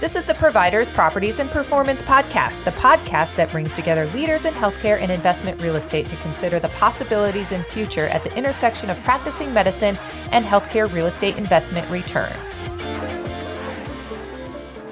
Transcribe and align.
This 0.00 0.14
is 0.14 0.24
the 0.24 0.34
Providers, 0.34 0.90
Properties, 0.90 1.40
and 1.40 1.50
Performance 1.50 2.02
Podcast, 2.02 2.62
the 2.62 2.70
podcast 2.70 3.34
that 3.34 3.50
brings 3.50 3.74
together 3.74 4.06
leaders 4.14 4.44
in 4.44 4.54
healthcare 4.54 5.00
and 5.00 5.10
investment 5.10 5.60
real 5.60 5.74
estate 5.74 6.08
to 6.08 6.14
consider 6.18 6.60
the 6.60 6.68
possibilities 6.68 7.50
in 7.50 7.64
future 7.64 8.06
at 8.06 8.22
the 8.22 8.32
intersection 8.36 8.90
of 8.90 9.02
practicing 9.02 9.52
medicine 9.52 9.98
and 10.30 10.44
healthcare 10.44 10.88
real 10.92 11.06
estate 11.06 11.36
investment 11.36 11.90
returns. 11.90 12.57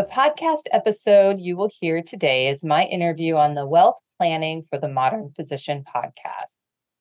The 0.00 0.06
podcast 0.06 0.62
episode 0.72 1.38
you 1.38 1.58
will 1.58 1.68
hear 1.78 2.00
today 2.00 2.48
is 2.48 2.64
my 2.64 2.84
interview 2.86 3.36
on 3.36 3.52
the 3.52 3.66
Wealth 3.66 3.98
Planning 4.16 4.64
for 4.70 4.78
the 4.78 4.88
Modern 4.88 5.30
Physician 5.36 5.84
podcast, 5.84 6.56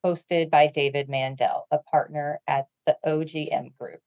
hosted 0.05 0.49
by 0.49 0.67
David 0.67 1.08
Mandell, 1.08 1.62
a 1.72 1.77
partner 1.77 2.41
at 2.45 2.66
the 2.85 2.98
OJM 3.05 3.77
Group. 3.80 4.02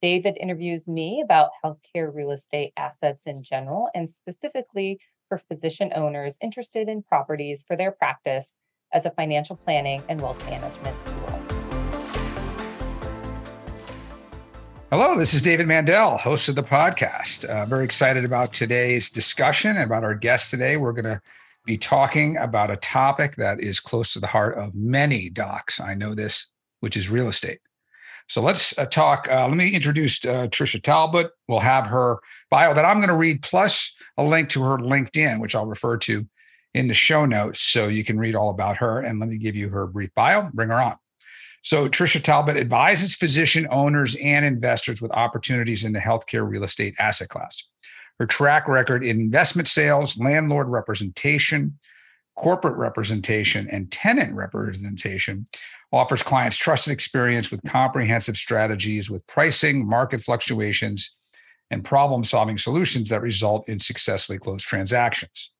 David 0.00 0.38
interviews 0.40 0.88
me 0.88 1.20
about 1.22 1.50
healthcare 1.62 2.10
real 2.10 2.30
estate 2.30 2.72
assets 2.78 3.24
in 3.26 3.42
general 3.42 3.90
and 3.94 4.08
specifically 4.08 4.98
for 5.28 5.36
physician 5.36 5.92
owners 5.94 6.38
interested 6.40 6.88
in 6.88 7.02
properties 7.02 7.66
for 7.68 7.76
their 7.76 7.92
practice 7.92 8.52
as 8.94 9.04
a 9.04 9.10
financial 9.10 9.56
planning 9.56 10.02
and 10.08 10.22
wealth 10.22 10.42
management 10.48 10.96
tool. 11.04 11.17
Hello, 14.90 15.18
this 15.18 15.34
is 15.34 15.42
David 15.42 15.66
Mandell, 15.66 16.18
host 16.18 16.48
of 16.48 16.54
the 16.54 16.62
podcast. 16.62 17.44
Uh, 17.44 17.66
very 17.66 17.84
excited 17.84 18.24
about 18.24 18.54
today's 18.54 19.10
discussion 19.10 19.72
and 19.72 19.84
about 19.84 20.02
our 20.02 20.14
guest 20.14 20.48
today. 20.48 20.78
We're 20.78 20.94
going 20.94 21.04
to 21.04 21.20
be 21.66 21.76
talking 21.76 22.38
about 22.38 22.70
a 22.70 22.76
topic 22.78 23.36
that 23.36 23.60
is 23.60 23.80
close 23.80 24.14
to 24.14 24.18
the 24.18 24.26
heart 24.26 24.56
of 24.56 24.74
many 24.74 25.28
docs. 25.28 25.78
I 25.78 25.92
know 25.92 26.14
this, 26.14 26.50
which 26.80 26.96
is 26.96 27.10
real 27.10 27.28
estate. 27.28 27.58
So 28.28 28.40
let's 28.40 28.78
uh, 28.78 28.86
talk. 28.86 29.28
Uh, 29.30 29.46
let 29.48 29.58
me 29.58 29.74
introduce 29.74 30.24
uh, 30.24 30.46
Trisha 30.46 30.82
Talbot. 30.82 31.32
We'll 31.48 31.60
have 31.60 31.86
her 31.88 32.20
bio 32.50 32.72
that 32.72 32.86
I'm 32.86 32.96
going 32.96 33.08
to 33.08 33.14
read, 33.14 33.42
plus 33.42 33.94
a 34.16 34.22
link 34.22 34.48
to 34.50 34.62
her 34.62 34.78
LinkedIn, 34.78 35.38
which 35.38 35.54
I'll 35.54 35.66
refer 35.66 35.98
to 35.98 36.26
in 36.72 36.88
the 36.88 36.94
show 36.94 37.26
notes 37.26 37.60
so 37.60 37.88
you 37.88 38.04
can 38.04 38.18
read 38.18 38.34
all 38.34 38.48
about 38.48 38.78
her. 38.78 39.00
And 39.00 39.20
let 39.20 39.28
me 39.28 39.36
give 39.36 39.54
you 39.54 39.68
her 39.68 39.86
brief 39.86 40.14
bio. 40.14 40.48
Bring 40.54 40.70
her 40.70 40.80
on. 40.80 40.96
So, 41.62 41.88
Trisha 41.88 42.22
Talbot 42.22 42.56
advises 42.56 43.14
physician 43.14 43.66
owners 43.70 44.16
and 44.22 44.44
investors 44.44 45.02
with 45.02 45.10
opportunities 45.12 45.84
in 45.84 45.92
the 45.92 45.98
healthcare 45.98 46.48
real 46.48 46.64
estate 46.64 46.94
asset 46.98 47.28
class. 47.28 47.68
Her 48.18 48.26
track 48.26 48.68
record 48.68 49.04
in 49.04 49.20
investment 49.20 49.68
sales, 49.68 50.18
landlord 50.18 50.68
representation, 50.68 51.78
corporate 52.36 52.76
representation, 52.76 53.68
and 53.68 53.90
tenant 53.90 54.34
representation 54.34 55.44
offers 55.92 56.22
clients 56.22 56.56
trusted 56.56 56.92
experience 56.92 57.50
with 57.50 57.60
comprehensive 57.64 58.36
strategies 58.36 59.10
with 59.10 59.26
pricing, 59.26 59.86
market 59.86 60.20
fluctuations, 60.20 61.16
and 61.70 61.84
problem 61.84 62.24
solving 62.24 62.58
solutions 62.58 63.08
that 63.10 63.22
result 63.22 63.68
in 63.68 63.78
successfully 63.78 64.38
closed 64.38 64.66
transactions. 64.66 65.52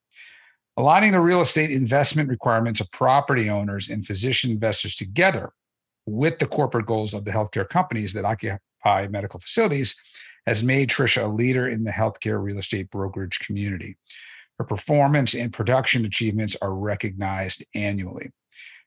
Aligning 0.76 1.12
the 1.12 1.20
real 1.20 1.40
estate 1.40 1.70
investment 1.70 2.28
requirements 2.28 2.80
of 2.80 2.90
property 2.92 3.50
owners 3.50 3.88
and 3.88 4.06
physician 4.06 4.50
investors 4.50 4.94
together 4.94 5.52
with 6.08 6.38
the 6.38 6.46
corporate 6.46 6.86
goals 6.86 7.14
of 7.14 7.24
the 7.24 7.30
healthcare 7.30 7.68
companies 7.68 8.12
that 8.14 8.24
occupy 8.24 9.06
medical 9.08 9.40
facilities 9.40 10.00
has 10.46 10.62
made 10.62 10.88
Trisha 10.88 11.24
a 11.24 11.26
leader 11.26 11.68
in 11.68 11.84
the 11.84 11.90
healthcare 11.90 12.42
real 12.42 12.58
estate 12.58 12.90
brokerage 12.90 13.38
community. 13.40 13.96
Her 14.58 14.64
performance 14.64 15.34
and 15.34 15.52
production 15.52 16.04
achievements 16.04 16.56
are 16.62 16.74
recognized 16.74 17.64
annually. 17.74 18.32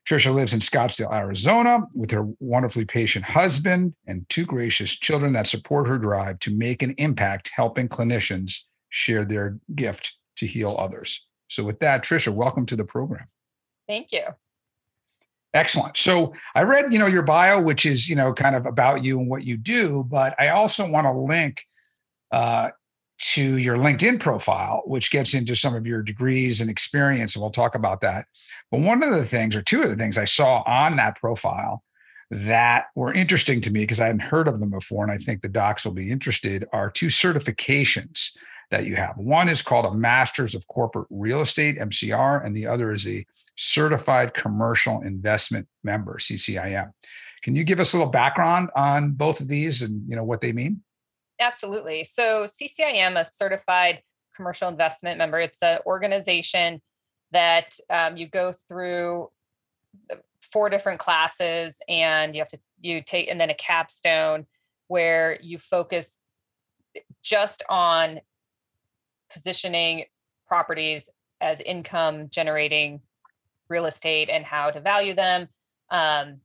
Trisha 0.06 0.34
lives 0.34 0.52
in 0.52 0.60
Scottsdale, 0.60 1.14
Arizona, 1.14 1.86
with 1.94 2.10
her 2.10 2.26
wonderfully 2.40 2.84
patient 2.84 3.24
husband 3.24 3.94
and 4.06 4.28
two 4.28 4.44
gracious 4.44 4.90
children 4.90 5.32
that 5.34 5.46
support 5.46 5.86
her 5.86 5.98
drive 5.98 6.40
to 6.40 6.54
make 6.54 6.82
an 6.82 6.94
impact 6.98 7.50
helping 7.54 7.88
clinicians 7.88 8.62
share 8.88 9.24
their 9.24 9.58
gift 9.74 10.18
to 10.36 10.46
heal 10.46 10.76
others. 10.78 11.26
So, 11.48 11.62
with 11.62 11.78
that, 11.78 12.02
Trisha, 12.02 12.34
welcome 12.34 12.66
to 12.66 12.76
the 12.76 12.84
program. 12.84 13.26
Thank 13.86 14.10
you. 14.10 14.24
Excellent. 15.54 15.96
So 15.98 16.32
I 16.54 16.62
read, 16.62 16.92
you 16.92 16.98
know, 16.98 17.06
your 17.06 17.22
bio, 17.22 17.60
which 17.60 17.84
is, 17.84 18.08
you 18.08 18.16
know, 18.16 18.32
kind 18.32 18.56
of 18.56 18.64
about 18.64 19.04
you 19.04 19.18
and 19.18 19.28
what 19.28 19.44
you 19.44 19.56
do, 19.56 20.04
but 20.04 20.34
I 20.38 20.48
also 20.48 20.88
want 20.88 21.06
to 21.06 21.12
link 21.12 21.66
uh, 22.30 22.70
to 23.22 23.58
your 23.58 23.76
LinkedIn 23.76 24.18
profile, 24.18 24.82
which 24.86 25.10
gets 25.10 25.34
into 25.34 25.54
some 25.54 25.74
of 25.74 25.86
your 25.86 26.02
degrees 26.02 26.60
and 26.60 26.70
experience, 26.70 27.34
and 27.34 27.42
we'll 27.42 27.50
talk 27.50 27.74
about 27.74 28.00
that. 28.00 28.26
But 28.70 28.80
one 28.80 29.02
of 29.02 29.10
the 29.10 29.24
things, 29.24 29.54
or 29.54 29.62
two 29.62 29.82
of 29.82 29.90
the 29.90 29.96
things 29.96 30.18
I 30.18 30.24
saw 30.24 30.62
on 30.66 30.96
that 30.96 31.16
profile 31.16 31.84
that 32.30 32.86
were 32.96 33.12
interesting 33.12 33.60
to 33.60 33.70
me 33.70 33.80
because 33.80 34.00
I 34.00 34.06
hadn't 34.06 34.22
heard 34.22 34.48
of 34.48 34.58
them 34.58 34.70
before, 34.70 35.04
and 35.04 35.12
I 35.12 35.18
think 35.18 35.42
the 35.42 35.48
docs 35.48 35.84
will 35.84 35.92
be 35.92 36.10
interested, 36.10 36.66
are 36.72 36.90
two 36.90 37.06
certifications 37.08 38.30
that 38.70 38.86
you 38.86 38.96
have. 38.96 39.18
One 39.18 39.50
is 39.50 39.60
called 39.62 39.84
a 39.84 39.94
Masters 39.94 40.54
of 40.54 40.66
Corporate 40.66 41.06
Real 41.10 41.42
Estate, 41.42 41.78
MCR, 41.78 42.44
and 42.44 42.56
the 42.56 42.66
other 42.66 42.92
is 42.92 43.06
a 43.06 43.24
Certified 43.56 44.34
Commercial 44.34 45.02
Investment 45.02 45.68
Member, 45.84 46.18
CCIM. 46.18 46.90
Can 47.42 47.56
you 47.56 47.64
give 47.64 47.80
us 47.80 47.92
a 47.92 47.98
little 47.98 48.10
background 48.10 48.70
on 48.76 49.12
both 49.12 49.40
of 49.40 49.48
these 49.48 49.82
and 49.82 50.08
you 50.08 50.16
know 50.16 50.24
what 50.24 50.40
they 50.40 50.52
mean? 50.52 50.82
Absolutely. 51.40 52.04
So 52.04 52.44
CCIM, 52.44 53.20
a 53.20 53.24
certified 53.24 54.00
commercial 54.34 54.68
investment 54.68 55.18
member, 55.18 55.40
it's 55.40 55.62
an 55.62 55.80
organization 55.86 56.80
that 57.32 57.76
um, 57.90 58.16
you 58.16 58.26
go 58.26 58.52
through 58.52 59.28
four 60.52 60.68
different 60.68 61.00
classes 61.00 61.76
and 61.88 62.34
you 62.34 62.40
have 62.40 62.48
to 62.48 62.58
you 62.80 63.02
take 63.02 63.30
and 63.30 63.40
then 63.40 63.50
a 63.50 63.54
capstone 63.54 64.46
where 64.88 65.38
you 65.40 65.58
focus 65.58 66.16
just 67.22 67.62
on 67.68 68.20
positioning 69.32 70.04
properties 70.46 71.08
as 71.40 71.60
income 71.60 72.28
generating 72.28 73.00
real 73.68 73.86
estate 73.86 74.28
and 74.30 74.44
how 74.44 74.70
to 74.70 74.80
value 74.80 75.14
them 75.14 75.48
um, 75.90 76.40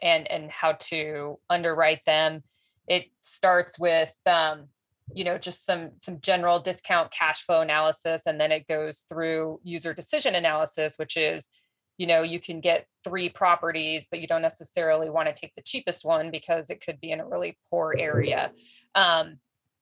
and 0.00 0.30
and 0.30 0.50
how 0.50 0.72
to 0.72 1.38
underwrite 1.50 2.04
them. 2.04 2.42
It 2.88 3.06
starts 3.22 3.78
with 3.78 4.14
um, 4.26 4.68
you 5.12 5.24
know 5.24 5.38
just 5.38 5.64
some 5.64 5.90
some 6.00 6.20
general 6.20 6.60
discount 6.60 7.10
cash 7.10 7.42
flow 7.42 7.60
analysis 7.60 8.22
and 8.26 8.40
then 8.40 8.52
it 8.52 8.66
goes 8.66 9.04
through 9.08 9.60
user 9.62 9.94
decision 9.94 10.34
analysis 10.34 10.96
which 10.96 11.16
is 11.16 11.48
you 11.96 12.06
know 12.06 12.22
you 12.22 12.38
can 12.38 12.60
get 12.60 12.86
three 13.04 13.28
properties 13.28 14.06
but 14.10 14.20
you 14.20 14.26
don't 14.26 14.42
necessarily 14.42 15.10
want 15.10 15.28
to 15.28 15.34
take 15.34 15.54
the 15.54 15.62
cheapest 15.62 16.04
one 16.04 16.30
because 16.30 16.70
it 16.70 16.80
could 16.80 17.00
be 17.00 17.10
in 17.10 17.20
a 17.20 17.26
really 17.26 17.58
poor 17.70 17.94
area. 17.98 18.52
Um, 18.94 19.38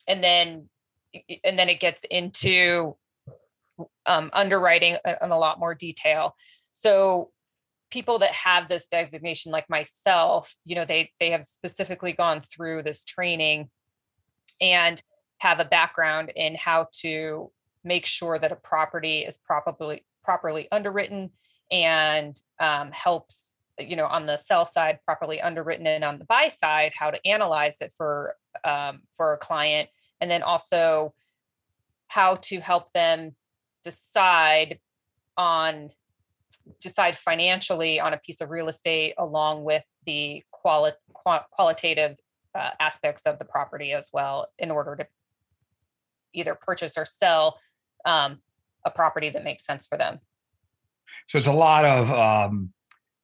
and 0.08 0.22
then 0.22 0.68
and 1.44 1.58
then 1.58 1.68
it 1.68 1.80
gets 1.80 2.04
into 2.10 2.96
um, 4.06 4.30
underwriting 4.32 4.96
in 5.04 5.30
a 5.30 5.38
lot 5.38 5.58
more 5.58 5.74
detail 5.74 6.34
so 6.78 7.30
people 7.90 8.18
that 8.18 8.32
have 8.32 8.68
this 8.68 8.86
designation 8.86 9.52
like 9.52 9.68
myself 9.70 10.54
you 10.64 10.74
know 10.74 10.84
they 10.84 11.10
they 11.20 11.30
have 11.30 11.44
specifically 11.44 12.12
gone 12.12 12.40
through 12.40 12.82
this 12.82 13.04
training 13.04 13.68
and 14.60 15.02
have 15.38 15.60
a 15.60 15.64
background 15.64 16.32
in 16.34 16.54
how 16.54 16.88
to 16.92 17.50
make 17.84 18.06
sure 18.06 18.38
that 18.38 18.52
a 18.52 18.56
property 18.56 19.20
is 19.20 19.36
properly 19.36 20.04
properly 20.24 20.66
underwritten 20.72 21.30
and 21.70 22.40
um, 22.58 22.90
helps 22.92 23.56
you 23.78 23.94
know 23.94 24.06
on 24.06 24.26
the 24.26 24.36
sell 24.36 24.64
side 24.64 24.98
properly 25.04 25.40
underwritten 25.40 25.86
and 25.86 26.02
on 26.02 26.18
the 26.18 26.24
buy 26.24 26.48
side 26.48 26.92
how 26.96 27.10
to 27.10 27.24
analyze 27.26 27.76
it 27.80 27.92
for 27.96 28.34
um, 28.64 29.00
for 29.16 29.32
a 29.32 29.38
client. 29.38 29.88
And 30.20 30.30
then 30.30 30.42
also 30.42 31.14
how 32.08 32.36
to 32.36 32.60
help 32.60 32.92
them 32.92 33.34
decide 33.84 34.78
on 35.36 35.90
decide 36.80 37.16
financially 37.16 38.00
on 38.00 38.12
a 38.12 38.18
piece 38.18 38.40
of 38.40 38.50
real 38.50 38.68
estate 38.68 39.14
along 39.18 39.64
with 39.64 39.84
the 40.04 40.42
quali- 40.50 40.92
qualitative 41.50 42.16
uh, 42.54 42.70
aspects 42.80 43.22
of 43.22 43.38
the 43.38 43.44
property 43.44 43.92
as 43.92 44.10
well 44.12 44.48
in 44.58 44.70
order 44.70 44.96
to 44.96 45.06
either 46.32 46.54
purchase 46.54 46.96
or 46.96 47.04
sell 47.04 47.58
um, 48.04 48.38
a 48.84 48.90
property 48.90 49.28
that 49.28 49.44
makes 49.44 49.64
sense 49.64 49.86
for 49.86 49.98
them. 49.98 50.20
So 51.26 51.38
it's 51.38 51.46
a 51.46 51.52
lot 51.52 51.84
of 51.84 52.10
um, 52.10 52.72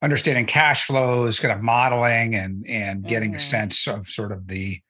understanding 0.03 0.47
cash 0.47 0.87
flows, 0.87 1.41
kind 1.41 1.53
of 1.53 1.62
modeling, 1.62 2.35
and 2.35 2.67
and 2.69 3.05
getting 3.05 3.31
mm-hmm. 3.31 3.37
a 3.37 3.41
sense 3.41 3.87
of 3.87 4.09
sort 4.09 4.33
of 4.33 4.47
the 4.47 4.81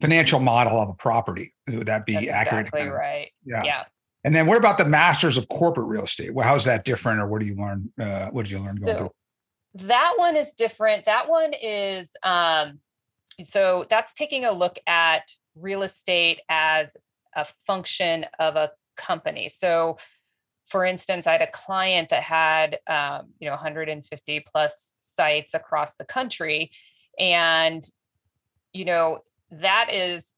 financial 0.00 0.40
model 0.40 0.80
of 0.80 0.88
a 0.88 0.94
property. 0.94 1.52
Would 1.68 1.86
that 1.86 2.06
be 2.06 2.14
That's 2.14 2.28
accurate? 2.28 2.68
Exactly 2.68 2.90
right. 2.90 3.30
Yeah. 3.44 3.62
Yeah. 3.64 3.84
And 4.24 4.34
then 4.34 4.46
what 4.46 4.56
about 4.56 4.78
the 4.78 4.84
masters 4.84 5.36
of 5.36 5.48
corporate 5.48 5.88
real 5.88 6.04
estate? 6.04 6.32
Well, 6.32 6.46
how's 6.46 6.64
that 6.64 6.84
different 6.84 7.20
or 7.20 7.26
what 7.26 7.40
do 7.40 7.46
you 7.46 7.56
learn? 7.56 7.92
Uh, 7.98 8.26
what 8.26 8.46
did 8.46 8.52
you 8.52 8.58
learn 8.58 8.76
going 8.76 8.96
so, 8.96 8.98
through? 8.98 9.10
That 9.86 10.14
one 10.16 10.36
is 10.36 10.52
different. 10.52 11.06
That 11.06 11.28
one 11.28 11.52
is, 11.60 12.10
um, 12.22 12.78
so 13.42 13.86
that's 13.90 14.12
taking 14.12 14.44
a 14.44 14.52
look 14.52 14.78
at 14.86 15.32
real 15.56 15.82
estate 15.82 16.40
as 16.48 16.96
a 17.34 17.46
function 17.66 18.26
of 18.38 18.56
a 18.56 18.70
company. 18.96 19.48
So 19.48 19.96
for 20.66 20.84
instance, 20.84 21.26
I 21.26 21.32
had 21.32 21.42
a 21.42 21.50
client 21.50 22.08
that 22.10 22.22
had, 22.22 22.78
um, 22.86 23.28
you 23.38 23.46
know, 23.46 23.52
150 23.52 24.44
plus 24.50 24.92
sites 25.00 25.54
across 25.54 25.96
the 25.96 26.04
country. 26.04 26.70
And, 27.18 27.84
you 28.72 28.84
know, 28.84 29.18
that 29.50 29.90
is 29.92 30.32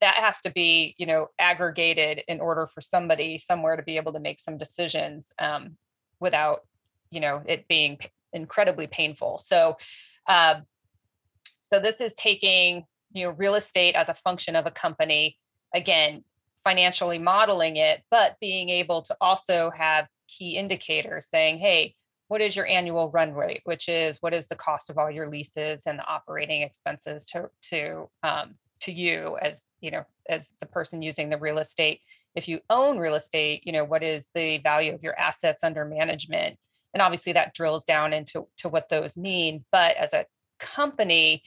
that 0.00 0.14
has 0.14 0.40
to 0.40 0.50
be 0.50 0.94
you 0.98 1.06
know 1.06 1.28
aggregated 1.38 2.22
in 2.28 2.40
order 2.40 2.66
for 2.66 2.80
somebody 2.80 3.38
somewhere 3.38 3.76
to 3.76 3.82
be 3.82 3.96
able 3.96 4.12
to 4.12 4.20
make 4.20 4.40
some 4.40 4.56
decisions 4.56 5.32
um, 5.38 5.76
without 6.20 6.64
you 7.10 7.20
know 7.20 7.42
it 7.46 7.66
being 7.68 7.98
incredibly 8.32 8.86
painful. 8.86 9.38
So 9.38 9.76
uh, 10.26 10.60
so 11.70 11.80
this 11.80 12.00
is 12.00 12.14
taking 12.14 12.84
you 13.12 13.26
know 13.26 13.32
real 13.32 13.54
estate 13.54 13.94
as 13.94 14.08
a 14.08 14.14
function 14.14 14.56
of 14.56 14.66
a 14.66 14.70
company 14.70 15.36
again 15.74 16.24
financially 16.64 17.18
modeling 17.18 17.76
it 17.76 18.02
but 18.10 18.36
being 18.40 18.68
able 18.68 19.00
to 19.02 19.16
also 19.20 19.70
have 19.74 20.06
key 20.26 20.56
indicators 20.56 21.26
saying 21.30 21.58
hey 21.58 21.94
what 22.28 22.42
is 22.42 22.54
your 22.54 22.66
annual 22.66 23.10
run 23.10 23.32
rate? 23.32 23.62
which 23.64 23.88
is 23.88 24.18
what 24.20 24.34
is 24.34 24.48
the 24.48 24.56
cost 24.56 24.90
of 24.90 24.98
all 24.98 25.10
your 25.10 25.28
leases 25.28 25.84
and 25.86 25.98
the 25.98 26.06
operating 26.06 26.62
expenses 26.62 27.24
to 27.24 27.48
to 27.62 28.08
um, 28.22 28.54
to 28.80 28.92
you 28.92 29.36
as 29.40 29.62
you 29.80 29.90
know 29.90 30.04
as 30.28 30.50
the 30.60 30.66
person 30.66 31.02
using 31.02 31.30
the 31.30 31.38
real 31.38 31.58
estate. 31.58 32.00
If 32.34 32.48
you 32.48 32.60
own 32.70 32.98
real 32.98 33.14
estate 33.14 33.62
you 33.64 33.72
know 33.72 33.84
what 33.84 34.02
is 34.02 34.28
the 34.34 34.58
value 34.58 34.94
of 34.94 35.02
your 35.02 35.18
assets 35.18 35.64
under 35.64 35.84
management? 35.84 36.58
And 36.94 37.02
obviously 37.02 37.32
that 37.34 37.54
drills 37.54 37.84
down 37.84 38.12
into 38.12 38.48
to 38.58 38.68
what 38.68 38.88
those 38.88 39.16
mean. 39.16 39.64
But 39.72 39.96
as 39.96 40.12
a 40.12 40.26
company 40.58 41.42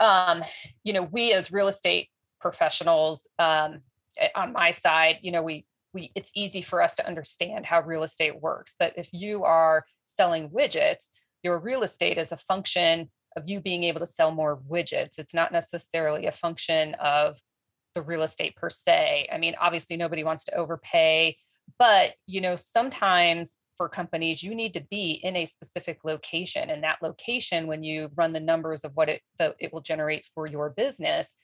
um 0.00 0.44
you 0.84 0.92
know 0.92 1.02
we 1.02 1.32
as 1.32 1.50
real 1.50 1.68
estate 1.68 2.10
professionals 2.40 3.26
um 3.38 3.80
eh, 4.18 4.28
on 4.36 4.52
my 4.52 4.70
side 4.70 5.18
you 5.22 5.32
know 5.32 5.42
we 5.42 5.64
we 5.92 6.12
it's 6.14 6.30
easy 6.34 6.60
for 6.60 6.82
us 6.82 6.94
to 6.94 7.06
understand 7.06 7.66
how 7.66 7.80
real 7.80 8.02
estate 8.02 8.40
works. 8.40 8.74
But 8.78 8.92
if 8.96 9.08
you 9.12 9.44
are 9.44 9.84
selling 10.04 10.50
widgets 10.50 11.06
your 11.42 11.58
real 11.60 11.82
estate 11.82 12.18
is 12.18 12.32
a 12.32 12.36
function 12.36 13.08
of 13.36 13.48
you 13.48 13.60
being 13.60 13.84
able 13.84 14.00
to 14.00 14.06
sell 14.06 14.30
more 14.30 14.58
widgets. 14.68 15.18
It's 15.18 15.34
not 15.34 15.52
necessarily 15.52 16.26
a 16.26 16.32
function 16.32 16.94
of 16.94 17.38
the 17.94 18.02
real 18.02 18.22
estate 18.22 18.56
per 18.56 18.70
se. 18.70 19.28
I 19.32 19.38
mean, 19.38 19.54
obviously 19.60 19.96
nobody 19.96 20.24
wants 20.24 20.44
to 20.44 20.56
overpay, 20.56 21.36
but 21.78 22.14
you 22.26 22.40
know, 22.40 22.56
sometimes 22.56 23.58
for 23.76 23.88
companies 23.88 24.42
you 24.42 24.54
need 24.54 24.74
to 24.74 24.84
be 24.90 25.12
in 25.22 25.36
a 25.36 25.46
specific 25.46 26.00
location 26.04 26.70
and 26.70 26.82
that 26.82 27.02
location 27.02 27.66
when 27.66 27.82
you 27.82 28.10
run 28.16 28.32
the 28.32 28.40
numbers 28.40 28.84
of 28.84 28.92
what 28.94 29.08
it 29.08 29.20
the, 29.38 29.54
it 29.58 29.72
will 29.72 29.80
generate 29.80 30.26
for 30.34 30.46
your 30.46 30.70
business 30.70 31.36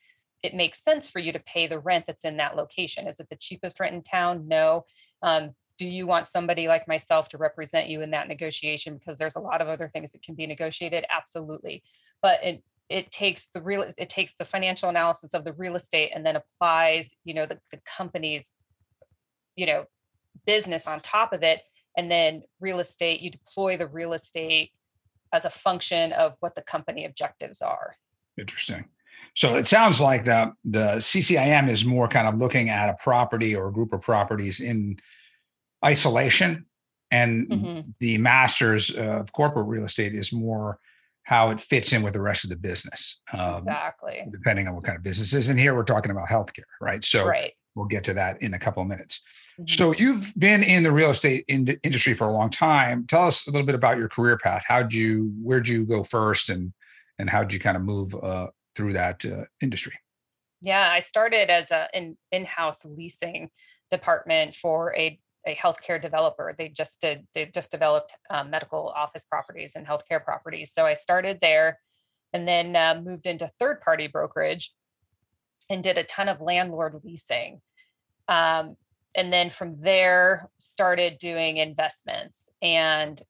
it 0.42 0.54
makes 0.54 0.82
sense 0.82 1.08
for 1.08 1.20
you 1.20 1.32
to 1.32 1.38
pay 1.40 1.66
the 1.66 1.78
rent 1.78 2.04
that's 2.06 2.24
in 2.24 2.38
that 2.38 2.56
location 2.56 3.06
is 3.06 3.20
it 3.20 3.28
the 3.28 3.36
cheapest 3.36 3.78
rent 3.78 3.94
in 3.94 4.02
town 4.02 4.48
no 4.48 4.84
um, 5.22 5.50
do 5.82 5.88
you 5.88 6.06
want 6.06 6.26
somebody 6.26 6.68
like 6.68 6.86
myself 6.86 7.28
to 7.30 7.38
represent 7.38 7.88
you 7.88 8.02
in 8.02 8.12
that 8.12 8.28
negotiation? 8.28 8.96
Because 8.96 9.18
there's 9.18 9.34
a 9.34 9.40
lot 9.40 9.60
of 9.60 9.66
other 9.66 9.88
things 9.88 10.12
that 10.12 10.22
can 10.22 10.36
be 10.36 10.46
negotiated 10.46 11.04
absolutely. 11.10 11.82
But 12.22 12.42
it 12.44 12.62
it 12.88 13.10
takes 13.10 13.48
the 13.52 13.60
real 13.60 13.84
it 13.98 14.08
takes 14.08 14.34
the 14.34 14.44
financial 14.44 14.88
analysis 14.88 15.34
of 15.34 15.44
the 15.44 15.52
real 15.54 15.76
estate 15.76 16.12
and 16.14 16.24
then 16.24 16.36
applies 16.36 17.14
you 17.24 17.34
know 17.34 17.46
the, 17.46 17.58
the 17.70 17.80
company's 17.84 18.52
you 19.56 19.66
know 19.66 19.86
business 20.46 20.86
on 20.86 21.00
top 21.00 21.32
of 21.32 21.42
it 21.42 21.62
and 21.96 22.10
then 22.10 22.42
real 22.60 22.80
estate 22.80 23.20
you 23.20 23.30
deploy 23.30 23.76
the 23.76 23.86
real 23.86 24.12
estate 24.12 24.70
as 25.32 25.44
a 25.44 25.50
function 25.50 26.12
of 26.12 26.36
what 26.40 26.54
the 26.54 26.62
company 26.62 27.04
objectives 27.04 27.62
are. 27.62 27.96
Interesting. 28.38 28.84
So 29.34 29.56
it 29.56 29.66
sounds 29.66 30.00
like 30.00 30.24
the 30.24 30.52
the 30.64 30.96
CCIM 30.96 31.70
is 31.70 31.84
more 31.84 32.08
kind 32.08 32.28
of 32.28 32.36
looking 32.36 32.68
at 32.68 32.90
a 32.90 32.96
property 33.02 33.56
or 33.56 33.68
a 33.68 33.72
group 33.72 33.92
of 33.92 34.02
properties 34.02 34.60
in 34.60 34.98
isolation 35.84 36.66
and 37.10 37.48
mm-hmm. 37.48 37.80
the 38.00 38.18
masters 38.18 38.90
of 38.90 39.32
corporate 39.32 39.66
real 39.66 39.84
estate 39.84 40.14
is 40.14 40.32
more 40.32 40.78
how 41.24 41.50
it 41.50 41.60
fits 41.60 41.92
in 41.92 42.02
with 42.02 42.14
the 42.14 42.20
rest 42.20 42.42
of 42.42 42.50
the 42.50 42.56
business 42.56 43.20
um, 43.32 43.56
exactly. 43.56 44.26
depending 44.32 44.66
on 44.66 44.74
what 44.74 44.84
kind 44.84 44.96
of 44.96 45.04
business 45.04 45.32
is. 45.32 45.48
And 45.48 45.58
here 45.58 45.74
we're 45.74 45.84
talking 45.84 46.10
about 46.10 46.28
healthcare 46.28 46.64
right? 46.80 47.04
So 47.04 47.26
right. 47.26 47.52
we'll 47.74 47.86
get 47.86 48.04
to 48.04 48.14
that 48.14 48.42
in 48.42 48.54
a 48.54 48.58
couple 48.58 48.82
of 48.82 48.88
minutes. 48.88 49.22
Mm-hmm. 49.52 49.68
so 49.68 49.92
you've 49.92 50.32
been 50.38 50.62
in 50.62 50.82
the 50.82 50.90
real 50.90 51.10
estate 51.10 51.44
in- 51.46 51.78
industry 51.82 52.14
for 52.14 52.26
a 52.26 52.32
long 52.32 52.48
time. 52.48 53.06
Tell 53.06 53.26
us 53.26 53.46
a 53.46 53.50
little 53.50 53.66
bit 53.66 53.74
about 53.74 53.98
your 53.98 54.08
career 54.08 54.38
path. 54.38 54.64
How'd 54.66 54.94
you 54.94 55.30
where'd 55.42 55.68
you 55.68 55.84
go 55.84 56.02
first 56.02 56.48
and 56.48 56.72
and 57.18 57.28
how'd 57.28 57.52
you 57.52 57.60
kind 57.60 57.76
of 57.76 57.82
move 57.82 58.14
uh, 58.14 58.46
through 58.74 58.94
that 58.94 59.24
uh, 59.26 59.44
industry? 59.60 59.92
Yeah 60.62 60.88
i 60.90 61.00
started 61.00 61.50
as 61.50 61.70
a 61.70 61.88
in, 61.92 62.16
in-house 62.30 62.80
leasing 62.84 63.50
department 63.90 64.54
for 64.54 64.94
a 64.96 65.20
a 65.46 65.54
healthcare 65.54 66.00
developer. 66.00 66.54
They 66.56 66.68
just 66.68 67.00
did, 67.00 67.26
they 67.34 67.46
just 67.46 67.70
developed 67.70 68.14
um, 68.30 68.50
medical 68.50 68.92
office 68.96 69.24
properties 69.24 69.72
and 69.74 69.86
healthcare 69.86 70.22
properties. 70.22 70.72
So 70.72 70.86
I 70.86 70.94
started 70.94 71.38
there 71.40 71.78
and 72.32 72.46
then 72.46 72.76
uh, 72.76 73.00
moved 73.04 73.26
into 73.26 73.48
third 73.58 73.80
party 73.80 74.06
brokerage 74.06 74.72
and 75.68 75.82
did 75.82 75.98
a 75.98 76.04
ton 76.04 76.28
of 76.28 76.40
landlord 76.40 77.00
leasing. 77.04 77.60
Um, 78.28 78.76
and 79.16 79.32
then 79.32 79.50
from 79.50 79.80
there, 79.80 80.48
started 80.58 81.18
doing 81.18 81.58
investments. 81.58 82.48
And 82.62 83.20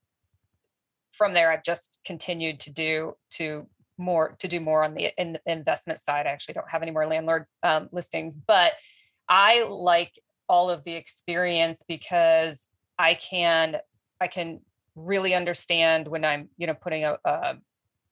from 1.12 1.34
there, 1.34 1.50
I've 1.50 1.64
just 1.64 1.98
continued 2.04 2.60
to 2.60 2.70
do 2.70 3.14
to 3.32 3.66
more 3.98 4.34
to 4.38 4.48
do 4.48 4.60
more 4.60 4.84
on 4.84 4.94
the 4.94 5.10
in, 5.18 5.38
investment 5.46 6.00
side. 6.00 6.26
I 6.26 6.30
actually 6.30 6.54
don't 6.54 6.70
have 6.70 6.82
any 6.82 6.90
more 6.90 7.06
landlord 7.06 7.46
um, 7.62 7.88
listings, 7.92 8.36
but 8.36 8.72
I 9.28 9.64
like 9.64 10.18
all 10.52 10.68
of 10.68 10.84
the 10.84 10.92
experience 10.92 11.82
because 11.88 12.68
I 12.98 13.14
can 13.14 13.78
I 14.20 14.28
can 14.28 14.60
really 14.94 15.34
understand 15.34 16.06
when 16.06 16.26
I'm 16.26 16.50
you 16.58 16.66
know 16.66 16.74
putting 16.74 17.04
a, 17.06 17.16
a, 17.24 17.54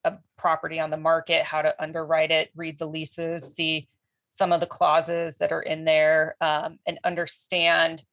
a 0.03 0.13
property 0.39 0.79
on 0.79 0.89
the 0.89 0.97
market 0.97 1.43
how 1.43 1.61
to 1.61 1.79
underwrite 1.81 2.31
it, 2.31 2.49
read 2.55 2.79
the 2.79 2.87
leases, 2.87 3.53
see 3.53 3.87
some 4.31 4.51
of 4.51 4.59
the 4.59 4.65
clauses 4.65 5.37
that 5.37 5.51
are 5.51 5.61
in 5.61 5.85
there, 5.85 6.35
um, 6.41 6.79
and 6.87 6.99
understand 7.03 8.03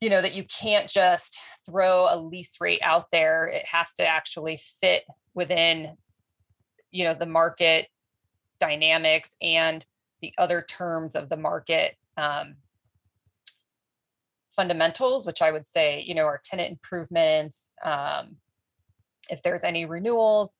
you 0.00 0.10
know 0.10 0.20
that 0.20 0.34
you 0.34 0.44
can't 0.44 0.88
just 0.88 1.38
throw 1.64 2.08
a 2.10 2.18
lease 2.18 2.60
rate 2.60 2.80
out 2.82 3.12
there. 3.12 3.46
It 3.46 3.64
has 3.64 3.94
to 3.94 4.06
actually 4.06 4.58
fit 4.80 5.04
within 5.34 5.96
you 6.90 7.04
know 7.04 7.14
the 7.14 7.26
market 7.26 7.86
dynamics 8.58 9.36
and 9.40 9.86
the 10.20 10.34
other 10.36 10.62
terms 10.68 11.14
of 11.14 11.28
the 11.28 11.36
market 11.36 11.96
um, 12.16 12.56
fundamentals, 14.54 15.26
which 15.26 15.42
I 15.42 15.52
would 15.52 15.66
say, 15.68 16.02
you 16.06 16.14
know, 16.14 16.24
are 16.24 16.40
tenant 16.44 16.70
improvements, 16.70 17.66
um, 17.84 18.36
if 19.30 19.42
there's 19.42 19.64
any 19.64 19.86
renewals, 19.86 20.50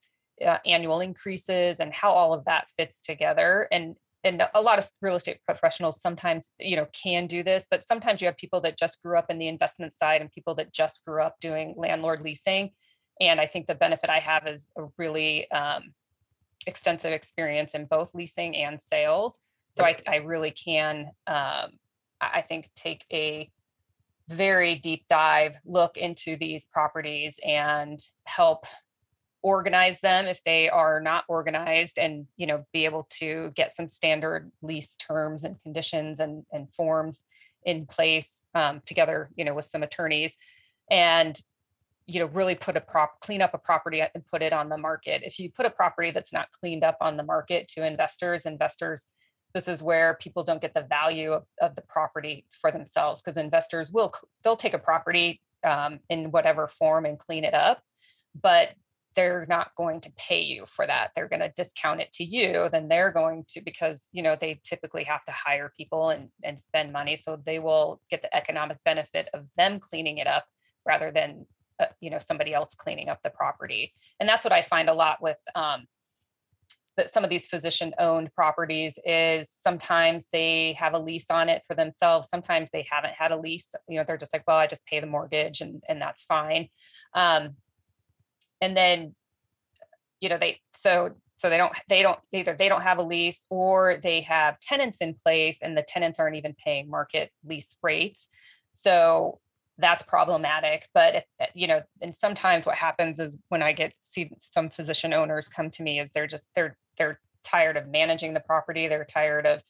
uh, 0.45 0.59
annual 0.65 1.01
increases, 1.01 1.81
and 1.81 1.93
how 1.93 2.11
all 2.11 2.33
of 2.33 2.45
that 2.45 2.69
fits 2.79 3.01
together. 3.01 3.69
And 3.71 3.97
and 4.23 4.43
a 4.55 4.61
lot 4.61 4.79
of 4.79 4.87
real 5.01 5.17
estate 5.17 5.39
professionals 5.47 6.01
sometimes, 6.01 6.51
you 6.59 6.77
know, 6.77 6.87
can 6.93 7.27
do 7.27 7.43
this, 7.43 7.67
but 7.71 7.83
sometimes 7.83 8.21
you 8.21 8.27
have 8.27 8.37
people 8.37 8.61
that 8.61 8.79
just 8.79 9.03
grew 9.03 9.17
up 9.17 9.31
in 9.31 9.39
the 9.39 9.49
investment 9.49 9.95
side 9.95 10.21
and 10.21 10.31
people 10.31 10.55
that 10.57 10.75
just 10.75 11.03
grew 11.07 11.23
up 11.23 11.41
doing 11.41 11.75
landlord 11.79 12.21
leasing. 12.21 12.73
And 13.19 13.41
I 13.41 13.47
think 13.47 13.67
the 13.67 13.75
benefit 13.75 14.11
I 14.11 14.19
have 14.19 14.47
is 14.47 14.67
a 14.77 14.85
really 14.99 15.51
um, 15.51 15.95
extensive 16.67 17.13
experience 17.13 17.75
in 17.75 17.87
both 17.87 18.15
leasing 18.15 18.57
and 18.57 18.81
sales. 18.81 19.39
So 19.77 19.85
I, 19.85 19.97
I 20.07 20.17
really 20.17 20.51
can, 20.51 21.13
um, 21.27 21.71
I 22.21 22.43
think, 22.43 22.69
take 22.77 23.07
a 23.11 23.51
very 24.31 24.77
deep 24.77 25.05
dive 25.09 25.57
look 25.65 25.97
into 25.97 26.37
these 26.37 26.65
properties 26.65 27.39
and 27.45 28.01
help 28.25 28.65
organize 29.43 30.01
them 30.01 30.27
if 30.27 30.43
they 30.45 30.69
are 30.69 31.01
not 31.01 31.25
organized 31.29 31.99
and 31.99 32.27
you 32.37 32.47
know 32.47 32.65
be 32.73 32.85
able 32.85 33.07
to 33.11 33.51
get 33.55 33.71
some 33.71 33.89
standard 33.89 34.51
lease 34.63 34.95
terms 34.97 35.45
and 35.45 35.61
conditions 35.63 36.21
and, 36.21 36.45
and 36.53 36.73
forms 36.73 37.23
in 37.65 37.87
place 37.87 38.45
um, 38.55 38.81
together 38.85 39.31
you 39.37 39.45
know 39.45 39.55
with 39.55 39.65
some 39.65 39.83
attorneys 39.83 40.37
and 40.91 41.43
you 42.11 42.19
know 42.19 42.27
really 42.27 42.55
put 42.55 42.77
a 42.77 42.81
prop 42.81 43.21
clean 43.21 43.41
up 43.41 43.55
a 43.55 43.59
property 43.59 44.01
and 44.03 44.27
put 44.27 44.43
it 44.43 44.53
on 44.53 44.69
the 44.69 44.77
market. 44.77 45.23
If 45.25 45.39
you 45.39 45.51
put 45.51 45.67
a 45.67 45.71
property 45.71 46.11
that's 46.11 46.33
not 46.33 46.51
cleaned 46.51 46.83
up 46.83 46.97
on 47.01 47.17
the 47.17 47.23
market 47.23 47.69
to 47.69 47.87
investors 47.87 48.47
investors 48.47 49.07
this 49.55 49.69
is 49.69 49.83
where 49.83 50.17
people 50.21 50.45
don't 50.45 50.61
get 50.61 50.75
the 50.75 50.87
value 50.89 51.33
of, 51.33 51.45
of 51.61 51.75
the 51.75 51.83
property 51.83 52.47
for 52.61 52.71
themselves 52.71 53.21
because 53.21 53.37
investors 53.37 53.91
will 53.91 54.13
they'll 54.43 54.57
take 54.57 54.75
a 54.75 54.79
property 54.79 55.41
um, 55.65 56.01
in 56.09 56.31
whatever 56.31 56.69
form 56.69 57.05
and 57.05 57.19
clean 57.19 57.45
it 57.45 57.55
up 57.55 57.83
but 58.41 58.71
they're 59.17 59.47
not 59.49 59.75
going 59.77 60.01
to 60.01 60.13
pay 60.17 60.41
you 60.41 60.65
for 60.67 60.87
that. 60.87 61.11
They're 61.15 61.29
going 61.29 61.41
to 61.41 61.53
discount 61.57 62.01
it 62.01 62.13
to 62.15 62.25
you 62.25 62.69
then 62.71 62.89
they're 62.89 63.13
going 63.13 63.45
to 63.49 63.61
because 63.61 64.09
you 64.13 64.23
know 64.23 64.37
they 64.41 64.61
typically 64.63 65.05
have 65.05 65.25
to 65.25 65.33
hire 65.33 65.73
people 65.77 66.11
and 66.11 66.29
and 66.45 66.59
spend 66.59 66.93
money 66.93 67.17
so 67.17 67.41
they 67.45 67.59
will 67.59 68.01
get 68.11 68.23
the 68.23 68.35
economic 68.35 68.79
benefit 68.85 69.29
of 69.35 69.47
them 69.57 69.81
cleaning 69.81 70.19
it 70.19 70.27
up 70.27 70.45
rather 70.87 71.11
than 71.11 71.47
uh, 71.81 71.87
you 72.01 72.11
know 72.11 72.19
somebody 72.19 72.55
else 72.55 72.75
cleaning 72.75 73.09
up 73.09 73.21
the 73.23 73.31
property. 73.31 73.93
And 74.21 74.29
that's 74.29 74.45
what 74.45 74.53
i 74.53 74.63
find 74.63 74.89
a 74.89 74.95
lot 74.95 75.21
with 75.21 75.41
um, 75.55 75.87
that 77.01 77.11
some 77.11 77.25
of 77.25 77.31
these 77.31 77.47
physician 77.47 77.93
owned 77.99 78.33
properties 78.35 78.99
is 79.05 79.51
sometimes 79.63 80.27
they 80.33 80.75
have 80.75 80.95
a 80.95 80.99
lease 80.99 81.31
on 81.31 81.49
it 81.49 81.63
for 81.67 81.75
themselves 81.75 82.29
sometimes 82.29 82.71
they 82.71 82.87
haven't 82.89 83.15
had 83.15 83.33
a 83.33 83.37
lease 83.37 83.75
you 83.89 83.97
know 83.97 84.05
they're 84.07 84.19
just 84.19 84.33
like 84.33 84.45
well 84.47 84.59
i 84.59 84.67
just 84.67 84.87
pay 84.87 85.01
the 85.01 85.07
mortgage 85.07 85.61
and 85.61 85.83
and 85.89 86.01
that's 86.01 86.25
fine. 86.25 86.69
Um, 87.15 87.57
and 88.61 88.77
then 88.77 89.15
you 90.21 90.29
know 90.29 90.39
they 90.39 90.61
so 90.77 91.11
so 91.39 91.49
they 91.49 91.57
don't 91.57 91.73
they 91.89 92.03
don't 92.03 92.19
either 92.33 92.55
they 92.55 92.69
don't 92.69 92.83
have 92.83 92.99
a 92.99 93.03
lease 93.03 93.45
or 93.51 93.99
they 94.03 94.21
have 94.23 94.61
tenants 94.61 94.99
in 95.01 95.15
place 95.25 95.61
and 95.63 95.77
the 95.77 95.83
tenants 95.83 96.21
aren't 96.21 96.37
even 96.37 96.55
paying 96.63 96.89
market 96.91 97.31
lease 97.45 97.77
rates. 97.83 98.29
So 98.73 99.41
that's 99.79 100.03
problematic 100.03 100.87
but 100.93 101.25
you 101.55 101.67
know 101.67 101.81
and 102.03 102.15
sometimes 102.15 102.67
what 102.67 102.75
happens 102.75 103.19
is 103.19 103.35
when 103.49 103.63
i 103.63 103.73
get 103.73 103.95
see 104.03 104.31
some 104.39 104.69
physician 104.69 105.15
owners 105.15 105.49
come 105.49 105.71
to 105.71 105.83
me 105.83 105.99
is 105.99 106.13
they're 106.13 106.27
just 106.27 106.51
they're 106.55 106.77
they're 107.01 107.19
tired 107.43 107.77
of 107.77 107.89
managing 107.89 108.35
the 108.35 108.41
property 108.41 108.87
they're 108.87 109.05
tired 109.05 109.47
of 109.47 109.63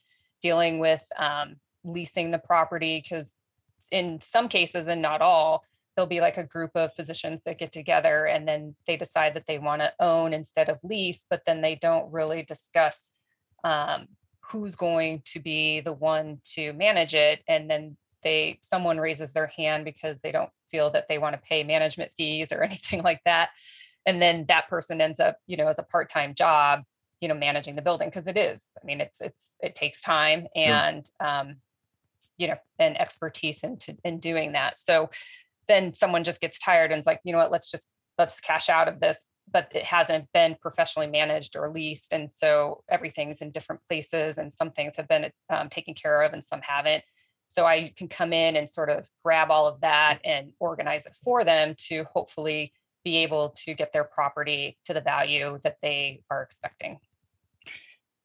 dealing 0.42 0.78
with 0.78 1.02
um, 1.16 1.56
leasing 1.84 2.30
the 2.30 2.38
property 2.38 3.00
because 3.02 3.32
in 3.90 4.20
some 4.20 4.48
cases 4.48 4.86
and 4.86 5.00
not 5.00 5.22
all 5.22 5.64
there'll 5.94 6.08
be 6.08 6.20
like 6.20 6.36
a 6.36 6.44
group 6.44 6.70
of 6.74 6.92
physicians 6.94 7.40
that 7.46 7.58
get 7.58 7.72
together 7.72 8.26
and 8.26 8.46
then 8.46 8.74
they 8.86 8.96
decide 8.96 9.34
that 9.34 9.46
they 9.46 9.58
want 9.58 9.80
to 9.80 9.92
own 10.00 10.34
instead 10.34 10.68
of 10.68 10.78
lease 10.82 11.24
but 11.30 11.42
then 11.46 11.60
they 11.60 11.76
don't 11.76 12.12
really 12.12 12.42
discuss 12.42 13.10
um, 13.64 14.08
who's 14.40 14.74
going 14.74 15.22
to 15.24 15.38
be 15.38 15.80
the 15.80 15.92
one 15.92 16.40
to 16.44 16.72
manage 16.72 17.14
it 17.14 17.42
and 17.48 17.70
then 17.70 17.96
they 18.22 18.58
someone 18.62 18.98
raises 18.98 19.32
their 19.32 19.46
hand 19.46 19.84
because 19.84 20.20
they 20.20 20.32
don't 20.32 20.50
feel 20.70 20.90
that 20.90 21.08
they 21.08 21.18
want 21.18 21.34
to 21.34 21.48
pay 21.48 21.64
management 21.64 22.12
fees 22.12 22.52
or 22.52 22.62
anything 22.62 23.02
like 23.02 23.22
that. 23.24 23.50
And 24.06 24.20
then 24.20 24.46
that 24.48 24.68
person 24.68 25.00
ends 25.00 25.20
up 25.20 25.38
you 25.46 25.56
know 25.56 25.68
as 25.68 25.78
a 25.78 25.84
part-time 25.84 26.34
job 26.34 26.82
you 27.20 27.28
know 27.28 27.34
managing 27.34 27.76
the 27.76 27.82
building 27.82 28.08
because 28.08 28.26
it 28.26 28.36
is 28.36 28.66
i 28.80 28.84
mean 28.84 29.00
it's 29.00 29.20
it's 29.20 29.56
it 29.60 29.74
takes 29.74 30.00
time 30.00 30.46
and 30.54 31.10
yeah. 31.20 31.40
um 31.40 31.56
you 32.38 32.48
know 32.48 32.56
and 32.78 33.00
expertise 33.00 33.62
into 33.62 33.96
in 34.04 34.18
doing 34.18 34.52
that 34.52 34.78
so 34.78 35.10
then 35.68 35.92
someone 35.94 36.24
just 36.24 36.40
gets 36.40 36.58
tired 36.58 36.90
and 36.90 37.00
is 37.00 37.06
like 37.06 37.20
you 37.24 37.32
know 37.32 37.38
what 37.38 37.50
let's 37.50 37.70
just 37.70 37.86
let's 38.18 38.40
cash 38.40 38.68
out 38.68 38.88
of 38.88 39.00
this 39.00 39.28
but 39.52 39.70
it 39.74 39.82
hasn't 39.82 40.26
been 40.32 40.56
professionally 40.60 41.08
managed 41.08 41.56
or 41.56 41.70
leased 41.70 42.12
and 42.12 42.30
so 42.32 42.82
everything's 42.88 43.40
in 43.40 43.50
different 43.50 43.80
places 43.88 44.38
and 44.38 44.52
some 44.52 44.70
things 44.70 44.96
have 44.96 45.08
been 45.08 45.30
um, 45.50 45.68
taken 45.68 45.94
care 45.94 46.22
of 46.22 46.32
and 46.32 46.44
some 46.44 46.60
haven't 46.62 47.02
so 47.50 47.66
I 47.66 47.92
can 47.96 48.06
come 48.06 48.32
in 48.32 48.56
and 48.56 48.70
sort 48.70 48.90
of 48.90 49.08
grab 49.24 49.50
all 49.50 49.66
of 49.66 49.80
that 49.80 50.20
and 50.24 50.52
organize 50.60 51.04
it 51.04 51.16
for 51.24 51.42
them 51.42 51.74
to 51.88 52.04
hopefully 52.04 52.72
be 53.04 53.16
able 53.18 53.50
to 53.64 53.74
get 53.74 53.92
their 53.92 54.04
property 54.04 54.78
to 54.84 54.94
the 54.94 55.00
value 55.00 55.58
that 55.64 55.78
they 55.82 56.22
are 56.30 56.42
expecting. 56.42 57.00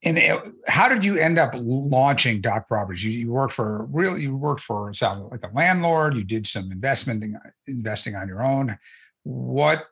And 0.05 0.19
eh, 0.19 0.39
how 0.67 0.87
did 0.87 1.03
you 1.03 1.17
end 1.17 1.39
up 1.39 1.51
launching 1.55 2.39
Doc 2.39 2.67
Properties? 2.67 3.03
You, 3.03 3.11
you 3.11 3.31
worked 3.31 3.53
for 3.53 3.85
really 3.85 4.21
You 4.21 4.37
worked 4.37 4.61
for 4.61 4.91
like 5.01 5.43
a 5.43 5.49
landlord. 5.53 6.15
You 6.15 6.23
did 6.23 6.45
some 6.47 6.71
investment 6.71 7.35
investing 7.67 8.15
on 8.15 8.27
your 8.27 8.43
own. 8.43 8.77
What 9.23 9.85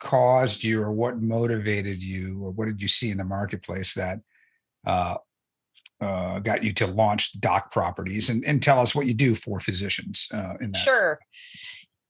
caused 0.00 0.62
you, 0.62 0.82
or 0.82 0.92
what 0.92 1.20
motivated 1.20 2.02
you, 2.02 2.44
or 2.44 2.50
what 2.50 2.66
did 2.66 2.80
you 2.80 2.88
see 2.88 3.10
in 3.10 3.18
the 3.18 3.24
marketplace 3.24 3.94
that 3.94 4.20
uh, 4.86 5.16
uh, 6.00 6.38
got 6.40 6.62
you 6.62 6.72
to 6.74 6.86
launch 6.86 7.38
Doc 7.40 7.72
properties 7.72 8.28
and, 8.28 8.44
and 8.44 8.62
tell 8.62 8.78
us 8.78 8.94
what 8.94 9.06
you 9.06 9.14
do 9.14 9.34
for 9.34 9.60
physicians 9.60 10.28
uh, 10.32 10.54
in 10.60 10.72
that 10.72 10.78
sure 10.78 11.18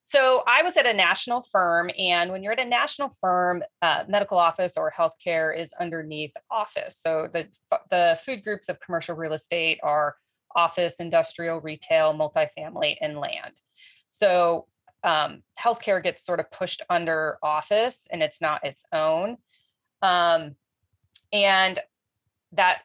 so 0.04 0.42
i 0.46 0.62
was 0.62 0.76
at 0.76 0.86
a 0.86 0.92
national 0.92 1.42
firm 1.42 1.90
and 1.98 2.30
when 2.30 2.42
you're 2.42 2.52
at 2.52 2.60
a 2.60 2.64
national 2.64 3.10
firm 3.20 3.62
uh, 3.82 4.04
medical 4.08 4.38
office 4.38 4.76
or 4.76 4.92
healthcare 4.96 5.56
is 5.56 5.72
underneath 5.80 6.32
office. 6.50 6.96
So 6.98 7.28
the 7.32 7.48
the 7.90 8.18
food 8.24 8.42
groups 8.42 8.68
of 8.68 8.80
commercial 8.80 9.16
real 9.16 9.32
estate 9.32 9.78
are 9.82 10.16
office 10.56 11.00
industrial 11.00 11.60
retail 11.60 12.14
multifamily 12.14 12.96
and 13.00 13.18
land. 13.18 13.54
So 14.10 14.66
um, 15.02 15.42
healthcare 15.60 16.02
gets 16.02 16.24
sort 16.24 16.40
of 16.40 16.50
pushed 16.50 16.82
under 16.88 17.38
office 17.42 18.06
and 18.10 18.22
it's 18.22 18.40
not 18.40 18.64
its 18.64 18.84
own. 18.92 19.36
Um, 20.00 20.56
and 21.32 21.78
that 22.52 22.82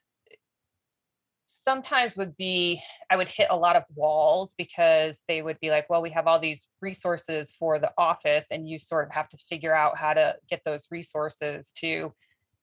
sometimes 1.70 2.18
would 2.18 2.36
be 2.36 2.82
I 3.12 3.16
would 3.16 3.28
hit 3.28 3.46
a 3.52 3.56
lot 3.56 3.76
of 3.76 3.84
walls 3.94 4.56
because 4.58 5.22
they 5.28 5.44
would 5.44 5.60
be 5.60 5.70
like, 5.70 5.88
well, 5.88 6.02
we 6.02 6.10
have 6.10 6.26
all 6.26 6.40
these 6.40 6.68
resources 6.82 7.52
for 7.52 7.78
the 7.78 7.92
office, 7.96 8.48
and 8.50 8.68
you 8.68 8.80
sort 8.80 9.06
of 9.08 9.14
have 9.14 9.30
to 9.30 9.38
figure 9.38 9.76
out 9.76 9.96
how 9.96 10.14
to 10.16 10.36
get 10.50 10.62
those 10.66 10.88
resources 10.90 11.72
to 11.74 12.12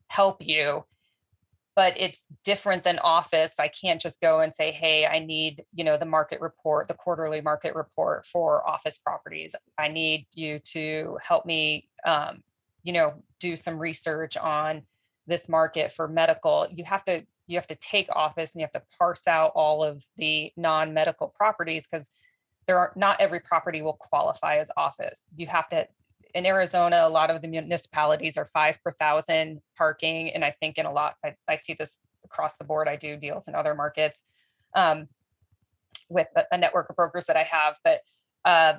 help 0.09 0.39
you. 0.41 0.85
But 1.77 1.95
it's 1.97 2.27
different 2.43 2.83
than 2.83 2.99
office. 2.99 3.55
I 3.61 3.69
can't 3.69 4.01
just 4.01 4.21
go 4.21 4.41
and 4.41 4.53
say, 4.53 4.73
hey, 4.73 5.07
I 5.07 5.21
need, 5.21 5.65
you 5.73 5.85
know, 5.85 5.97
the 5.97 6.05
market 6.05 6.41
report, 6.41 6.89
the 6.89 6.95
quarterly 6.95 7.41
market 7.41 7.77
report 7.77 8.27
for 8.27 8.69
office 8.69 8.99
properties. 8.99 9.55
I 9.79 9.87
need 9.87 10.27
you 10.35 10.59
to 10.73 11.17
help 11.23 11.47
me, 11.47 11.89
um, 12.05 12.43
you 12.83 12.93
know, 12.93 13.23
do 13.39 13.55
some 13.55 13.79
research 13.79 14.37
on 14.37 14.83
this 15.29 15.49
market 15.49 15.93
for 15.93 16.09
medical. 16.09 16.67
You 16.73 16.85
have 16.85 17.05
to 17.05 17.25
you 17.47 17.57
have 17.57 17.67
to 17.69 17.77
take 17.77 18.09
office 18.15 18.55
and 18.55 18.61
you 18.61 18.65
have 18.65 18.83
to 18.83 18.97
parse 18.99 19.27
out 19.27 19.53
all 19.55 19.85
of 19.85 20.05
the 20.17 20.53
non-medical 20.57 21.29
properties 21.29 21.87
because 21.87 22.11
there 22.67 22.79
are 22.79 22.93
not 22.97 23.21
every 23.21 23.41
property 23.41 23.83
will 23.83 23.95
qualify 23.95 24.57
as 24.57 24.71
office. 24.77 25.23
You 25.37 25.47
have 25.47 25.69
to 25.69 25.87
in 26.35 26.45
Arizona, 26.45 27.03
a 27.05 27.09
lot 27.09 27.31
of 27.31 27.41
the 27.41 27.49
municipalities 27.49 28.37
are 28.37 28.45
five 28.45 28.79
per 28.85 28.93
thousand 28.93 29.63
parking. 29.77 30.31
And 30.35 30.45
I 30.45 30.51
think 30.51 30.77
in 30.77 30.85
a 30.85 30.93
lot, 30.93 31.15
I, 31.25 31.35
I 31.49 31.57
see 31.57 31.73
this 31.73 32.01
across 32.25 32.57
the 32.57 32.65
board. 32.65 32.89
I 32.89 32.97
do 32.97 33.17
deals 33.17 33.49
in 33.49 33.55
other 33.55 33.75
markets 33.75 34.21
um, 34.75 35.09
with 36.11 36.27
a, 36.37 36.45
a, 36.53 36.59
network 36.59 36.91
of 36.91 36.97
brokers 36.97 37.25
that 37.27 37.37
I 37.37 37.45
have, 37.45 37.79
but 37.83 38.01
uh, 38.45 38.75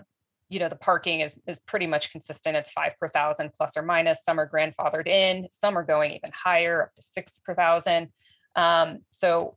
you 0.50 0.60
know 0.60 0.70
the 0.70 0.76
parking 0.76 1.22
is 1.22 1.36
is 1.48 1.60
pretty 1.60 1.88
much 1.88 2.12
consistent 2.12 2.56
it's 2.56 2.72
five 2.72 2.94
per 3.00 3.10
thousand 3.10 3.52
plus 3.54 3.76
or 3.76 3.82
minus 3.82 4.24
some 4.24 4.40
are 4.40 4.50
grandfathered 4.50 5.08
in 5.08 5.48
some 5.52 5.78
are 5.78 5.84
going 5.84 6.12
even 6.12 6.32
higher 6.34 6.84
up 6.84 6.96
to 6.96 7.02
six 7.02 7.40
per 7.44 7.54
thousand 7.54 8.10
um, 8.58 9.00
so 9.12 9.56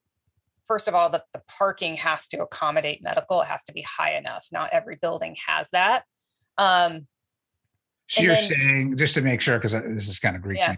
first 0.67 0.87
of 0.87 0.95
all, 0.95 1.11
the, 1.11 1.25
the 1.35 1.43
parking 1.49 1.97
has 1.97 2.29
to 2.29 2.43
accommodate 2.43 3.03
medical. 3.03 3.43
It 3.43 3.49
has 3.49 3.65
to 3.65 3.73
be 3.73 3.83
high 3.83 4.17
enough. 4.17 4.47
Not 4.53 4.71
every 4.73 4.97
building 5.03 5.35
has 5.49 5.71
that. 5.71 6.05
Um, 6.59 7.09
so 8.07 8.23
you're 8.23 8.35
then, 8.35 8.45
saying, 8.45 8.97
just 8.97 9.15
to 9.15 9.21
make 9.21 9.41
sure, 9.41 9.59
because 9.59 9.73
this 9.73 10.09
is 10.09 10.21
kind 10.21 10.37
of 10.37 10.43
Greek, 10.43 10.59
yeah. 10.59 10.77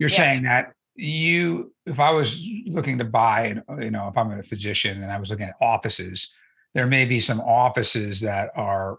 you're 0.00 0.10
yeah. 0.10 0.16
saying 0.16 0.42
that 0.44 0.72
you, 0.96 1.72
if 1.86 2.00
I 2.00 2.10
was 2.10 2.44
looking 2.66 2.98
to 2.98 3.04
buy, 3.04 3.60
you 3.78 3.90
know, 3.92 4.08
if 4.08 4.16
I'm 4.16 4.32
a 4.32 4.42
physician 4.42 5.02
and 5.02 5.12
I 5.12 5.18
was 5.20 5.30
looking 5.30 5.46
at 5.46 5.54
offices, 5.60 6.34
there 6.74 6.86
may 6.86 7.04
be 7.04 7.20
some 7.20 7.40
offices 7.40 8.20
that 8.22 8.50
are 8.56 8.98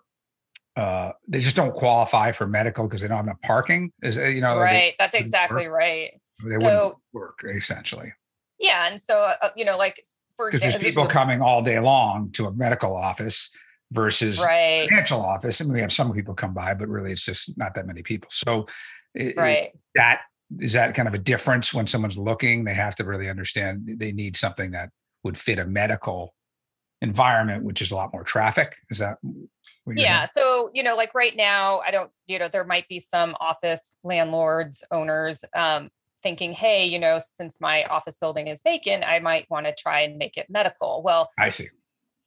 uh, 0.76 1.12
they 1.28 1.40
just 1.40 1.58
don't 1.58 1.74
qualify 1.74 2.32
for 2.32 2.48
medical 2.48 2.88
because 2.88 3.02
they 3.02 3.08
don't 3.10 3.18
have 3.18 3.26
enough 3.26 3.42
parking. 3.42 3.92
Is 4.02 4.16
you 4.16 4.40
know 4.40 4.58
right? 4.58 4.94
That's 4.98 5.16
exactly 5.16 5.68
work. 5.68 5.78
right. 5.78 6.12
They 6.46 6.58
so, 6.58 6.64
wouldn't 6.64 6.96
work 7.12 7.40
essentially. 7.44 8.14
Yeah, 8.60 8.88
and 8.90 9.00
so 9.02 9.18
uh, 9.20 9.50
you 9.56 9.66
know, 9.66 9.78
like 9.78 10.04
for 10.36 10.48
because 10.48 10.62
there's 10.62 10.76
people 10.78 11.06
coming 11.06 11.42
all 11.42 11.62
day 11.62 11.80
long 11.80 12.32
to 12.32 12.48
a 12.48 12.54
medical 12.54 12.96
office 12.96 13.50
versus 13.92 14.40
right. 14.42 14.88
financial 14.90 15.22
office. 15.22 15.62
I 15.62 15.66
mean, 15.66 15.74
we 15.74 15.82
have 15.82 15.92
some 15.92 16.14
people 16.14 16.34
come 16.34 16.54
by, 16.54 16.74
but 16.74 16.88
really, 16.88 17.12
it's 17.12 17.26
just 17.26 17.58
not 17.58 17.74
that 17.76 17.88
many 17.88 18.04
people. 18.04 18.30
So, 18.32 18.68
it, 19.16 19.36
right, 19.36 19.58
it, 19.58 19.80
that 19.96 20.22
is 20.60 20.74
that 20.74 20.96
kind 20.96 21.08
of 21.08 21.14
a 21.14 21.20
difference 21.20 21.74
when 21.74 21.88
someone's 21.88 22.18
looking. 22.18 22.64
They 22.64 22.74
have 22.74 22.96
to 22.96 23.04
really 23.04 23.30
understand 23.30 23.96
they 23.98 24.12
need 24.12 24.36
something 24.36 24.72
that 24.72 24.90
would 25.24 25.38
fit 25.38 25.60
a 25.60 25.66
medical 25.66 26.34
environment, 27.02 27.64
which 27.64 27.82
is 27.82 27.92
a 27.92 27.96
lot 27.96 28.12
more 28.14 28.24
traffic. 28.24 28.76
Is 28.90 29.00
that? 29.00 29.18
yeah. 29.88 30.26
Saying? 30.26 30.28
So, 30.36 30.72
you 30.74 30.84
know, 30.84 30.96
like 30.96 31.14
right 31.14 31.36
now, 31.36 31.80
I 31.80 31.92
don't, 31.92 32.12
you 32.28 32.40
know, 32.40 32.48
there 32.48 32.66
might 32.66 32.88
be 32.88 33.00
some 33.00 33.36
office 33.40 33.96
landlords, 34.04 34.84
owners 34.92 35.44
um, 35.56 35.90
thinking, 36.24 36.54
hey, 36.54 36.86
you 36.86 37.00
know, 37.00 37.20
since 37.36 37.58
my 37.60 37.84
office 37.86 38.18
building 38.18 38.48
is 38.48 38.62
vacant, 38.64 39.04
I 39.06 39.20
might 39.20 39.50
want 39.50 39.66
to 39.66 39.74
try 39.74 40.02
and 40.02 40.18
make 40.18 40.38
it 40.38 40.48
medical. 40.50 41.02
Well, 41.04 41.30
I 41.38 41.50
see. 41.50 41.68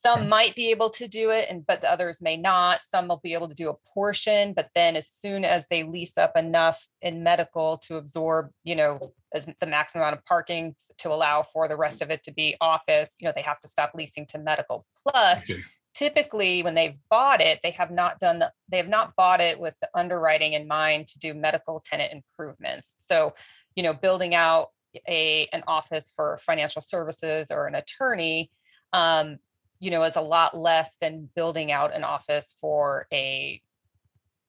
Some 0.04 0.28
might 0.28 0.56
be 0.56 0.72
able 0.72 0.90
to 0.90 1.06
do 1.06 1.30
it, 1.30 1.46
and 1.49 1.64
but 1.64 1.80
the 1.80 1.92
others 1.92 2.20
may 2.20 2.37
not. 2.37 2.82
Some 2.82 3.06
will 3.06 3.20
be 3.22 3.34
able 3.34 3.49
to 3.49 3.54
do 3.54 3.70
a 3.70 3.76
portion, 3.94 4.52
but 4.52 4.68
then 4.75 4.96
as 4.96 5.08
soon 5.08 5.44
as 5.44 5.68
they 5.68 5.84
lease 5.84 6.18
up 6.18 6.37
enough 6.37 6.88
in 7.02 7.22
medical 7.22 7.78
to 7.87 7.96
absorb, 7.96 8.50
you 8.64 8.75
know, 8.75 9.12
as 9.32 9.46
the 9.61 9.66
maximum 9.66 10.02
amount 10.02 10.18
of 10.18 10.25
parking 10.25 10.75
to 10.99 11.12
allow 11.12 11.44
for 11.44 11.68
the 11.68 11.76
rest 11.76 12.02
of 12.02 12.11
it 12.11 12.25
to 12.25 12.32
be 12.32 12.56
office, 12.61 13.14
you 13.20 13.28
know, 13.28 13.32
they 13.37 13.42
have 13.42 13.61
to 13.61 13.68
stop 13.68 13.92
leasing 13.94 14.26
to 14.26 14.38
medical. 14.38 14.87
Plus, 15.06 15.49
typically 15.94 16.62
when 16.62 16.75
they've 16.75 16.96
bought 17.11 17.40
it 17.40 17.61
they 17.62 17.70
have 17.70 17.90
not 17.90 18.18
done 18.18 18.38
the 18.38 18.50
they 18.68 18.76
have 18.76 18.88
not 18.88 19.14
bought 19.16 19.40
it 19.40 19.61
with 19.61 19.75
the 19.80 19.88
underwriting 19.94 20.54
in 20.54 20.66
mind 20.66 21.06
to 21.06 21.18
do 21.18 21.34
medical 21.34 21.82
tenant 21.84 22.12
improvements 22.12 22.96
so 22.99 23.34
you 23.75 23.83
know 23.83 23.95
building 23.95 24.35
out 24.35 24.69
a 25.09 25.49
an 25.52 25.62
office 25.67 26.12
for 26.14 26.38
financial 26.38 26.83
services 26.83 27.50
or 27.50 27.67
an 27.67 27.75
attorney 27.75 28.50
um, 28.93 29.38
you 29.81 29.91
know 29.91 30.02
is 30.05 30.17
a 30.17 30.21
lot 30.21 30.57
less 30.57 30.97
than 31.00 31.29
building 31.35 31.73
out 31.73 31.95
an 31.95 32.05
office 32.05 32.55
for 32.61 33.07
a 33.12 33.61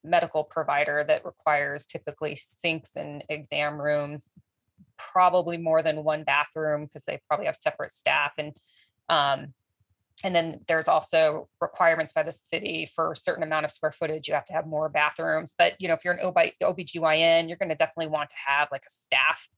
medical 0.04 0.44
provider 0.44 1.04
that 1.08 1.26
requires 1.26 1.86
typically 1.86 2.36
sinks 2.36 2.96
and 2.96 3.24
exam 3.30 3.82
rooms 3.82 4.28
probably 4.98 5.58
more 5.58 5.82
than 5.82 6.04
one 6.04 6.24
bathroom 6.24 6.86
because 6.86 7.04
they 7.04 7.20
probably 7.28 7.46
have 7.46 7.56
separate 7.56 7.92
staff 7.92 8.34
and 8.38 8.56
um, 9.10 9.54
and 10.24 10.36
then 10.36 10.62
there's 10.68 10.88
also 10.88 11.50
requirements 11.60 12.14
by 12.14 12.24
the 12.24 12.32
city 12.32 12.86
for 12.86 13.12
a 13.12 13.16
certain 13.16 13.44
amount 13.44 13.66
of 13.66 13.72
square 13.72 13.92
footage. 13.92 14.28
You 14.28 14.34
have 14.36 14.46
to 14.46 14.54
have 14.54 14.68
more 14.68 14.90
bathrooms. 14.90 15.54
But 15.58 15.74
you 15.80 15.88
know 15.88 15.94
if 15.94 16.06
you're 16.06 16.14
an 16.14 16.26
OB, 16.26 16.38
obgyn 16.62 17.48
you're 17.48 17.58
going 17.58 17.70
to 17.70 17.76
definitely 17.76 18.08
want 18.08 18.30
to 18.30 18.36
have 18.48 18.70
like 18.72 18.84
a 18.86 18.90
staff 18.90 19.50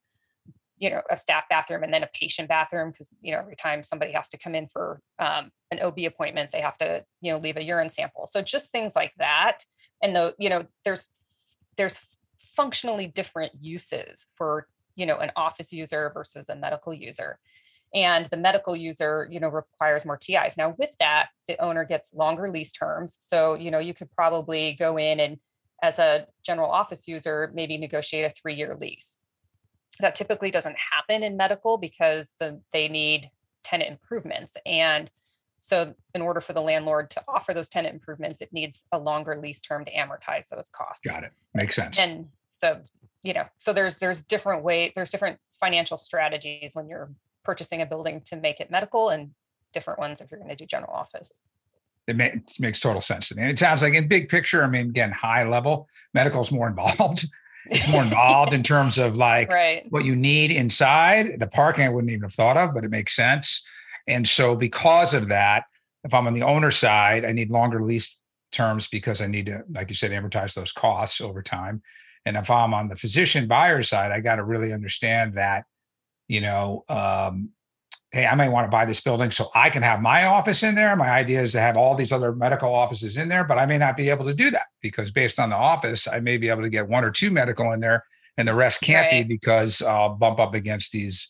you 0.78 0.90
know 0.90 1.02
a 1.10 1.18
staff 1.18 1.48
bathroom 1.50 1.84
and 1.84 1.94
then 1.94 2.04
a 2.04 2.10
patient 2.14 2.50
bathroom 2.50 2.92
because 2.92 3.10
you 3.22 3.32
know 3.32 3.40
every 3.40 3.56
time 3.56 3.84
somebody 3.84 4.12
has 4.12 4.30
to 4.30 4.38
come 4.38 4.56
in 4.56 4.68
for 4.68 5.02
um, 5.20 5.52
an 5.72 5.80
ob 5.82 5.98
appointment 6.00 6.52
they 6.52 6.62
have 6.62 6.78
to 6.78 7.04
you 7.22 7.32
know 7.32 7.38
leave 7.38 7.58
a 7.58 7.64
urine 7.64 7.90
sample. 7.90 8.28
So 8.28 8.42
just 8.42 8.72
things 8.72 8.96
like 8.96 9.14
that. 9.18 9.60
And 10.02 10.16
the 10.16 10.36
you 10.38 10.50
know 10.50 10.66
there's 10.84 11.08
there's 11.78 12.00
functionally 12.38 13.08
different 13.08 13.52
uses 13.60 14.26
for 14.36 14.68
you 14.96 15.06
know 15.06 15.18
an 15.18 15.32
office 15.36 15.72
user 15.72 16.12
versus 16.14 16.50
a 16.50 16.56
medical 16.56 16.94
user 16.94 17.40
and 17.96 18.28
the 18.30 18.38
medical 18.38 18.76
user 18.76 19.28
you 19.32 19.40
know 19.40 19.48
requires 19.48 20.06
more 20.06 20.18
tis 20.18 20.58
now 20.58 20.76
with 20.78 20.92
that 21.00 21.30
the 21.48 21.60
owner 21.64 21.86
gets 21.86 22.14
longer 22.14 22.50
lease 22.52 22.72
terms. 22.72 23.18
So 23.22 23.56
you 23.56 23.72
know 23.72 23.80
you 23.80 23.94
could 23.94 24.12
probably 24.12 24.74
go 24.78 24.98
in 24.98 25.20
and 25.20 25.40
as 25.82 25.98
a 25.98 26.28
general 26.44 26.70
office 26.70 27.08
user 27.08 27.52
maybe 27.54 27.78
negotiate 27.78 28.26
a 28.26 28.30
three 28.30 28.54
year 28.54 28.78
lease. 28.80 29.18
That 30.00 30.16
typically 30.16 30.52
doesn't 30.52 30.76
happen 30.78 31.24
in 31.24 31.38
medical 31.38 31.78
because 31.78 32.34
the, 32.40 32.62
they 32.74 32.90
need 32.90 33.32
tenant 33.64 33.90
improvements. 33.90 34.58
And 34.66 35.10
so 35.62 35.96
in 36.14 36.22
order 36.22 36.42
for 36.42 36.54
the 36.54 36.62
landlord 36.62 37.10
to 37.12 37.24
offer 37.28 37.54
those 37.54 37.70
tenant 37.70 37.94
improvements 37.94 38.42
it 38.42 38.52
needs 38.52 38.84
a 38.92 39.00
longer 39.00 39.38
lease 39.42 39.62
term 39.62 39.86
to 39.86 39.92
amortize 39.94 40.50
those 40.50 40.70
costs. 40.70 41.02
Got 41.02 41.24
it. 41.24 41.32
Makes 41.54 41.76
sense. 41.76 41.98
And 41.98 42.28
so 42.50 42.82
you 43.24 43.34
know 43.34 43.46
so 43.58 43.74
there's 43.74 43.98
there's 44.00 44.22
different 44.22 44.64
way 44.64 44.92
there's 44.96 45.10
different 45.10 45.40
financial 45.60 45.98
strategies 45.98 46.76
when 46.76 46.88
you're 46.88 47.10
purchasing 47.46 47.82
a 47.82 47.86
building 47.86 48.22
to 48.26 48.36
make 48.36 48.60
it 48.60 48.70
medical 48.70 49.10
and 49.10 49.32
different 49.74 50.00
ones 50.00 50.22
if 50.22 50.32
you're 50.32 50.40
going 50.40 50.50
to 50.50 50.56
do 50.56 50.66
general 50.66 50.94
office 50.94 51.42
it, 52.08 52.16
makes 52.16 52.60
makes 52.60 52.80
total 52.80 53.02
sense 53.02 53.30
to 53.30 53.36
me 53.36 53.44
and 53.44 53.52
it 53.52 53.60
sounds 53.60 53.82
like 53.82 53.94
in 53.94 54.08
big 54.08 54.30
picture 54.30 54.64
i 54.64 54.68
mean 54.68 54.90
again 54.90 55.12
high 55.12 55.48
level 55.48 55.88
medical 56.14 56.42
is 56.42 56.52
more 56.52 56.68
involved 56.68 57.26
it's 57.68 57.88
more 57.88 58.04
involved 58.04 58.54
in 58.54 58.64
terms 58.64 58.98
of 58.98 59.18
like 59.18 59.50
right. 59.50 59.86
what 59.90 60.06
you 60.06 60.16
need 60.16 60.52
inside. 60.52 61.40
The 61.40 61.48
parking 61.48 61.86
I 61.86 61.90
wouldn't 61.90 62.12
even 62.12 62.24
have 62.24 62.34
thought 62.34 62.58
of, 62.58 62.74
but 62.74 62.84
it 62.84 62.92
makes 62.92 63.16
sense. 63.16 63.66
And 64.08 64.28
so 64.28 64.56
because 64.56 65.14
of 65.14 65.30
that, 65.30 65.64
if 66.04 66.14
I'm 66.14 66.28
on 66.28 66.34
the 66.34 66.44
owner 66.44 66.72
side, 66.72 67.26
I 67.26 67.32
need 67.32 67.50
longer 67.50 67.82
lease 67.82 68.18
terms 68.52 68.88
because 68.88 69.22
I 69.22 69.28
need 69.28 69.48
to, 69.48 69.64
like 69.72 69.90
you 69.90 69.96
said, 69.96 70.12
amortize 70.12 70.54
those 70.54 70.72
costs 70.72 71.20
over 71.22 71.42
time. 71.42 71.82
And 72.26 72.38
if 72.38 72.50
I'm 72.50 72.74
on 72.74 72.88
the 72.88 72.96
physician 72.96 73.48
buyer 73.48 73.82
side, 73.82 74.12
I 74.12 74.20
got 74.20 74.36
to 74.36 74.44
really 74.44 74.72
understand 74.72 75.34
that, 75.36 75.66
you 76.28 76.42
know, 76.42 76.84
um, 76.90 77.50
hey, 78.12 78.26
I 78.26 78.36
may 78.36 78.48
want 78.48 78.66
to 78.66 78.70
buy 78.70 78.86
this 78.86 79.02
building 79.02 79.30
so 79.30 79.50
I 79.54 79.70
can 79.70 79.84
have 79.84 80.02
my 80.02 80.26
office 80.26 80.64
in 80.64 80.76
there. 80.76 80.96
My 80.96 81.10
idea 81.10 81.42
is 81.42 81.52
to 81.52 81.60
have 81.60 81.76
all 81.76 81.96
these 81.96 82.12
other 82.12 82.34
medical 82.34 82.74
offices 82.74 83.18
in 83.18 83.28
there, 83.28 83.44
but 83.44 83.60
I 83.60 83.66
may 83.66 83.78
not 83.78 83.98
be 83.98 84.10
able 84.10 84.26
to 84.26 84.34
do 84.34 84.50
that 84.52 84.68
because 84.82 85.12
based 85.12 85.40
on 85.40 85.50
the 85.50 85.56
office, 85.56 86.08
I 86.08 86.22
may 86.22 86.38
be 86.38 86.50
able 86.50 86.62
to 86.62 86.70
get 86.70 86.88
one 86.88 87.04
or 87.04 87.12
two 87.12 87.30
medical 87.30 87.74
in 87.74 87.82
there 87.82 88.06
and 88.38 88.48
the 88.48 88.56
rest 88.56 88.82
can't 88.82 89.12
right. 89.12 89.28
be 89.28 89.36
because 89.36 89.82
I'll 89.82 90.16
bump 90.16 90.40
up 90.40 90.54
against 90.54 90.92
these 90.92 91.28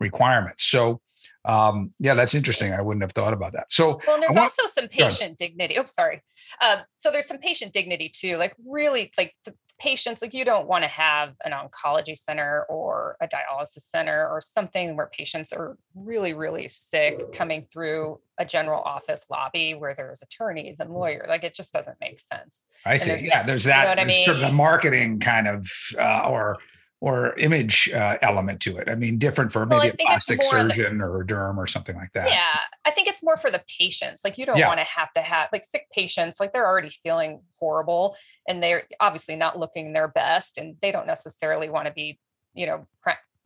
requirements. 0.00 0.64
So, 0.64 1.00
um, 1.44 1.92
yeah, 1.98 2.14
that's 2.14 2.34
interesting. 2.34 2.72
I 2.72 2.82
wouldn't 2.82 3.02
have 3.02 3.12
thought 3.12 3.32
about 3.32 3.52
that. 3.54 3.66
So, 3.70 4.00
well, 4.06 4.20
there's 4.20 4.34
want, 4.34 4.52
also 4.52 4.66
some 4.68 4.88
patient 4.88 5.38
dignity. 5.38 5.78
Oh, 5.78 5.86
sorry. 5.86 6.22
Um, 6.60 6.78
so 6.96 7.10
there's 7.10 7.26
some 7.26 7.38
patient 7.38 7.72
dignity 7.72 8.10
too. 8.14 8.36
Like 8.36 8.54
really, 8.64 9.12
like 9.16 9.34
the, 9.44 9.54
patients 9.78 10.20
like 10.20 10.34
you 10.34 10.44
don't 10.44 10.66
want 10.66 10.82
to 10.82 10.88
have 10.88 11.34
an 11.44 11.52
oncology 11.52 12.16
center 12.16 12.64
or 12.68 13.16
a 13.20 13.28
dialysis 13.28 13.88
center 13.88 14.28
or 14.28 14.40
something 14.40 14.96
where 14.96 15.06
patients 15.06 15.52
are 15.52 15.76
really 15.94 16.34
really 16.34 16.68
sick 16.68 17.32
coming 17.32 17.66
through 17.72 18.18
a 18.38 18.44
general 18.44 18.80
office 18.82 19.24
lobby 19.30 19.74
where 19.74 19.94
there's 19.94 20.22
attorneys 20.22 20.80
and 20.80 20.90
lawyers 20.90 21.26
like 21.28 21.44
it 21.44 21.54
just 21.54 21.72
doesn't 21.72 21.96
make 22.00 22.18
sense 22.18 22.64
i 22.84 22.96
see 22.96 23.10
there's, 23.10 23.24
yeah 23.24 23.42
there's 23.42 23.64
that 23.64 23.78
you 23.78 23.84
know 23.84 23.90
what 23.90 24.00
I 24.00 24.04
mean? 24.04 24.24
sort 24.24 24.36
of 24.36 24.42
the 24.42 24.52
marketing 24.52 25.20
kind 25.20 25.46
of 25.46 25.70
uh, 25.98 26.28
or 26.28 26.56
or 27.00 27.36
image 27.38 27.90
uh, 27.90 28.18
element 28.22 28.60
to 28.60 28.76
it. 28.76 28.88
I 28.88 28.96
mean, 28.96 29.18
different 29.18 29.52
for 29.52 29.64
maybe 29.66 29.78
well, 29.78 29.88
a 29.88 29.96
plastic 29.96 30.42
surgeon 30.42 30.98
the, 30.98 31.04
or 31.04 31.20
a 31.20 31.26
derm 31.26 31.56
or 31.56 31.66
something 31.66 31.94
like 31.94 32.12
that. 32.14 32.28
Yeah, 32.28 32.58
I 32.84 32.90
think 32.90 33.08
it's 33.08 33.22
more 33.22 33.36
for 33.36 33.50
the 33.50 33.62
patients. 33.78 34.22
Like 34.24 34.36
you 34.36 34.44
don't 34.44 34.56
yeah. 34.56 34.66
want 34.66 34.80
to 34.80 34.86
have 34.86 35.12
to 35.12 35.20
have 35.20 35.48
like 35.52 35.64
sick 35.64 35.86
patients. 35.92 36.40
Like 36.40 36.52
they're 36.52 36.66
already 36.66 36.90
feeling 36.90 37.42
horrible, 37.60 38.16
and 38.48 38.62
they're 38.62 38.82
obviously 39.00 39.36
not 39.36 39.58
looking 39.58 39.92
their 39.92 40.08
best, 40.08 40.58
and 40.58 40.76
they 40.82 40.90
don't 40.90 41.06
necessarily 41.06 41.70
want 41.70 41.86
to 41.86 41.92
be, 41.92 42.18
you 42.54 42.66
know, 42.66 42.86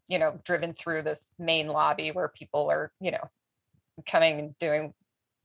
you 0.09 0.19
know, 0.19 0.41
driven 0.45 0.73
through 0.73 1.03
this 1.03 1.31
main 1.39 1.69
lobby 1.69 2.11
where 2.11 2.29
people 2.29 2.71
are, 2.71 2.91
you 3.01 3.11
know, 3.11 3.31
coming 4.07 4.39
and 4.39 4.59
doing 4.59 4.95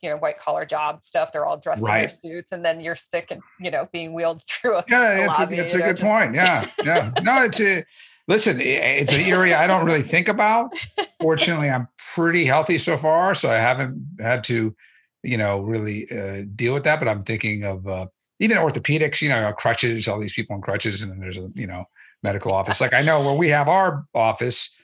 you 0.02 0.10
know 0.10 0.18
white 0.18 0.38
collar 0.38 0.66
job 0.66 1.04
stuff 1.04 1.32
they're 1.32 1.46
all 1.46 1.58
dressed 1.58 1.84
right. 1.84 1.96
in 1.96 2.02
their 2.02 2.10
suits 2.10 2.52
and 2.52 2.64
then 2.64 2.80
you're 2.80 2.96
sick 2.96 3.32
and 3.32 3.42
you 3.60 3.72
know 3.72 3.88
being 3.92 4.14
wheeled 4.14 4.42
through 4.48 4.78
a 4.78 4.84
yeah 4.90 5.30
it's 5.30 5.40
lobby, 5.40 5.60
a, 5.60 5.64
it's 5.64 5.74
a 5.74 5.78
know, 5.80 5.86
good 5.86 5.98
just... 5.98 6.04
point 6.04 6.36
yeah 6.36 6.70
yeah. 6.84 7.12
No 7.24 7.44
it's 7.44 7.60
a 7.60 7.84
listen 8.28 8.60
it's 8.60 9.14
an 9.14 9.22
area 9.22 9.58
i 9.58 9.68
don't 9.68 9.86
really 9.86 10.04
think 10.04 10.28
about. 10.28 10.72
Fortunately 11.22 11.70
i'm 11.70 11.88
pretty 12.14 12.46
healthy 12.46 12.78
so 12.78 12.98
far 12.98 13.34
so 13.34 13.52
i 13.52 13.56
haven't 13.56 14.06
had 14.20 14.44
to 14.46 14.76
you 15.24 15.38
know 15.38 15.60
really 15.60 16.10
uh, 16.12 16.44
deal 16.56 16.74
with 16.74 16.84
that 16.84 17.00
but 17.00 17.08
i'm 17.08 17.24
thinking 17.24 17.64
of 17.64 17.88
uh, 17.88 18.06
even 18.40 18.58
orthopedics 18.58 19.22
you 19.22 19.30
know 19.30 19.52
crutches 19.54 20.08
all 20.08 20.20
these 20.20 20.34
people 20.34 20.56
in 20.56 20.62
crutches 20.62 21.02
and 21.02 21.12
then 21.12 21.20
there's 21.20 21.38
a 21.38 21.50
you 21.56 21.68
know 21.68 21.86
medical 22.24 22.52
office. 22.52 22.82
Like 22.82 22.94
i 22.94 23.02
know 23.02 23.24
where 23.24 23.36
we 23.36 23.50
have 23.50 23.68
our 23.68 24.06
office 24.14 24.76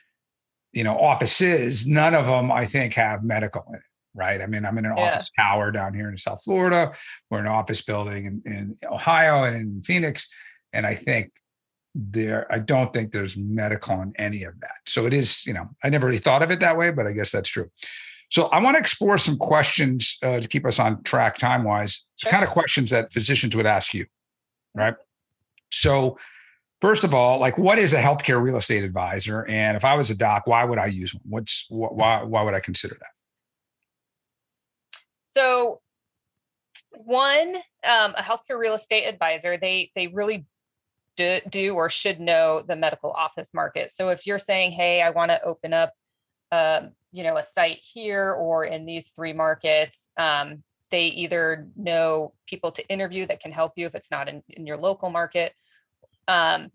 you 0.72 0.82
know 0.82 0.98
offices 0.98 1.86
none 1.86 2.14
of 2.14 2.26
them 2.26 2.50
i 2.50 2.66
think 2.66 2.94
have 2.94 3.22
medical 3.22 3.64
in 3.68 3.76
it 3.76 3.82
right? 4.14 4.40
I 4.40 4.46
mean, 4.46 4.64
I'm 4.64 4.78
in 4.78 4.86
an 4.86 4.96
yeah. 4.96 5.14
office 5.14 5.30
tower 5.30 5.70
down 5.70 5.94
here 5.94 6.08
in 6.08 6.16
South 6.16 6.42
Florida. 6.44 6.92
We're 7.30 7.40
in 7.40 7.46
an 7.46 7.52
office 7.52 7.82
building 7.82 8.42
in, 8.44 8.52
in 8.52 8.76
Ohio 8.90 9.44
and 9.44 9.56
in 9.56 9.82
Phoenix. 9.82 10.28
And 10.72 10.86
I 10.86 10.94
think 10.94 11.32
there, 11.94 12.52
I 12.52 12.58
don't 12.58 12.92
think 12.92 13.12
there's 13.12 13.36
medical 13.36 14.00
in 14.00 14.12
any 14.16 14.44
of 14.44 14.58
that. 14.60 14.76
So 14.86 15.06
it 15.06 15.12
is, 15.12 15.46
you 15.46 15.54
know, 15.54 15.68
I 15.82 15.90
never 15.90 16.06
really 16.06 16.18
thought 16.18 16.42
of 16.42 16.50
it 16.50 16.60
that 16.60 16.76
way, 16.76 16.90
but 16.90 17.06
I 17.06 17.12
guess 17.12 17.32
that's 17.32 17.48
true. 17.48 17.70
So 18.30 18.46
I 18.46 18.60
want 18.60 18.76
to 18.76 18.80
explore 18.80 19.18
some 19.18 19.36
questions 19.36 20.18
uh, 20.22 20.40
to 20.40 20.48
keep 20.48 20.66
us 20.66 20.78
on 20.78 21.02
track 21.04 21.36
time 21.36 21.62
wise, 21.62 22.08
sure. 22.16 22.30
kind 22.30 22.42
of 22.42 22.50
questions 22.50 22.90
that 22.90 23.12
physicians 23.12 23.54
would 23.54 23.66
ask 23.66 23.94
you, 23.94 24.06
right? 24.74 24.94
So, 25.70 26.18
first 26.80 27.04
of 27.04 27.14
all, 27.14 27.38
like, 27.38 27.58
what 27.58 27.78
is 27.78 27.92
a 27.92 28.00
healthcare 28.00 28.42
real 28.42 28.56
estate 28.56 28.82
advisor? 28.82 29.46
And 29.48 29.76
if 29.76 29.84
I 29.84 29.94
was 29.94 30.10
a 30.10 30.14
doc, 30.14 30.46
why 30.46 30.64
would 30.64 30.78
I 30.78 30.86
use 30.86 31.14
one? 31.14 31.22
What's 31.28 31.66
why 31.68 32.22
why 32.22 32.42
would 32.42 32.54
I 32.54 32.60
consider 32.60 32.96
that? 33.00 33.13
So, 35.36 35.80
one, 36.92 37.56
um, 37.88 38.14
a 38.16 38.22
healthcare 38.22 38.58
real 38.58 38.74
estate 38.74 39.06
advisor, 39.06 39.56
they 39.56 39.90
they 39.96 40.08
really 40.08 40.46
do, 41.16 41.40
do 41.48 41.74
or 41.74 41.88
should 41.88 42.20
know 42.20 42.62
the 42.66 42.76
medical 42.76 43.10
office 43.10 43.52
market. 43.52 43.90
So, 43.90 44.10
if 44.10 44.26
you're 44.26 44.38
saying, 44.38 44.72
"Hey, 44.72 45.02
I 45.02 45.10
want 45.10 45.30
to 45.30 45.42
open 45.42 45.72
up, 45.72 45.92
um, 46.52 46.90
you 47.12 47.24
know, 47.24 47.36
a 47.36 47.42
site 47.42 47.78
here 47.78 48.32
or 48.32 48.64
in 48.64 48.86
these 48.86 49.10
three 49.10 49.32
markets," 49.32 50.08
um, 50.16 50.62
they 50.90 51.06
either 51.06 51.66
know 51.76 52.32
people 52.46 52.70
to 52.72 52.88
interview 52.88 53.26
that 53.26 53.40
can 53.40 53.52
help 53.52 53.72
you 53.76 53.86
if 53.86 53.94
it's 53.94 54.10
not 54.10 54.28
in, 54.28 54.42
in 54.48 54.66
your 54.66 54.76
local 54.76 55.10
market, 55.10 55.52
um, 56.28 56.70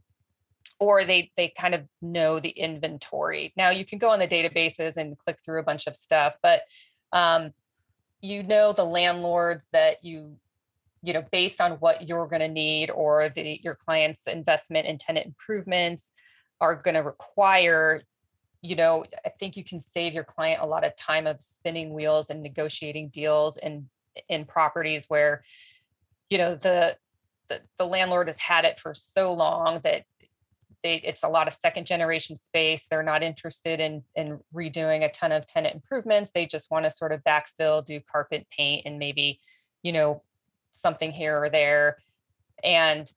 or 0.80 1.06
they 1.06 1.32
they 1.38 1.50
kind 1.58 1.74
of 1.74 1.86
know 2.02 2.40
the 2.40 2.50
inventory. 2.50 3.54
Now, 3.56 3.70
you 3.70 3.86
can 3.86 4.00
go 4.00 4.10
on 4.10 4.20
the 4.20 4.28
databases 4.28 4.98
and 4.98 5.18
click 5.18 5.38
through 5.44 5.60
a 5.60 5.64
bunch 5.64 5.88
of 5.88 5.96
stuff, 5.96 6.36
but 6.44 6.64
um, 7.12 7.54
you 8.22 8.44
know 8.44 8.74
the 8.74 8.84
landlords 8.84 9.66
that 9.72 10.04
you 10.04 10.36
you 11.02 11.14
know 11.14 11.24
based 11.32 11.62
on 11.62 11.74
what 11.74 12.08
you're 12.08 12.28
going 12.28 12.42
to 12.42 12.48
need 12.48 12.90
or 12.90 13.30
the 13.30 13.60
your 13.64 13.76
client's 13.76 14.28
investment 14.28 14.86
in 14.86 14.98
tenant 14.98 15.26
improvements 15.26 16.12
are 16.60 16.76
going 16.76 16.96
to 16.96 17.04
require 17.04 18.02
you 18.62 18.76
know 18.76 19.06
i 19.26 19.30
think 19.40 19.56
you 19.56 19.64
can 19.64 19.80
save 19.80 20.14
your 20.14 20.24
client 20.24 20.62
a 20.62 20.66
lot 20.66 20.84
of 20.84 20.96
time 20.96 21.26
of 21.28 21.42
spinning 21.42 21.94
wheels 21.94 22.30
and 22.30 22.44
negotiating 22.44 23.10
deals 23.10 23.58
in 23.58 23.90
in 24.28 24.44
properties 24.44 25.06
where 25.08 25.44
you 26.30 26.38
know 26.38 26.56
the 26.56 26.96
the, 27.48 27.62
the 27.78 27.86
landlord 27.86 28.28
has 28.28 28.40
had 28.40 28.66
it 28.66 28.80
for 28.80 28.94
so 28.94 29.34
long 29.34 29.80
that 29.84 30.04
they 30.84 30.96
it's 30.96 31.24
a 31.24 31.30
lot 31.30 31.48
of 31.48 31.54
second 31.54 31.86
generation 31.86 32.36
space. 32.36 32.86
They're 32.90 33.04
not 33.04 33.24
interested 33.24 33.80
in 33.80 34.04
in 34.16 34.40
redoing 34.54 35.04
a 35.04 35.12
ton 35.12 35.32
of 35.32 35.46
tenant 35.46 35.76
improvements. 35.76 36.32
They 36.32 36.46
just 36.46 36.72
want 36.72 36.86
to 36.86 36.92
sort 36.92 37.12
of 37.12 37.24
backfill, 37.24 37.86
do 37.86 38.00
carpet 38.12 38.48
paint, 38.56 38.84
and 38.86 39.00
maybe, 39.00 39.40
you 39.84 39.92
know, 39.92 40.24
something 40.74 41.12
here 41.12 41.42
or 41.42 41.50
there. 41.50 41.98
And 42.64 43.12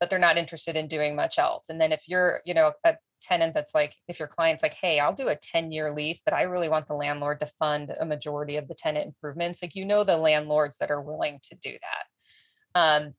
but 0.00 0.10
they're 0.10 0.18
not 0.18 0.36
interested 0.36 0.76
in 0.76 0.88
doing 0.88 1.16
much 1.16 1.38
else. 1.38 1.66
And 1.68 1.80
then 1.80 1.90
if 1.90 2.02
you're, 2.06 2.40
you 2.44 2.54
know, 2.54 2.72
a 2.84 2.96
tenant 3.22 3.54
that's 3.54 3.74
like, 3.74 3.94
if 4.08 4.18
your 4.18 4.28
client's 4.28 4.62
like, 4.62 4.74
hey, 4.74 5.00
I'll 5.00 5.14
do 5.14 5.28
a 5.28 5.36
10 5.36 5.72
year 5.72 5.90
lease, 5.90 6.20
but 6.22 6.34
I 6.34 6.42
really 6.42 6.68
want 6.68 6.86
the 6.86 6.94
landlord 6.94 7.40
to 7.40 7.46
fund 7.46 7.94
a 7.98 8.04
majority 8.04 8.56
of 8.56 8.68
the 8.68 8.74
tenant 8.74 9.06
improvements, 9.06 9.62
like, 9.62 9.74
you 9.74 9.84
know, 9.84 10.04
the 10.04 10.16
landlords 10.16 10.76
that 10.78 10.90
are 10.90 11.00
willing 11.00 11.40
to 11.44 11.54
do 11.56 11.72
that. 11.72 12.78
Um, 12.78 13.14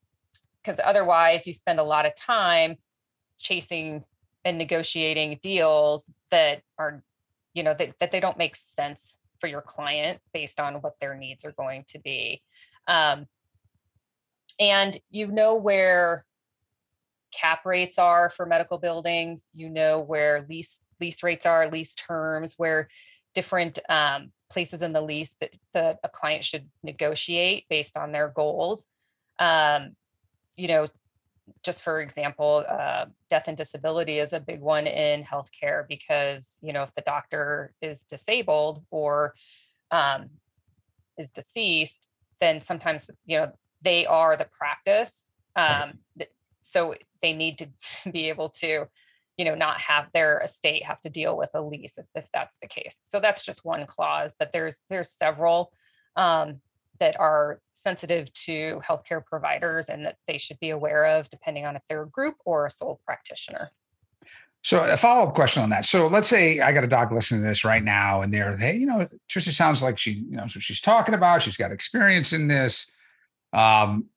because 0.63 0.79
otherwise 0.83 1.47
you 1.47 1.53
spend 1.53 1.79
a 1.79 1.83
lot 1.83 2.05
of 2.05 2.13
time 2.15 2.75
chasing 3.39 4.03
and 4.45 4.57
negotiating 4.57 5.39
deals 5.41 6.09
that 6.31 6.61
are 6.77 7.03
you 7.53 7.63
know 7.63 7.73
that, 7.77 7.97
that 7.99 8.11
they 8.11 8.19
don't 8.19 8.37
make 8.37 8.55
sense 8.55 9.17
for 9.39 9.47
your 9.47 9.61
client 9.61 10.19
based 10.33 10.59
on 10.59 10.75
what 10.75 10.95
their 10.99 11.15
needs 11.15 11.45
are 11.45 11.51
going 11.51 11.85
to 11.87 11.99
be. 11.99 12.41
Um, 12.87 13.27
and 14.59 14.97
you 15.09 15.27
know 15.27 15.55
where 15.55 16.25
cap 17.33 17.65
rates 17.65 17.97
are 17.97 18.29
for 18.29 18.45
medical 18.45 18.77
buildings. 18.77 19.43
You 19.53 19.69
know 19.69 19.99
where 19.99 20.45
lease 20.49 20.79
lease 20.99 21.21
rates 21.23 21.45
are 21.45 21.67
lease 21.67 21.93
terms 21.93 22.55
where 22.57 22.87
different 23.33 23.79
um, 23.89 24.31
places 24.49 24.81
in 24.81 24.93
the 24.93 25.01
lease 25.01 25.35
that 25.41 25.51
the, 25.73 25.97
a 26.03 26.09
client 26.09 26.43
should 26.43 26.67
negotiate 26.83 27.65
based 27.69 27.97
on 27.97 28.11
their 28.11 28.29
goals. 28.29 28.87
Um, 29.39 29.95
you 30.55 30.67
know, 30.67 30.87
just 31.63 31.83
for 31.83 32.01
example, 32.01 32.65
uh, 32.67 33.05
death 33.29 33.47
and 33.47 33.57
disability 33.57 34.19
is 34.19 34.33
a 34.33 34.39
big 34.39 34.61
one 34.61 34.87
in 34.87 35.23
healthcare 35.23 35.87
because, 35.87 36.57
you 36.61 36.73
know, 36.73 36.83
if 36.83 36.93
the 36.95 37.01
doctor 37.01 37.73
is 37.81 38.01
disabled 38.03 38.83
or 38.91 39.33
um, 39.91 40.29
is 41.17 41.29
deceased, 41.29 42.09
then 42.39 42.61
sometimes, 42.61 43.09
you 43.25 43.37
know, 43.37 43.51
they 43.81 44.05
are 44.05 44.35
the 44.35 44.47
practice. 44.51 45.27
Um, 45.55 45.99
so 46.63 46.95
they 47.21 47.33
need 47.33 47.57
to 47.59 47.69
be 48.11 48.29
able 48.29 48.49
to, 48.49 48.85
you 49.37 49.45
know, 49.45 49.55
not 49.55 49.79
have 49.79 50.07
their 50.13 50.39
estate 50.39 50.83
have 50.83 51.01
to 51.01 51.09
deal 51.09 51.37
with 51.37 51.51
a 51.53 51.61
lease 51.61 51.97
if, 51.97 52.05
if 52.15 52.29
that's 52.33 52.57
the 52.61 52.67
case. 52.67 52.97
So 53.03 53.19
that's 53.19 53.43
just 53.43 53.65
one 53.65 53.85
clause, 53.85 54.35
but 54.37 54.51
there's 54.51 54.79
there's 54.89 55.11
several. 55.11 55.71
Um, 56.15 56.61
that 56.99 57.19
are 57.19 57.59
sensitive 57.73 58.31
to 58.33 58.81
healthcare 58.87 59.25
providers 59.25 59.89
and 59.89 60.05
that 60.05 60.17
they 60.27 60.37
should 60.37 60.59
be 60.59 60.69
aware 60.69 61.05
of 61.05 61.29
depending 61.29 61.65
on 61.65 61.75
if 61.75 61.83
they're 61.87 62.03
a 62.03 62.09
group 62.09 62.35
or 62.45 62.65
a 62.65 62.71
sole 62.71 62.99
practitioner. 63.05 63.71
So 64.63 64.83
a 64.83 64.97
follow-up 64.97 65.33
question 65.33 65.63
on 65.63 65.69
that. 65.69 65.85
So 65.85 66.07
let's 66.07 66.27
say 66.27 66.59
I 66.59 66.73
got 66.73 66.83
a 66.83 66.87
doc 66.87 67.11
listening 67.11 67.41
to 67.41 67.47
this 67.47 67.63
right 67.63 67.83
now 67.83 68.21
and 68.21 68.33
they're, 68.33 68.57
hey, 68.57 68.75
you 68.75 68.85
know, 68.85 69.07
Trisha 69.29 69.53
sounds 69.53 69.81
like 69.81 69.97
she 69.97 70.11
you 70.11 70.35
knows 70.35 70.55
what 70.55 70.63
she's 70.63 70.81
talking 70.81 71.15
about. 71.15 71.41
She's 71.41 71.55
got 71.55 71.71
experience 71.71 72.33
in 72.33 72.47
this. 72.47 72.89
Um, 73.53 74.07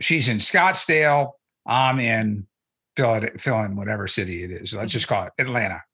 she's 0.00 0.28
in 0.28 0.38
Scottsdale. 0.38 1.32
I'm 1.64 2.00
in 2.00 2.48
fill 2.96 3.14
it, 3.14 3.40
fill 3.40 3.60
in 3.60 3.76
whatever 3.76 4.08
city 4.08 4.42
it 4.42 4.50
is. 4.50 4.74
Let's 4.74 4.92
just 4.92 5.06
mm-hmm. 5.06 5.14
call 5.14 5.26
it 5.26 5.32
Atlanta. 5.38 5.84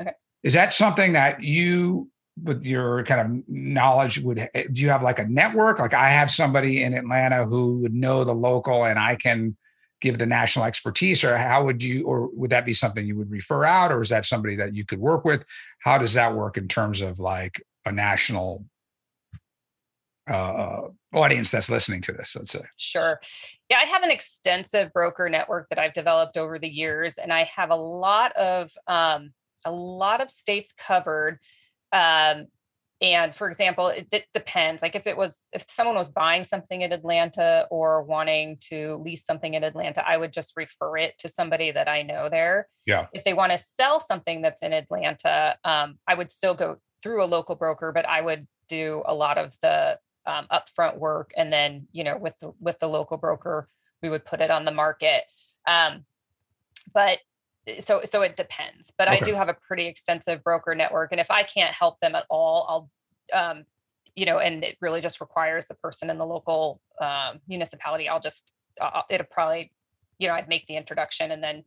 Okay. 0.00 0.12
Is 0.44 0.52
that 0.54 0.72
something 0.72 1.14
that 1.14 1.42
you 1.42 2.08
with 2.42 2.64
your 2.64 3.04
kind 3.04 3.20
of 3.20 3.48
knowledge 3.48 4.20
would 4.20 4.48
eh, 4.54 4.64
do 4.70 4.80
you 4.80 4.88
have 4.88 5.02
like 5.02 5.18
a 5.18 5.26
network? 5.26 5.78
Like 5.78 5.94
i 5.94 6.10
have 6.10 6.30
somebody 6.30 6.82
in 6.82 6.94
atlanta 6.94 7.44
who 7.44 7.80
would 7.80 7.94
know 7.94 8.24
the 8.24 8.34
local 8.34 8.84
and 8.84 8.98
i 8.98 9.16
can 9.16 9.56
give 10.02 10.18
the 10.18 10.26
national 10.26 10.66
expertise 10.66 11.22
or 11.24 11.38
how 11.38 11.64
would 11.64 11.82
you 11.82 12.04
or 12.04 12.28
would 12.34 12.50
that 12.50 12.66
be 12.66 12.72
something 12.72 13.06
you 13.06 13.16
would 13.16 13.30
refer 13.30 13.64
out 13.64 13.92
or 13.92 14.02
is 14.02 14.08
that 14.10 14.26
somebody 14.26 14.56
that 14.56 14.74
you 14.74 14.84
could 14.84 14.98
work 14.98 15.24
with? 15.24 15.44
How 15.78 15.96
does 15.96 16.14
that 16.14 16.34
work 16.34 16.58
in 16.58 16.68
terms 16.68 17.00
of 17.00 17.20
like 17.20 17.62
a 17.86 17.92
national 17.92 18.66
uh, 20.28 20.82
audience 21.14 21.50
that's 21.50 21.70
listening 21.70 22.00
to 22.02 22.12
this 22.12 22.36
let's 22.36 22.50
say? 22.50 22.62
Sure. 22.76 23.20
Yeah 23.70 23.78
i 23.78 23.84
have 23.84 24.02
an 24.02 24.10
extensive 24.10 24.92
broker 24.92 25.28
network 25.28 25.68
that 25.70 25.78
i've 25.78 25.94
developed 25.94 26.36
over 26.36 26.58
the 26.58 26.70
years 26.70 27.16
and 27.16 27.32
i 27.32 27.44
have 27.44 27.70
a 27.70 27.76
lot 27.76 28.32
of 28.32 28.72
um, 28.88 29.32
a 29.64 29.72
lot 29.72 30.20
of 30.20 30.30
states 30.30 30.74
covered 30.76 31.38
um, 31.92 32.46
and 33.00 33.34
for 33.34 33.48
example, 33.48 33.88
it, 33.88 34.06
it, 34.12 34.26
depends. 34.32 34.80
Like 34.80 34.94
if 34.94 35.08
it 35.08 35.16
was, 35.16 35.40
if 35.52 35.64
someone 35.68 35.96
was 35.96 36.08
buying 36.08 36.44
something 36.44 36.82
in 36.82 36.92
Atlanta 36.92 37.66
or 37.68 38.04
wanting 38.04 38.58
to 38.70 38.96
lease 39.04 39.24
something 39.24 39.54
in 39.54 39.64
Atlanta, 39.64 40.08
I 40.08 40.16
would 40.16 40.32
just 40.32 40.52
refer 40.56 40.98
it 40.98 41.18
to 41.18 41.28
somebody 41.28 41.72
that 41.72 41.88
I 41.88 42.02
know 42.02 42.28
there. 42.28 42.68
Yeah. 42.86 43.06
If 43.12 43.24
they 43.24 43.34
want 43.34 43.50
to 43.50 43.58
sell 43.58 43.98
something 43.98 44.40
that's 44.40 44.62
in 44.62 44.72
Atlanta, 44.72 45.56
um, 45.64 45.98
I 46.06 46.14
would 46.14 46.30
still 46.30 46.54
go 46.54 46.76
through 47.02 47.24
a 47.24 47.26
local 47.26 47.56
broker, 47.56 47.90
but 47.92 48.06
I 48.06 48.20
would 48.20 48.46
do 48.68 49.02
a 49.04 49.14
lot 49.14 49.36
of 49.36 49.56
the 49.60 49.98
um, 50.24 50.46
upfront 50.52 50.98
work, 50.98 51.32
and 51.36 51.52
then 51.52 51.88
you 51.92 52.04
know 52.04 52.16
with 52.16 52.34
the 52.40 52.52
with 52.60 52.78
the 52.78 52.88
local 52.88 53.16
broker, 53.16 53.68
we 54.00 54.08
would 54.08 54.24
put 54.24 54.40
it 54.40 54.50
on 54.50 54.64
the 54.64 54.70
market. 54.70 55.24
Um, 55.66 56.04
but 56.94 57.18
so 57.78 58.00
so 58.04 58.22
it 58.22 58.36
depends 58.36 58.90
but 58.98 59.08
okay. 59.08 59.18
i 59.18 59.20
do 59.20 59.34
have 59.34 59.48
a 59.48 59.54
pretty 59.54 59.86
extensive 59.86 60.42
broker 60.42 60.74
network 60.74 61.12
and 61.12 61.20
if 61.20 61.30
i 61.30 61.42
can't 61.42 61.72
help 61.72 61.98
them 62.00 62.14
at 62.14 62.24
all 62.28 62.90
i'll 63.34 63.38
um 63.38 63.64
you 64.14 64.26
know 64.26 64.38
and 64.38 64.64
it 64.64 64.76
really 64.80 65.00
just 65.00 65.20
requires 65.20 65.66
the 65.66 65.74
person 65.74 66.10
in 66.10 66.18
the 66.18 66.26
local 66.26 66.80
um, 67.00 67.40
municipality 67.48 68.08
i'll 68.08 68.20
just 68.20 68.52
uh, 68.80 69.02
it'll 69.08 69.26
probably 69.30 69.72
you 70.18 70.28
know 70.28 70.34
i'd 70.34 70.48
make 70.48 70.66
the 70.66 70.76
introduction 70.76 71.30
and 71.30 71.42
then 71.42 71.62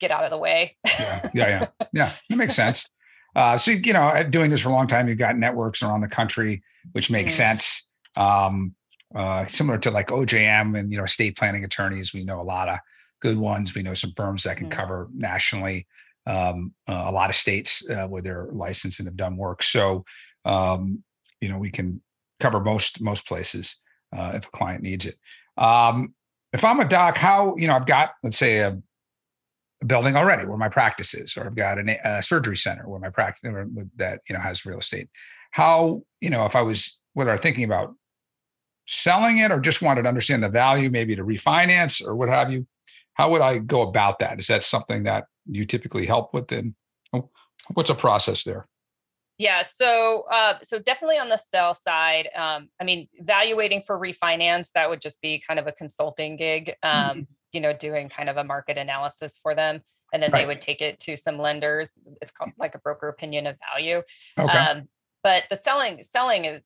get 0.00 0.10
out 0.10 0.24
of 0.24 0.30
the 0.30 0.38
way 0.38 0.76
yeah 0.84 1.30
yeah 1.32 1.48
yeah 1.48 1.66
yeah 1.92 2.12
that 2.28 2.36
makes 2.36 2.54
sense 2.54 2.88
uh, 3.36 3.56
so 3.56 3.70
you 3.70 3.92
know 3.92 4.22
doing 4.28 4.50
this 4.50 4.60
for 4.60 4.68
a 4.68 4.72
long 4.72 4.86
time 4.86 5.08
you've 5.08 5.18
got 5.18 5.36
networks 5.36 5.82
around 5.82 6.00
the 6.00 6.08
country 6.08 6.62
which 6.92 7.10
makes 7.10 7.34
mm-hmm. 7.34 7.50
sense 7.50 7.86
um, 8.16 8.74
uh, 9.14 9.44
similar 9.46 9.78
to 9.78 9.90
like 9.90 10.08
OJM 10.08 10.78
and 10.78 10.90
you 10.90 10.98
know 10.98 11.04
estate 11.04 11.36
planning 11.36 11.64
attorneys 11.64 12.12
we 12.12 12.24
know 12.24 12.40
a 12.40 12.42
lot 12.42 12.68
of 12.68 12.78
good 13.24 13.38
ones. 13.38 13.74
We 13.74 13.82
know 13.82 13.94
some 13.94 14.12
firms 14.14 14.42
that 14.42 14.58
can 14.58 14.68
mm-hmm. 14.68 14.78
cover 14.78 15.08
nationally, 15.14 15.86
um, 16.26 16.74
uh, 16.86 17.04
a 17.06 17.10
lot 17.10 17.30
of 17.30 17.36
states 17.36 17.88
uh, 17.88 18.06
where 18.06 18.20
they're 18.20 18.48
licensed 18.52 19.00
and 19.00 19.08
have 19.08 19.16
done 19.16 19.38
work. 19.38 19.62
So, 19.62 20.04
um, 20.44 21.02
you 21.40 21.48
know, 21.48 21.56
we 21.56 21.70
can 21.70 22.02
cover 22.38 22.60
most 22.60 23.00
most 23.00 23.26
places 23.26 23.78
uh, 24.14 24.32
if 24.34 24.46
a 24.46 24.50
client 24.50 24.82
needs 24.82 25.06
it. 25.06 25.16
Um, 25.56 26.14
if 26.52 26.64
I'm 26.64 26.80
a 26.80 26.84
doc, 26.84 27.16
how 27.16 27.56
you 27.56 27.66
know 27.66 27.74
I've 27.74 27.86
got 27.86 28.10
let's 28.22 28.36
say 28.36 28.58
a, 28.58 28.78
a 29.80 29.86
building 29.86 30.16
already 30.16 30.44
where 30.44 30.58
my 30.58 30.68
practice 30.68 31.14
is, 31.14 31.34
or 31.36 31.46
I've 31.46 31.56
got 31.56 31.78
an, 31.78 31.88
a 31.88 32.22
surgery 32.22 32.58
center 32.58 32.86
where 32.86 33.00
my 33.00 33.10
practice 33.10 33.50
that 33.96 34.20
you 34.28 34.34
know 34.34 34.40
has 34.40 34.66
real 34.66 34.78
estate. 34.78 35.08
How 35.50 36.02
you 36.20 36.28
know 36.28 36.44
if 36.44 36.54
I 36.54 36.62
was 36.62 37.00
whether 37.14 37.30
I'm 37.30 37.38
thinking 37.38 37.64
about 37.64 37.94
selling 38.86 39.38
it 39.38 39.50
or 39.50 39.60
just 39.60 39.80
wanted 39.80 40.02
to 40.02 40.08
understand 40.08 40.42
the 40.42 40.50
value, 40.50 40.90
maybe 40.90 41.16
to 41.16 41.24
refinance 41.24 42.06
or 42.06 42.14
what 42.14 42.28
have 42.28 42.52
you 42.52 42.66
how 43.14 43.30
would 43.30 43.40
I 43.40 43.58
go 43.58 43.82
about 43.82 44.18
that? 44.18 44.38
Is 44.38 44.48
that 44.48 44.62
something 44.62 45.04
that 45.04 45.26
you 45.46 45.64
typically 45.64 46.06
help 46.06 46.34
with? 46.34 46.52
And 46.52 46.74
what's 47.72 47.90
a 47.90 47.94
process 47.94 48.44
there? 48.44 48.68
Yeah, 49.38 49.62
so 49.62 50.24
uh, 50.30 50.58
so 50.62 50.78
definitely 50.78 51.18
on 51.18 51.28
the 51.28 51.38
sell 51.38 51.74
side. 51.74 52.28
Um, 52.36 52.68
I 52.80 52.84
mean, 52.84 53.08
evaluating 53.14 53.82
for 53.82 53.98
refinance 53.98 54.70
that 54.74 54.88
would 54.88 55.00
just 55.00 55.20
be 55.20 55.42
kind 55.44 55.58
of 55.58 55.66
a 55.66 55.72
consulting 55.72 56.36
gig. 56.36 56.74
Um, 56.82 56.92
mm-hmm. 56.92 57.20
You 57.52 57.60
know, 57.60 57.72
doing 57.72 58.08
kind 58.08 58.28
of 58.28 58.36
a 58.36 58.44
market 58.44 58.78
analysis 58.78 59.38
for 59.42 59.54
them, 59.54 59.82
and 60.12 60.22
then 60.22 60.30
right. 60.30 60.40
they 60.40 60.46
would 60.46 60.60
take 60.60 60.80
it 60.80 61.00
to 61.00 61.16
some 61.16 61.38
lenders. 61.38 61.92
It's 62.20 62.30
called 62.30 62.50
like 62.58 62.74
a 62.74 62.78
broker 62.78 63.08
opinion 63.08 63.46
of 63.46 63.56
value. 63.72 64.02
Okay. 64.38 64.58
Um, 64.58 64.88
but 65.22 65.44
the 65.50 65.56
selling 65.56 66.02
selling 66.02 66.44
is 66.44 66.62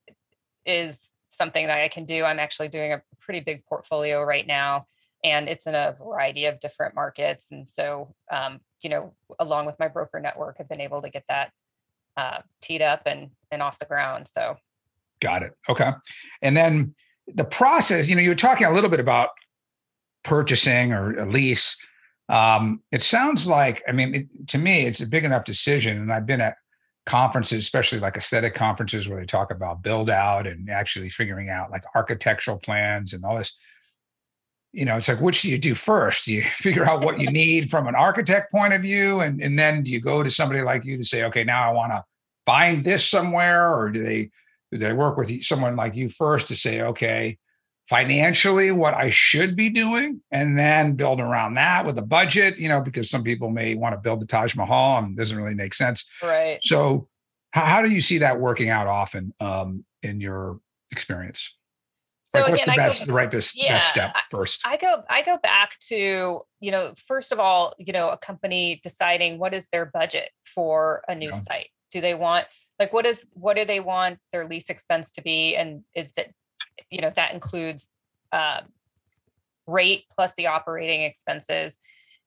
is 0.66 1.08
something 1.30 1.68
that 1.68 1.78
I 1.78 1.88
can 1.88 2.04
do. 2.04 2.24
I'm 2.24 2.38
actually 2.38 2.68
doing 2.68 2.92
a 2.92 3.02
pretty 3.20 3.40
big 3.40 3.64
portfolio 3.64 4.22
right 4.22 4.46
now 4.46 4.86
and 5.24 5.48
it's 5.48 5.66
in 5.66 5.74
a 5.74 5.94
variety 5.98 6.46
of 6.46 6.60
different 6.60 6.94
markets. 6.94 7.46
And 7.50 7.68
so, 7.68 8.14
um, 8.30 8.60
you 8.80 8.90
know, 8.90 9.14
along 9.38 9.66
with 9.66 9.78
my 9.78 9.88
broker 9.88 10.20
network, 10.20 10.56
I've 10.60 10.68
been 10.68 10.80
able 10.80 11.02
to 11.02 11.10
get 11.10 11.24
that 11.28 11.50
uh, 12.16 12.38
teed 12.62 12.82
up 12.82 13.02
and 13.06 13.30
and 13.50 13.62
off 13.62 13.78
the 13.78 13.86
ground. 13.86 14.28
So, 14.28 14.56
got 15.20 15.42
it. 15.42 15.52
Okay, 15.68 15.90
and 16.42 16.56
then 16.56 16.94
the 17.26 17.44
process. 17.44 18.08
You 18.08 18.16
know, 18.16 18.22
you 18.22 18.30
were 18.30 18.34
talking 18.34 18.66
a 18.66 18.72
little 18.72 18.90
bit 18.90 19.00
about 19.00 19.30
purchasing 20.24 20.92
or 20.92 21.18
a 21.18 21.26
lease. 21.26 21.76
Um, 22.28 22.82
it 22.92 23.02
sounds 23.02 23.46
like, 23.46 23.82
I 23.88 23.92
mean, 23.92 24.14
it, 24.14 24.48
to 24.48 24.58
me, 24.58 24.82
it's 24.82 25.00
a 25.00 25.06
big 25.06 25.24
enough 25.24 25.44
decision, 25.44 25.96
and 25.96 26.12
I've 26.12 26.26
been 26.26 26.42
at 26.42 26.56
conferences, 27.06 27.60
especially 27.60 27.98
like 27.98 28.18
aesthetic 28.18 28.54
conferences 28.54 29.08
where 29.08 29.18
they 29.18 29.24
talk 29.24 29.50
about 29.50 29.82
build 29.82 30.10
out 30.10 30.46
and 30.46 30.68
actually 30.68 31.08
figuring 31.08 31.48
out 31.48 31.70
like 31.70 31.82
architectural 31.94 32.58
plans 32.58 33.14
and 33.14 33.24
all 33.24 33.38
this 33.38 33.56
you 34.72 34.84
know, 34.84 34.96
it's 34.96 35.08
like, 35.08 35.20
which 35.20 35.42
do 35.42 35.50
you 35.50 35.58
do 35.58 35.74
first? 35.74 36.26
Do 36.26 36.34
you 36.34 36.42
figure 36.42 36.84
out 36.84 37.04
what 37.04 37.20
you 37.20 37.30
need 37.32 37.70
from 37.70 37.86
an 37.86 37.94
architect 37.94 38.50
point 38.52 38.74
of 38.74 38.82
view? 38.82 39.20
And, 39.20 39.40
and 39.42 39.58
then 39.58 39.82
do 39.82 39.90
you 39.90 40.00
go 40.00 40.22
to 40.22 40.30
somebody 40.30 40.62
like 40.62 40.84
you 40.84 40.96
to 40.96 41.04
say, 41.04 41.24
okay, 41.24 41.44
now 41.44 41.68
I 41.68 41.72
want 41.72 41.92
to 41.92 42.04
find 42.46 42.84
this 42.84 43.06
somewhere? 43.06 43.74
Or 43.74 43.90
do 43.90 44.02
they, 44.02 44.30
do 44.70 44.78
they 44.78 44.92
work 44.92 45.16
with 45.16 45.42
someone 45.42 45.76
like 45.76 45.96
you 45.96 46.08
first 46.08 46.48
to 46.48 46.56
say, 46.56 46.82
okay, 46.82 47.38
financially 47.88 48.70
what 48.70 48.92
I 48.92 49.08
should 49.08 49.56
be 49.56 49.70
doing 49.70 50.20
and 50.30 50.58
then 50.58 50.92
build 50.92 51.20
around 51.20 51.54
that 51.54 51.86
with 51.86 51.96
a 51.98 52.02
budget, 52.02 52.58
you 52.58 52.68
know, 52.68 52.82
because 52.82 53.08
some 53.08 53.22
people 53.22 53.48
may 53.48 53.74
want 53.74 53.94
to 53.94 54.00
build 54.00 54.20
the 54.20 54.26
Taj 54.26 54.54
Mahal 54.54 54.98
and 54.98 55.12
it 55.12 55.16
doesn't 55.16 55.38
really 55.38 55.54
make 55.54 55.72
sense. 55.72 56.04
Right. 56.22 56.58
So 56.62 57.08
how, 57.52 57.64
how 57.64 57.82
do 57.82 57.88
you 57.88 58.02
see 58.02 58.18
that 58.18 58.40
working 58.40 58.68
out 58.68 58.86
often 58.86 59.32
um, 59.40 59.86
in 60.02 60.20
your 60.20 60.60
experience? 60.90 61.57
So 62.30 62.40
like, 62.40 62.52
again, 62.52 62.52
what's 62.52 62.64
the 62.66 62.72
I 62.72 62.76
best, 62.76 62.98
go, 63.00 63.06
the 63.06 63.12
right 63.14 63.30
best, 63.30 63.56
yeah, 63.56 63.78
best 63.78 63.88
step 63.88 64.16
first? 64.30 64.60
I 64.66 64.76
go, 64.76 65.02
I 65.08 65.22
go 65.22 65.38
back 65.38 65.78
to, 65.88 66.42
you 66.60 66.70
know, 66.70 66.92
first 67.06 67.32
of 67.32 67.38
all, 67.38 67.72
you 67.78 67.90
know, 67.90 68.10
a 68.10 68.18
company 68.18 68.80
deciding 68.82 69.38
what 69.38 69.54
is 69.54 69.68
their 69.72 69.86
budget 69.86 70.30
for 70.54 71.02
a 71.08 71.14
new 71.14 71.30
Yeah. 71.30 71.40
site. 71.40 71.70
Do 71.90 72.02
they 72.02 72.14
want, 72.14 72.46
like, 72.78 72.92
what 72.92 73.06
is, 73.06 73.24
what 73.32 73.56
do 73.56 73.64
they 73.64 73.80
want 73.80 74.18
their 74.30 74.46
lease 74.46 74.68
expense 74.68 75.10
to 75.12 75.22
be? 75.22 75.56
And 75.56 75.84
is 75.94 76.12
that, 76.12 76.28
you 76.90 77.00
know, 77.00 77.10
that 77.16 77.32
includes 77.32 77.90
uh, 78.30 78.60
rate 79.66 80.04
plus 80.10 80.34
the 80.34 80.48
operating 80.48 81.04
expenses. 81.04 81.78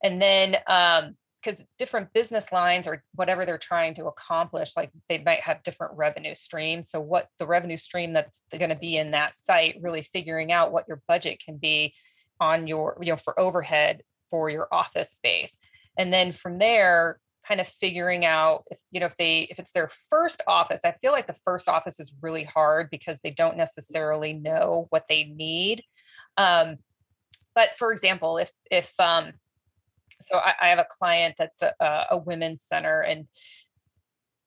And 0.04 0.20
then, 0.20 0.58
um, 0.66 1.16
because 1.41 1.63
different 1.77 2.13
business 2.13 2.51
lines 2.51 2.88
or 2.88 3.04
whatever 3.15 3.45
they're 3.45 3.58
trying 3.58 3.95
to 3.95 4.06
accomplish, 4.06 4.75
like 4.75 4.91
they 5.10 5.17
might 5.17 5.41
have 5.41 5.63
different 5.63 5.93
revenue 5.95 6.36
streams. 6.36 6.89
So, 6.89 6.99
what 6.99 7.27
the 7.39 7.47
revenue 7.47 7.77
stream 7.77 8.13
that's 8.13 8.43
going 8.58 8.69
to 8.69 8.75
be 8.75 8.97
in 8.97 9.12
that 9.12 9.36
site, 9.36 9.77
really 9.82 10.01
figuring 10.01 10.51
out 10.51 10.71
what 10.71 10.88
your 10.88 11.01
budget 11.08 11.41
can 11.43 11.58
be 11.58 11.93
on 12.39 12.67
your, 12.67 12.97
you 13.01 13.12
know, 13.12 13.17
for 13.17 13.39
overhead 13.39 14.01
for 14.30 14.49
your 14.49 14.67
office 14.71 15.12
space. 15.12 15.60
And 15.97 16.12
then 16.13 16.32
from 16.32 16.58
there, 16.58 17.19
kind 17.47 17.60
of 17.60 17.67
figuring 17.67 18.25
out 18.25 18.63
if, 18.71 18.80
you 18.91 18.99
know, 18.99 19.08
if 19.08 19.17
they, 19.17 19.41
if 19.49 19.60
it's 19.60 19.71
their 19.71 19.89
first 20.10 20.41
office, 20.47 20.82
I 20.86 20.95
feel 21.01 21.12
like 21.12 21.27
the 21.27 21.34
first 21.34 21.67
office 21.67 21.99
is 21.99 22.13
really 22.21 22.43
hard 22.43 22.89
because 22.89 23.19
they 23.23 23.32
don't 23.32 23.58
necessarily 23.58 24.34
know 24.34 24.88
what 24.89 25.06
they 25.10 25.25
need. 25.25 25.84
Um, 26.38 26.77
but 27.56 27.69
for 27.77 27.91
example, 27.91 28.38
if, 28.38 28.51
if, 28.69 28.93
um, 28.99 29.34
so 30.23 30.38
I, 30.38 30.53
I 30.62 30.67
have 30.69 30.79
a 30.79 30.88
client 30.89 31.36
that's 31.38 31.62
a, 31.62 32.05
a 32.12 32.17
women's 32.17 32.63
center 32.63 33.01
and 33.01 33.27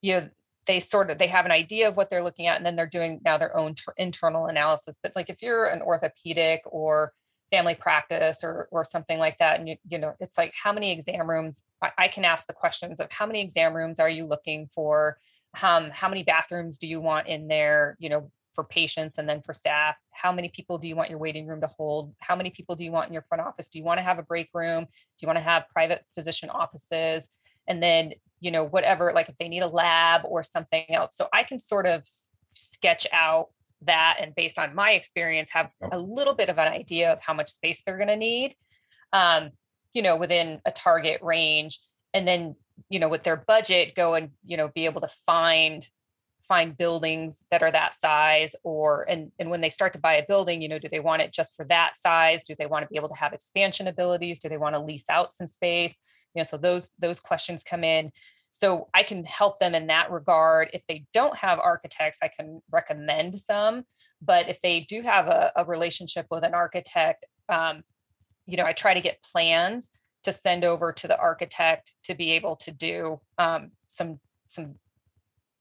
you 0.01 0.15
know 0.15 0.29
they 0.67 0.81
sort 0.81 1.11
of 1.11 1.19
they 1.19 1.27
have 1.27 1.45
an 1.45 1.53
idea 1.53 1.89
of 1.89 1.97
what 1.97 2.11
they're 2.11 2.23
looking 2.23 2.47
at 2.47 2.57
and 2.57 2.65
then 2.65 2.77
they're 2.77 2.87
doing 2.87 3.21
now 3.25 3.37
their 3.37 3.57
own 3.57 3.75
ter- 3.75 3.95
internal 3.97 4.47
analysis. 4.47 4.99
But 5.03 5.13
like 5.15 5.29
if 5.29 5.43
you're 5.43 5.67
an 5.67 5.83
orthopedic 5.83 6.63
or 6.65 7.13
family 7.51 7.75
practice 7.75 8.43
or 8.43 8.69
or 8.71 8.85
something 8.85 9.19
like 9.19 9.39
that 9.39 9.59
and 9.59 9.69
you, 9.69 9.77
you 9.89 9.99
know 9.99 10.15
it's 10.21 10.39
like 10.39 10.53
how 10.61 10.73
many 10.73 10.93
exam 10.93 11.29
rooms 11.29 11.63
I, 11.83 11.93
I 11.99 12.09
can 12.09 12.25
ask 12.25 12.47
the 12.47 12.55
questions 12.55 13.01
of 13.01 13.11
how 13.11 13.27
many 13.27 13.41
exam 13.41 13.75
rooms 13.75 14.01
are 14.01 14.09
you 14.09 14.27
looking 14.27 14.69
for? 14.69 15.19
Um, 15.63 15.91
how 15.91 16.09
many 16.09 16.25
bathrooms 16.25 16.79
do 16.79 16.87
you 16.87 17.01
want 17.01 17.29
in 17.29 17.47
there? 17.49 17.97
You 17.99 18.09
know 18.09 18.31
for 18.55 18.65
patients 18.65 19.19
and 19.19 19.29
then 19.29 19.43
for 19.43 19.53
staff 19.53 19.97
how 20.15 20.33
many 20.33 20.49
people 20.49 20.79
do 20.79 20.89
you 20.89 20.97
want 20.97 21.11
your 21.11 21.19
waiting 21.19 21.47
room 21.47 21.61
to 21.61 21.67
hold? 21.67 22.15
How 22.21 22.35
many 22.35 22.49
people 22.49 22.77
do 22.77 22.85
you 22.85 22.93
want 22.93 23.09
in 23.09 23.13
your 23.13 23.23
front 23.23 23.43
office? 23.43 23.69
Do 23.69 23.79
you 23.79 23.85
want 23.85 23.99
to 23.99 24.03
have 24.03 24.19
a 24.19 24.23
break 24.23 24.49
room? 24.55 24.85
Do 24.85 25.19
you 25.21 25.27
want 25.27 25.37
to 25.37 25.43
have 25.43 25.69
private 25.69 26.05
physician 26.15 26.49
offices? 26.49 27.29
And 27.67 27.83
then 27.83 28.15
you 28.41 28.51
know 28.51 28.65
whatever 28.65 29.13
like 29.15 29.29
if 29.29 29.37
they 29.39 29.49
need 29.49 29.63
a 29.63 29.67
lab 29.67 30.23
or 30.25 30.43
something 30.43 30.85
else. 30.89 31.17
So 31.17 31.29
i 31.33 31.43
can 31.43 31.59
sort 31.59 31.87
of 31.87 32.03
sketch 32.55 33.07
out 33.13 33.49
that 33.83 34.19
and 34.21 34.35
based 34.35 34.59
on 34.59 34.75
my 34.75 34.93
experience 34.93 35.51
have 35.51 35.71
a 35.93 35.99
little 35.99 36.35
bit 36.35 36.49
of 36.49 36.59
an 36.59 36.69
idea 36.73 37.13
of 37.13 37.21
how 37.21 37.35
much 37.35 37.51
space 37.51 37.83
they're 37.85 37.99
going 37.99 38.09
to 38.09 38.17
need 38.17 38.55
um 39.13 39.51
you 39.93 40.01
know 40.03 40.17
within 40.17 40.61
a 40.65 40.71
target 40.71 41.21
range. 41.23 41.81
And 42.13 42.27
then 42.27 42.57
you 42.89 42.99
know 42.99 43.09
with 43.09 43.25
their 43.25 43.37
budget 43.37 43.95
go 43.95 44.15
and 44.15 44.31
you 44.43 44.57
know 44.57 44.69
be 44.69 44.85
able 44.87 45.01
to 45.01 45.09
find 45.27 45.89
find 46.47 46.77
buildings 46.77 47.39
that 47.51 47.63
are 47.63 47.71
that 47.71 47.95
size 47.95 48.55
or 48.63 49.05
and 49.09 49.33
and 49.39 49.51
when 49.51 49.61
they 49.61 49.69
start 49.69 49.93
to 49.93 49.99
buy 49.99 50.15
a 50.15 50.27
building 50.27 50.61
you 50.61 50.69
know 50.69 50.79
do 50.79 50.89
they 50.89 51.01
want 51.01 51.23
it 51.23 51.33
just 51.33 51.57
for 51.57 51.65
that 51.67 51.97
size? 51.97 52.43
Do 52.43 52.55
they 52.59 52.67
want 52.67 52.83
to 52.83 52.89
be 52.89 52.97
able 52.97 53.09
to 53.09 53.17
have 53.17 53.33
expansion 53.33 53.87
abilities? 53.87 54.39
Do 54.39 54.49
they 54.49 54.59
want 54.59 54.75
to 54.75 54.81
lease 54.81 55.09
out 55.09 55.33
some 55.33 55.47
space? 55.47 55.99
You 56.35 56.41
know 56.41 56.45
so 56.45 56.57
those 56.57 56.91
those 56.99 57.21
questions 57.21 57.63
come 57.63 57.85
in. 57.85 58.11
So 58.51 58.89
i 58.95 59.03
can 59.03 59.25
help 59.25 59.59
them 59.59 59.75
in 59.75 59.89
that 59.89 60.11
regard. 60.11 60.71
If 60.73 60.87
they 60.87 61.07
don't 61.13 61.37
have 61.37 61.59
architects 61.59 62.19
i 62.23 62.29
can 62.29 62.63
recommend 62.71 63.39
some 63.41 63.85
but 64.23 64.49
if 64.49 64.61
they 64.63 64.81
do 64.81 65.03
have 65.03 65.29
a, 65.29 65.53
a 65.57 65.65
relationship 65.65 66.27
with 66.31 66.45
an 66.45 66.55
architect 66.55 67.27
um, 67.49 67.83
you 68.47 68.57
know 68.57 68.65
i 68.65 68.73
try 68.73 68.95
to 68.95 69.01
get 69.01 69.23
plans 69.23 69.91
to 70.25 70.33
send 70.33 70.65
over 70.65 70.93
to 70.93 71.07
the 71.07 71.19
architect 71.19 71.95
to 72.03 72.15
be 72.15 72.33
able 72.33 72.57
to 72.57 72.71
do 72.73 73.21
um, 73.39 73.71
some 73.87 74.19
some 74.49 74.75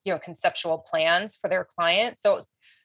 you 0.05 0.13
know 0.13 0.19
conceptual 0.19 0.79
plans 0.79 1.35
for 1.35 1.49
their 1.49 1.65
client. 1.65 2.17
So 2.17 2.39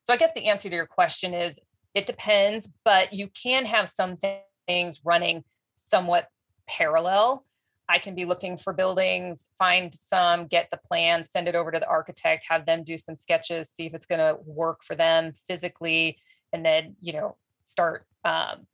so 0.08 0.14
i 0.14 0.16
guess 0.16 0.32
the 0.34 0.46
answer 0.46 0.68
to 0.70 0.74
your 0.74 0.86
question 0.86 1.34
is 1.34 1.60
it 1.94 2.06
depends 2.06 2.68
but 2.84 3.12
you 3.12 3.28
can 3.28 3.64
have 3.66 3.88
some 3.88 4.16
thi- 4.16 4.40
things 4.66 5.00
running 5.04 5.44
somewhat 5.76 6.28
parallel. 6.68 7.44
I 7.90 7.98
can 7.98 8.14
be 8.14 8.26
looking 8.26 8.56
for 8.56 8.72
buildings 8.72 9.48
find 9.58 9.94
some 9.94 10.46
get 10.46 10.68
the 10.70 10.76
plan 10.76 11.24
send 11.24 11.48
it 11.48 11.54
over 11.54 11.70
to 11.70 11.78
the 11.78 11.88
architect 11.88 12.44
have 12.48 12.66
them 12.66 12.84
do 12.84 12.98
some 12.98 13.16
sketches 13.16 13.70
see 13.72 13.86
if 13.86 13.94
it's 13.94 14.06
going 14.06 14.18
to 14.18 14.38
work 14.44 14.82
for 14.84 14.94
them 14.94 15.32
physically 15.46 16.18
and 16.52 16.64
then 16.64 16.96
you 17.00 17.12
know 17.12 17.36
start 17.64 18.06
um, 18.24 18.66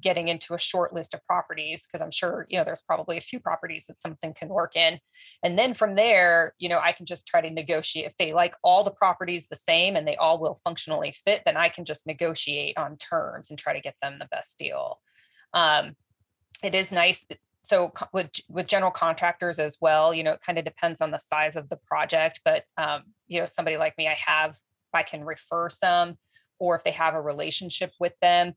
getting 0.00 0.28
into 0.28 0.54
a 0.54 0.58
short 0.58 0.92
list 0.92 1.14
of 1.14 1.24
properties 1.26 1.86
because 1.86 2.02
i'm 2.02 2.10
sure 2.10 2.46
you 2.48 2.58
know 2.58 2.64
there's 2.64 2.82
probably 2.82 3.16
a 3.16 3.20
few 3.20 3.40
properties 3.40 3.86
that 3.86 4.00
something 4.00 4.34
can 4.34 4.48
work 4.48 4.76
in. 4.76 4.98
And 5.42 5.58
then 5.58 5.74
from 5.74 5.94
there 5.94 6.54
you 6.58 6.68
know 6.68 6.80
i 6.82 6.92
can 6.92 7.06
just 7.06 7.26
try 7.26 7.40
to 7.40 7.50
negotiate. 7.50 8.06
If 8.06 8.16
they 8.16 8.32
like 8.32 8.54
all 8.62 8.84
the 8.84 8.90
properties 8.90 9.48
the 9.48 9.56
same 9.56 9.96
and 9.96 10.06
they 10.06 10.16
all 10.16 10.38
will 10.38 10.58
functionally 10.64 11.12
fit 11.12 11.42
then 11.44 11.56
i 11.56 11.68
can 11.68 11.84
just 11.84 12.06
negotiate 12.06 12.76
on 12.76 12.96
terms 12.96 13.50
and 13.50 13.58
try 13.58 13.72
to 13.72 13.80
get 13.80 13.96
them 14.02 14.16
the 14.18 14.28
best 14.30 14.58
deal. 14.58 15.00
Um, 15.52 15.96
it 16.62 16.74
is 16.74 16.92
nice 16.92 17.24
so 17.66 17.92
with 18.12 18.30
with 18.48 18.66
general 18.66 18.90
contractors 18.90 19.58
as 19.58 19.76
well 19.80 20.14
you 20.14 20.22
know 20.22 20.32
it 20.32 20.40
kind 20.40 20.58
of 20.58 20.64
depends 20.64 21.00
on 21.00 21.10
the 21.10 21.18
size 21.18 21.56
of 21.56 21.68
the 21.68 21.78
project 21.86 22.40
but 22.44 22.64
um, 22.78 23.02
you 23.26 23.40
know 23.40 23.46
somebody 23.46 23.76
like 23.76 23.96
me 23.98 24.08
i 24.08 24.14
have 24.14 24.56
i 24.94 25.02
can 25.02 25.24
refer 25.24 25.68
some 25.68 26.16
or 26.58 26.74
if 26.74 26.84
they 26.84 26.90
have 26.90 27.14
a 27.14 27.20
relationship 27.20 27.92
with 28.00 28.14
them 28.22 28.54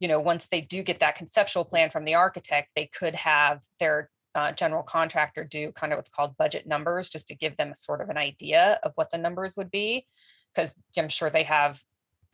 you 0.00 0.08
know 0.08 0.18
once 0.18 0.46
they 0.50 0.60
do 0.60 0.82
get 0.82 1.00
that 1.00 1.14
conceptual 1.14 1.64
plan 1.64 1.90
from 1.90 2.04
the 2.04 2.14
architect 2.14 2.70
they 2.74 2.86
could 2.86 3.14
have 3.14 3.60
their 3.78 4.10
uh, 4.34 4.52
general 4.52 4.82
contractor 4.82 5.44
do 5.44 5.72
kind 5.72 5.92
of 5.92 5.96
what's 5.96 6.10
called 6.10 6.36
budget 6.36 6.66
numbers 6.66 7.08
just 7.08 7.28
to 7.28 7.34
give 7.34 7.56
them 7.56 7.72
a 7.72 7.76
sort 7.76 8.00
of 8.00 8.08
an 8.08 8.16
idea 8.16 8.78
of 8.82 8.92
what 8.94 9.10
the 9.10 9.18
numbers 9.18 9.56
would 9.56 9.70
be. 9.70 10.06
Because 10.54 10.76
i'm 10.98 11.08
sure 11.08 11.30
they 11.30 11.44
have 11.44 11.80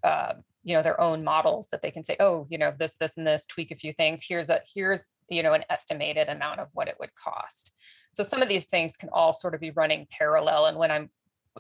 uh, 0.03 0.35
you 0.63 0.77
know 0.77 0.83
their 0.83 1.01
own 1.01 1.25
models 1.25 1.69
that 1.71 1.81
they 1.81 1.91
can 1.91 2.05
say 2.05 2.17
oh 2.21 2.47
you 2.51 2.59
know 2.59 2.73
this 2.79 2.97
this 2.97 3.17
and 3.17 3.27
this 3.27 3.47
tweak 3.47 3.71
a 3.71 3.77
few 3.77 3.93
things. 3.93 4.23
Here's 4.27 4.51
a 4.51 4.61
here's 4.75 5.11
you 5.29 5.43
know 5.43 5.55
an 5.55 5.65
estimated 5.71 6.29
amount 6.29 6.61
of 6.61 6.69
what 6.73 6.89
it 6.89 6.97
would 7.01 7.15
cost. 7.15 7.73
So 8.13 8.23
some 8.23 8.43
of 8.43 8.49
these 8.49 8.67
things 8.67 8.97
can 8.97 9.09
all 9.13 9.33
sort 9.33 9.55
of 9.55 9.61
be 9.61 9.71
running 9.71 10.07
parallel 10.11 10.67
and 10.67 10.79
when 10.79 10.91
i'm 10.91 11.11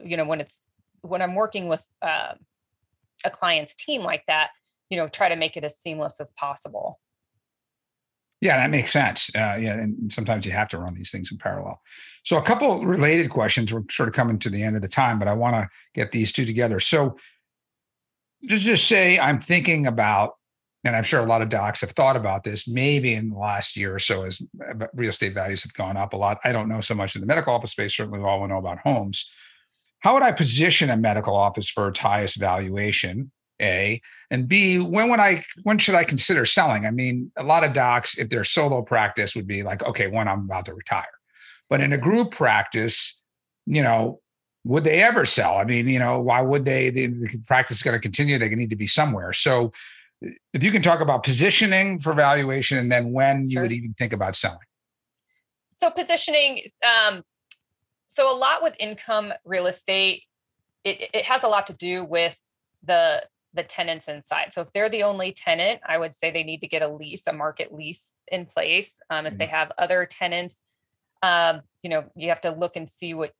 you 0.03 0.16
know 0.16 0.25
when 0.25 0.40
it's 0.40 0.59
when 1.03 1.23
i'm 1.23 1.35
working 1.35 1.69
with 1.69 1.85
uh, 2.03 2.35
a 3.25 3.31
client's 3.31 3.75
team 3.75 4.03
like 4.03 4.25
that 4.27 4.51
you 4.90 4.96
know 4.96 5.09
try 5.09 5.29
to 5.29 5.37
make 5.37 5.57
it 5.57 5.64
as 5.64 5.77
seamless 5.81 6.20
as 6.20 6.31
possible 6.33 6.99
Yeah, 8.40 8.59
that 8.59 8.70
makes 8.70 8.90
sense. 8.90 9.31
Uh, 9.35 9.57
yeah, 9.59 9.72
and 9.72 10.12
sometimes 10.12 10.44
you 10.44 10.53
have 10.53 10.68
to 10.68 10.79
run 10.79 10.94
these 10.94 11.11
things 11.11 11.33
in 11.33 11.38
parallel. 11.38 11.81
So, 12.22 12.37
a 12.37 12.42
couple 12.42 12.85
related 12.85 13.31
questions. 13.31 13.72
We're 13.72 13.85
sort 13.90 14.09
of 14.09 14.14
coming 14.14 14.38
to 14.40 14.51
the 14.51 14.62
end 14.62 14.77
of 14.77 14.83
the 14.83 14.88
time, 14.88 15.18
but 15.18 15.27
I 15.27 15.33
want 15.33 15.57
to 15.57 15.68
get 15.94 16.11
these 16.11 16.33
two 16.33 16.44
together. 16.44 16.79
So, 16.79 17.16
just 18.44 18.64
just 18.64 18.87
say 18.87 19.18
I'm 19.18 19.40
thinking 19.40 19.87
about, 19.87 20.35
and 20.85 20.94
I'm 20.94 21.03
sure 21.03 21.20
a 21.20 21.27
lot 21.27 21.40
of 21.40 21.49
docs 21.49 21.81
have 21.81 21.92
thought 21.92 22.16
about 22.16 22.44
this. 22.44 22.68
Maybe 22.68 23.14
in 23.14 23.31
the 23.31 23.38
last 23.38 23.75
year 23.75 23.94
or 23.94 23.99
so, 23.99 24.25
as 24.25 24.42
uh, 24.61 24.87
real 24.92 25.09
estate 25.09 25.33
values 25.33 25.62
have 25.62 25.72
gone 25.72 25.96
up 25.96 26.12
a 26.12 26.18
lot. 26.18 26.38
I 26.44 26.53
don't 26.53 26.68
know 26.68 26.83
so 26.83 26.94
much 26.94 27.14
in 27.14 27.22
the 27.22 27.27
medical 27.27 27.55
office 27.55 27.70
space. 27.70 27.96
Certainly, 27.96 28.18
we 28.18 28.27
all 28.27 28.46
know 28.46 28.59
about 28.59 28.81
homes. 28.81 29.33
How 30.01 30.12
would 30.12 30.22
I 30.22 30.33
position 30.33 30.90
a 30.90 30.96
medical 30.96 31.35
office 31.35 31.70
for 31.70 31.88
its 31.88 31.99
highest 31.99 32.37
valuation? 32.37 33.33
A 33.61 34.01
and 34.31 34.49
B, 34.49 34.79
when 34.79 35.09
would 35.11 35.21
I 35.21 35.42
when 35.62 35.79
should 35.79 35.95
I 35.95 36.05
consider 36.05 36.45
selling? 36.45 36.87
I 36.87 36.90
mean, 36.90 37.31
a 37.37 37.42
lot 37.42 37.64
of 37.64 37.73
docs, 37.73 38.19
if 38.19 38.29
they're 38.29 38.45
solo 38.45 38.83
practice, 38.83 39.35
would 39.35 39.47
be 39.47 39.62
like, 39.62 39.85
okay, 39.85 40.07
when 40.09 40.29
I'm 40.29 40.40
about 40.40 40.66
to 40.66 40.75
retire. 40.75 41.05
But 41.71 41.81
in 41.81 41.92
a 41.92 41.99
group 41.99 42.33
practice, 42.33 43.23
you 43.66 43.83
know, 43.83 44.21
would 44.64 44.85
they 44.85 45.03
ever 45.03 45.27
sell? 45.27 45.57
I 45.57 45.64
mean, 45.64 45.88
you 45.88 45.99
know, 45.99 46.21
why 46.21 46.40
would 46.40 46.64
they? 46.64 46.90
The, 46.90 47.07
the 47.07 47.42
practice 47.47 47.79
is 47.79 47.83
going 47.83 47.97
to 47.97 48.01
continue. 48.01 48.38
They 48.38 48.49
need 48.49 48.71
to 48.71 48.77
be 48.77 48.87
somewhere. 48.87 49.33
So, 49.33 49.73
if 50.53 50.62
you 50.62 50.71
can 50.71 50.83
talk 50.83 51.01
about 51.01 51.23
positioning 51.23 52.01
for 52.01 52.14
valuation, 52.14 52.79
and 52.79 52.90
then 52.90 53.12
when 53.12 53.51
you 53.51 53.61
would 53.61 53.73
even 53.73 53.95
think 53.99 54.12
about 54.12 54.37
selling. 54.37 54.59
so 55.75 55.90
positioning 55.90 56.62
um 56.83 57.23
so 58.09 58.35
a 58.35 58.37
lot 58.37 58.62
with 58.62 58.75
income 58.79 59.33
real 59.45 59.66
estate 59.66 60.23
it, 60.85 61.11
it 61.12 61.25
has 61.27 61.42
a 61.45 61.49
lot 61.49 61.66
to 61.66 61.75
do 61.75 62.05
with 62.05 62.40
the 62.83 63.23
the 63.57 63.62
tenants 63.62 64.09
inside. 64.09 64.53
So 64.53 64.62
if 64.62 64.73
they're 64.73 64.88
the 64.88 65.03
only 65.03 65.33
tenant 65.33 65.81
i 65.87 65.99
would 65.99 66.14
say 66.14 66.31
they 66.31 66.45
need 66.45 66.61
to 66.61 66.69
get 66.69 66.83
a 66.83 66.88
lease 66.88 67.27
a 67.27 67.33
market 67.33 67.73
lease 67.73 68.14
in 68.29 68.47
place 68.47 68.97
um, 69.11 69.27
if 69.27 69.37
they 69.38 69.47
have 69.47 69.73
other 69.79 70.07
tenants. 70.07 70.57
Um, 71.23 71.62
you 71.83 71.90
know 71.90 72.05
you 72.14 72.29
have 72.29 72.42
to 72.42 72.51
look 72.51 72.77
and 72.77 72.88
see 72.88 73.14
what 73.14 73.33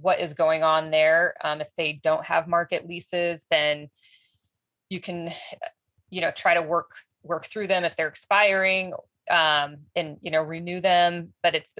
what 0.00 0.20
is 0.20 0.34
going 0.34 0.62
on 0.62 0.90
there. 0.90 1.34
Um, 1.42 1.60
if 1.60 1.68
they 1.76 2.00
don't 2.02 2.24
have 2.24 2.48
market 2.48 2.88
leases 2.88 3.46
then 3.50 3.88
you 4.88 5.00
can 5.00 5.32
you 6.10 6.20
know 6.20 6.30
try 6.30 6.54
to 6.54 6.62
work 6.62 6.92
work 7.22 7.46
through 7.46 7.66
them 7.66 7.84
if 7.84 7.96
they're 7.96 8.08
expiring 8.08 8.94
um, 9.30 9.78
and 9.94 10.16
you 10.20 10.30
know 10.30 10.42
renew 10.42 10.80
them. 10.80 11.34
But 11.42 11.54
it's 11.54 11.74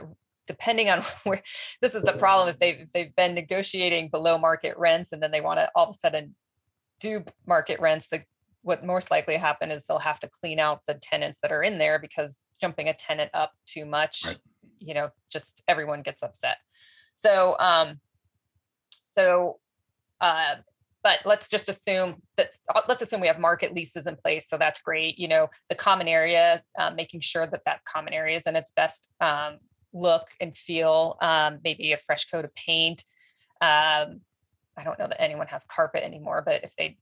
depending 0.49 0.91
on 0.91 1.03
where 1.25 1.43
this 1.81 1.95
is 1.95 2.03
the 2.03 2.15
problem 2.15 2.49
if 2.49 2.59
they've 2.59 2.89
they've 2.93 3.15
been 3.15 3.35
negotiating 3.35 4.09
below 4.09 4.37
market 4.39 4.77
rents 4.77 5.13
and 5.13 5.23
then 5.23 5.31
they 5.31 5.41
want 5.41 5.61
to 5.61 5.71
all 5.77 5.85
of 5.85 5.91
a 5.91 5.99
sudden 5.99 6.35
do 7.01 7.25
market 7.47 7.81
rents 7.81 8.09
the 8.11 8.23
what 8.63 8.85
most 8.85 9.11
likely 9.11 9.37
happen 9.37 9.71
is 9.71 9.85
they'll 9.85 9.99
have 9.99 10.21
to 10.21 10.29
clean 10.29 10.59
out 10.59 10.83
the 10.87 10.95
tenants 10.95 11.39
that 11.43 11.53
are 11.53 11.63
in 11.63 11.79
there 11.79 11.99
because 11.99 12.41
jumping 12.61 12.89
a 12.89 12.95
tenant 12.95 13.31
up 13.35 13.53
too 13.67 13.87
much 13.87 14.25
right. 14.27 14.39
you 14.79 14.95
know 14.95 15.11
just 15.31 15.63
everyone 15.69 16.03
gets 16.03 16.23
upset 16.23 16.59
so 17.15 17.57
um 17.59 18.01
so 19.11 19.59
uh 20.21 20.57
but 21.05 21.23
let's 21.25 21.49
just 21.49 21.69
assume 21.69 22.17
that 22.37 22.51
uh, 22.75 22.83
let's 22.89 23.01
assume 23.01 23.21
we 23.21 23.29
have 23.29 23.39
market 23.39 23.75
leases 23.75 24.07
in 24.07 24.17
place 24.17 24.49
so 24.49 24.59
that's 24.59 24.81
great 24.81 25.19
you 25.19 25.29
know 25.29 25.49
the 25.69 25.75
common 25.75 26.09
area 26.09 26.63
um, 26.79 26.97
making 26.97 27.21
sure 27.21 27.47
that 27.47 27.65
that 27.65 27.85
common 27.85 28.13
area 28.13 28.37
is 28.37 28.43
in 28.47 28.57
its 28.57 28.73
best 28.73 29.09
um, 29.21 29.59
look 29.93 30.29
and 30.41 30.57
feel, 30.57 31.17
um, 31.21 31.59
maybe 31.65 31.93
a 31.93 31.97
fresh 31.97 32.27
coat 32.27 32.45
of 32.45 32.55
paint. 32.55 33.05
Um, 33.61 34.21
I 34.79 34.85
don't 34.85 34.99
know 34.99 35.07
that 35.07 35.21
anyone 35.21 35.47
has 35.49 35.65
carpet 35.65 36.03
anymore, 36.05 36.43
but 36.45 36.65
if 36.65 36.75
they 36.77 36.97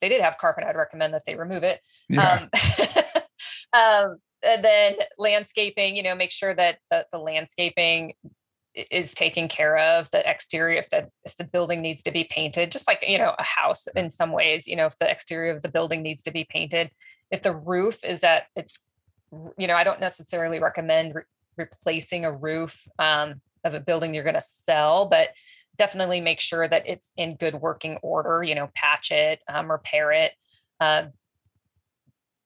they 0.00 0.08
did 0.08 0.22
have 0.22 0.38
carpet, 0.38 0.64
I'd 0.64 0.76
recommend 0.76 1.12
that 1.12 1.22
they 1.26 1.36
remove 1.36 1.62
it. 1.62 1.80
Yeah. 2.08 2.48
Um, 2.52 3.22
um, 3.74 4.16
and 4.42 4.64
then 4.64 4.94
landscaping, 5.18 5.94
you 5.94 6.02
know, 6.02 6.14
make 6.14 6.30
sure 6.30 6.54
that 6.54 6.78
the, 6.90 7.06
the 7.12 7.18
landscaping 7.18 8.14
is 8.74 9.12
taken 9.12 9.46
care 9.48 9.76
of 9.76 10.10
the 10.10 10.28
exterior 10.28 10.78
if 10.78 10.88
the 10.88 11.08
if 11.24 11.36
the 11.36 11.44
building 11.44 11.82
needs 11.82 12.02
to 12.04 12.12
be 12.12 12.22
painted 12.30 12.70
just 12.70 12.86
like 12.86 13.04
you 13.04 13.18
know 13.18 13.34
a 13.36 13.42
house 13.42 13.88
in 13.96 14.12
some 14.12 14.30
ways 14.30 14.68
you 14.68 14.76
know 14.76 14.86
if 14.86 14.96
the 15.00 15.10
exterior 15.10 15.50
of 15.50 15.60
the 15.62 15.68
building 15.68 16.02
needs 16.02 16.22
to 16.22 16.30
be 16.30 16.46
painted 16.48 16.88
if 17.32 17.42
the 17.42 17.52
roof 17.52 18.04
is 18.04 18.20
that 18.20 18.44
it's 18.54 18.78
you 19.58 19.66
know 19.66 19.74
i 19.74 19.82
don't 19.82 19.98
necessarily 19.98 20.60
recommend 20.60 21.12
replacing 21.56 22.24
a 22.24 22.32
roof 22.32 22.86
um, 23.00 23.40
of 23.64 23.74
a 23.74 23.80
building 23.80 24.14
you're 24.14 24.24
going 24.24 24.34
to 24.34 24.42
sell, 24.42 25.06
but 25.06 25.28
definitely 25.80 26.20
make 26.20 26.40
sure 26.40 26.68
that 26.68 26.86
it's 26.86 27.10
in 27.16 27.36
good 27.36 27.54
working 27.54 27.96
order. 28.02 28.42
You 28.42 28.54
know, 28.54 28.70
patch 28.74 29.10
it, 29.10 29.40
um, 29.48 29.70
repair 29.70 30.12
it. 30.12 30.32
Uh, 30.78 31.04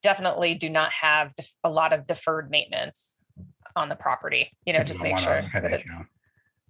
definitely 0.04 0.54
do 0.54 0.70
not 0.70 0.92
have 0.92 1.34
def- 1.34 1.52
a 1.64 1.70
lot 1.70 1.92
of 1.92 2.06
deferred 2.06 2.48
maintenance 2.48 3.16
on 3.74 3.88
the 3.88 3.96
property. 3.96 4.52
You 4.64 4.72
know, 4.72 4.84
just 4.84 5.02
make 5.02 5.18
sure 5.18 5.42
that 5.52 5.64
it's 5.64 5.92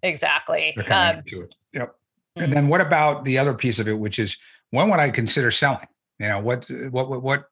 exactly. 0.03 0.74
Um. 0.90 1.22
Yep. 1.27 1.94
Mm-hmm. 2.35 2.42
And 2.42 2.53
then 2.53 2.68
what 2.68 2.81
about 2.81 3.27
the 3.27 3.38
other 3.38 3.55
piece 3.55 3.79
of 3.79 3.87
it, 3.87 3.98
which 3.98 4.18
is 4.18 4.38
when 4.70 4.88
would 4.88 5.00
I 5.00 5.11
consider 5.11 5.50
selling? 5.50 5.87
You 6.18 6.29
know, 6.29 6.40
what 6.40 6.66
what 6.90 7.11
what, 7.11 7.22
what 7.22 7.44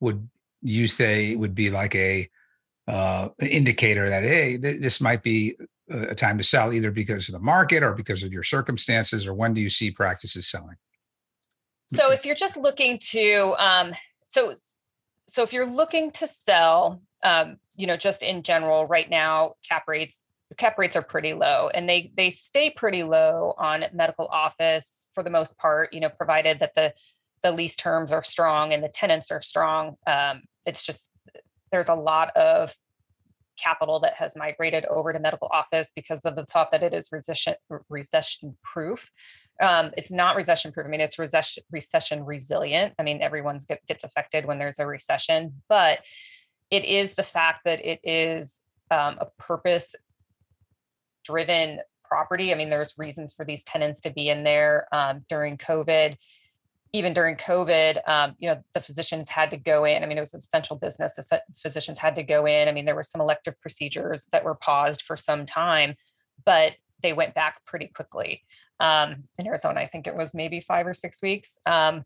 would 0.00 0.28
you 0.60 0.86
say 0.86 1.34
would 1.34 1.54
be 1.54 1.70
like 1.70 1.94
a 1.94 2.28
uh, 2.86 3.28
indicator 3.40 4.10
that 4.10 4.22
hey, 4.22 4.58
th- 4.58 4.82
this 4.82 5.00
might 5.00 5.22
be 5.22 5.56
a 5.90 6.14
time 6.14 6.38
to 6.38 6.44
sell, 6.44 6.72
either 6.72 6.90
because 6.90 7.28
of 7.28 7.32
the 7.32 7.40
market 7.40 7.82
or 7.82 7.92
because 7.92 8.22
of 8.22 8.32
your 8.32 8.42
circumstances, 8.42 9.26
or 9.26 9.34
when 9.34 9.54
do 9.54 9.60
you 9.60 9.68
see 9.68 9.90
practices 9.90 10.48
selling? 10.48 10.76
So 11.88 12.12
if 12.12 12.24
you're 12.24 12.36
just 12.36 12.56
looking 12.56 12.98
to, 13.10 13.54
um, 13.58 13.92
so 14.28 14.54
so 15.28 15.42
if 15.42 15.52
you're 15.52 15.66
looking 15.66 16.10
to 16.12 16.26
sell, 16.26 17.02
um, 17.24 17.56
you 17.76 17.86
know, 17.86 17.96
just 17.96 18.22
in 18.22 18.42
general, 18.42 18.86
right 18.86 19.08
now 19.08 19.54
cap 19.68 19.84
rates 19.88 20.24
cap 20.56 20.78
rates 20.78 20.96
are 20.96 21.02
pretty 21.02 21.34
low, 21.34 21.70
and 21.74 21.88
they 21.88 22.12
they 22.16 22.30
stay 22.30 22.70
pretty 22.70 23.02
low 23.02 23.54
on 23.58 23.84
medical 23.92 24.26
office 24.26 25.08
for 25.12 25.22
the 25.22 25.30
most 25.30 25.56
part. 25.58 25.92
You 25.92 26.00
know, 26.00 26.08
provided 26.08 26.60
that 26.60 26.74
the 26.74 26.94
the 27.42 27.52
lease 27.52 27.76
terms 27.76 28.12
are 28.12 28.22
strong 28.22 28.72
and 28.72 28.82
the 28.82 28.88
tenants 28.88 29.30
are 29.30 29.42
strong. 29.42 29.96
Um, 30.06 30.42
it's 30.66 30.84
just 30.84 31.06
there's 31.72 31.88
a 31.88 31.94
lot 31.94 32.36
of 32.36 32.74
capital 33.62 34.00
that 34.00 34.14
has 34.14 34.36
migrated 34.36 34.84
over 34.86 35.12
to 35.12 35.18
medical 35.18 35.48
office 35.52 35.92
because 35.94 36.24
of 36.24 36.36
the 36.36 36.44
thought 36.46 36.72
that 36.72 36.82
it 36.82 36.94
is 36.94 37.08
recession 37.12 37.54
recession 37.88 38.56
proof. 38.62 39.10
Um, 39.60 39.90
it's 39.96 40.10
not 40.10 40.36
recession 40.36 40.72
proof. 40.72 40.86
I 40.86 40.90
mean, 40.90 41.00
it's 41.00 41.18
recession 41.18 41.62
recession 41.70 42.24
resilient. 42.24 42.94
I 42.98 43.02
mean, 43.02 43.22
everyone's 43.22 43.66
get, 43.66 43.86
gets 43.86 44.04
affected 44.04 44.46
when 44.46 44.58
there's 44.58 44.78
a 44.78 44.86
recession, 44.86 45.62
but 45.68 46.00
it 46.70 46.84
is 46.84 47.14
the 47.14 47.22
fact 47.22 47.64
that 47.64 47.84
it 47.84 48.00
is 48.04 48.60
um, 48.90 49.16
a 49.20 49.26
purpose 49.38 49.94
driven 51.24 51.80
property. 52.04 52.52
I 52.52 52.56
mean, 52.56 52.70
there's 52.70 52.94
reasons 52.98 53.32
for 53.32 53.44
these 53.44 53.62
tenants 53.64 54.00
to 54.00 54.10
be 54.10 54.28
in 54.28 54.44
there 54.44 54.86
um, 54.92 55.24
during 55.28 55.56
COVID 55.56 56.16
even 56.92 57.12
during 57.12 57.36
COVID, 57.36 58.08
um, 58.08 58.34
you 58.38 58.48
know, 58.48 58.62
the 58.74 58.80
physicians 58.80 59.28
had 59.28 59.50
to 59.50 59.56
go 59.56 59.84
in. 59.84 60.02
I 60.02 60.06
mean, 60.06 60.18
it 60.18 60.22
was 60.22 60.34
essential 60.34 60.76
business. 60.76 61.14
The 61.14 61.40
physicians 61.54 61.98
had 61.98 62.16
to 62.16 62.22
go 62.22 62.46
in. 62.46 62.68
I 62.68 62.72
mean, 62.72 62.84
there 62.84 62.96
were 62.96 63.04
some 63.04 63.20
elective 63.20 63.60
procedures 63.60 64.26
that 64.32 64.44
were 64.44 64.56
paused 64.56 65.02
for 65.02 65.16
some 65.16 65.46
time, 65.46 65.94
but 66.44 66.76
they 67.02 67.12
went 67.12 67.34
back 67.34 67.64
pretty 67.64 67.86
quickly. 67.86 68.42
Um, 68.80 69.24
in 69.38 69.46
Arizona, 69.46 69.80
I 69.80 69.86
think 69.86 70.06
it 70.06 70.16
was 70.16 70.34
maybe 70.34 70.60
five 70.60 70.86
or 70.86 70.94
six 70.94 71.22
weeks. 71.22 71.58
Um, 71.66 72.04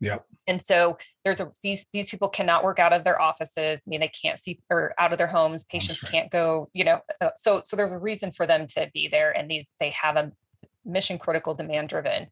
yeah. 0.00 0.18
And 0.46 0.60
so 0.60 0.98
there's 1.24 1.40
a 1.40 1.50
these 1.62 1.86
these 1.92 2.10
people 2.10 2.28
cannot 2.28 2.62
work 2.62 2.78
out 2.78 2.92
of 2.92 3.04
their 3.04 3.20
offices. 3.20 3.82
I 3.86 3.88
mean, 3.88 4.00
they 4.00 4.08
can't 4.08 4.38
see 4.38 4.60
or 4.68 4.94
out 4.98 5.12
of 5.12 5.18
their 5.18 5.26
homes. 5.26 5.64
Patients 5.64 6.00
can't 6.00 6.30
go. 6.30 6.68
You 6.74 6.84
know, 6.84 7.00
uh, 7.20 7.30
so 7.36 7.62
so 7.64 7.76
there's 7.76 7.92
a 7.92 7.98
reason 7.98 8.30
for 8.30 8.46
them 8.46 8.66
to 8.68 8.90
be 8.92 9.08
there, 9.08 9.30
and 9.30 9.50
these 9.50 9.72
they 9.80 9.90
have 9.90 10.16
a 10.16 10.32
mission 10.84 11.18
critical, 11.18 11.54
demand 11.54 11.88
driven. 11.88 12.26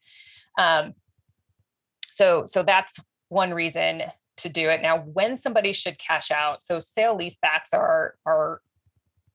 Um, 0.59 0.95
so 2.15 2.47
so 2.47 2.63
that's 2.63 3.01
one 3.29 3.53
reason 3.53 4.03
to 4.37 4.49
do 4.49 4.69
it. 4.69 4.83
Now, 4.83 5.01
when 5.01 5.37
somebody 5.37 5.73
should 5.73 5.99
cash 5.99 6.31
out, 6.31 6.63
so 6.63 6.79
sale 6.79 7.19
leasebacks 7.19 7.73
are 7.73 8.15
are 8.25 8.61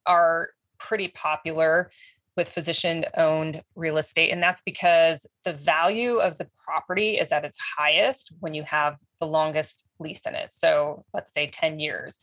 are 0.05 0.49
pretty 0.77 1.09
popular 1.09 1.91
with 2.37 2.47
physician 2.47 3.03
owned 3.17 3.61
real 3.75 3.97
estate 3.97 4.31
and 4.31 4.41
that's 4.41 4.61
because 4.61 5.25
the 5.43 5.51
value 5.51 6.19
of 6.19 6.37
the 6.37 6.47
property 6.63 7.17
is 7.17 7.33
at 7.33 7.43
its 7.43 7.57
highest 7.77 8.31
when 8.39 8.53
you 8.53 8.63
have 8.63 8.95
the 9.19 9.27
longest 9.27 9.83
lease 9.99 10.21
in 10.25 10.33
it. 10.33 10.53
So, 10.53 11.03
let's 11.13 11.33
say 11.33 11.47
10 11.47 11.79
years. 11.79 12.17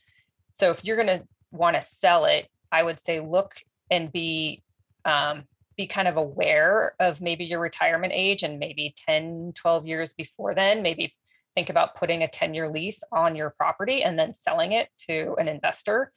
So, 0.52 0.70
if 0.70 0.82
you're 0.82 0.96
going 0.96 1.18
to 1.18 1.26
want 1.52 1.76
to 1.76 1.82
sell 1.82 2.24
it, 2.24 2.48
I 2.72 2.82
would 2.82 2.98
say 2.98 3.20
look 3.20 3.56
and 3.90 4.10
be 4.10 4.62
um, 5.04 5.44
be 5.76 5.86
kind 5.86 6.08
of 6.08 6.16
aware 6.16 6.94
of 7.00 7.20
maybe 7.20 7.44
your 7.44 7.60
retirement 7.60 8.12
age 8.14 8.42
and 8.42 8.58
maybe 8.58 8.94
10, 9.06 9.52
12 9.54 9.86
years 9.86 10.12
before 10.12 10.54
then, 10.54 10.82
maybe 10.82 11.14
think 11.54 11.68
about 11.70 11.96
putting 11.96 12.22
a 12.22 12.28
10 12.28 12.54
year 12.54 12.68
lease 12.68 13.02
on 13.12 13.36
your 13.36 13.50
property 13.50 14.02
and 14.02 14.18
then 14.18 14.34
selling 14.34 14.72
it 14.72 14.88
to 15.08 15.34
an 15.38 15.48
investor. 15.48 16.12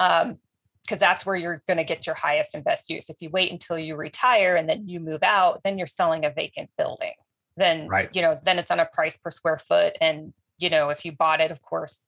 Um, 0.00 0.38
because 0.82 0.98
that's 0.98 1.24
where 1.24 1.36
you're 1.36 1.62
going 1.68 1.78
to 1.78 1.84
get 1.84 2.06
your 2.06 2.16
highest 2.16 2.56
and 2.56 2.64
best 2.64 2.90
use. 2.90 3.08
If 3.08 3.16
you 3.20 3.30
wait 3.30 3.52
until 3.52 3.78
you 3.78 3.94
retire 3.94 4.56
and 4.56 4.68
then 4.68 4.88
you 4.88 4.98
move 4.98 5.22
out, 5.22 5.60
then 5.62 5.78
you're 5.78 5.86
selling 5.86 6.24
a 6.24 6.30
vacant 6.30 6.70
building. 6.76 7.12
Then, 7.56 7.86
right. 7.86 8.10
you 8.12 8.20
know, 8.20 8.36
then 8.42 8.58
it's 8.58 8.70
on 8.70 8.80
a 8.80 8.86
price 8.86 9.16
per 9.16 9.30
square 9.30 9.58
foot. 9.58 9.96
And, 10.00 10.32
you 10.58 10.70
know, 10.70 10.88
if 10.88 11.04
you 11.04 11.12
bought 11.12 11.40
it, 11.40 11.52
of 11.52 11.62
course, 11.62 12.00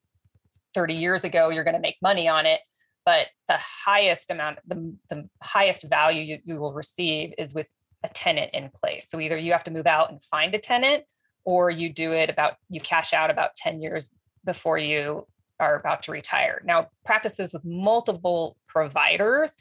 30 0.75 0.95
years 0.95 1.23
ago, 1.23 1.51
you're 1.51 1.63
going 1.63 1.77
to 1.77 1.81
make 1.81 1.99
money 2.03 2.27
on 2.29 2.47
it 2.47 2.61
but 3.05 3.29
the 3.49 3.59
highest 3.59 4.31
amount 4.31 4.59
the, 4.67 4.95
the 5.11 5.29
highest 5.43 5.85
value 5.89 6.23
you, 6.23 6.39
you 6.45 6.57
will 6.61 6.73
receive 6.73 7.35
is 7.39 7.55
with 7.55 7.69
a 8.03 8.09
tenant 8.09 8.51
in 8.53 8.71
place. 8.71 9.09
So 9.09 9.19
either 9.19 9.37
you 9.37 9.53
have 9.53 9.65
to 9.65 9.71
move 9.71 9.87
out 9.87 10.11
and 10.11 10.23
find 10.23 10.55
a 10.55 10.59
tenant 10.59 11.05
or 11.45 11.71
you 11.71 11.93
do 11.93 12.13
it 12.13 12.31
about 12.31 12.57
you 12.69 12.81
cash 12.81 13.13
out 13.13 13.31
about 13.31 13.57
10 13.57 13.81
years 13.81 14.11
before 14.45 14.79
you 14.79 15.27
are 15.61 15.79
about 15.79 16.03
to 16.05 16.13
retire. 16.13 16.63
Now 16.65 16.89
practices 17.05 17.53
with 17.53 17.65
multiple 17.65 18.57
providers 18.69 19.55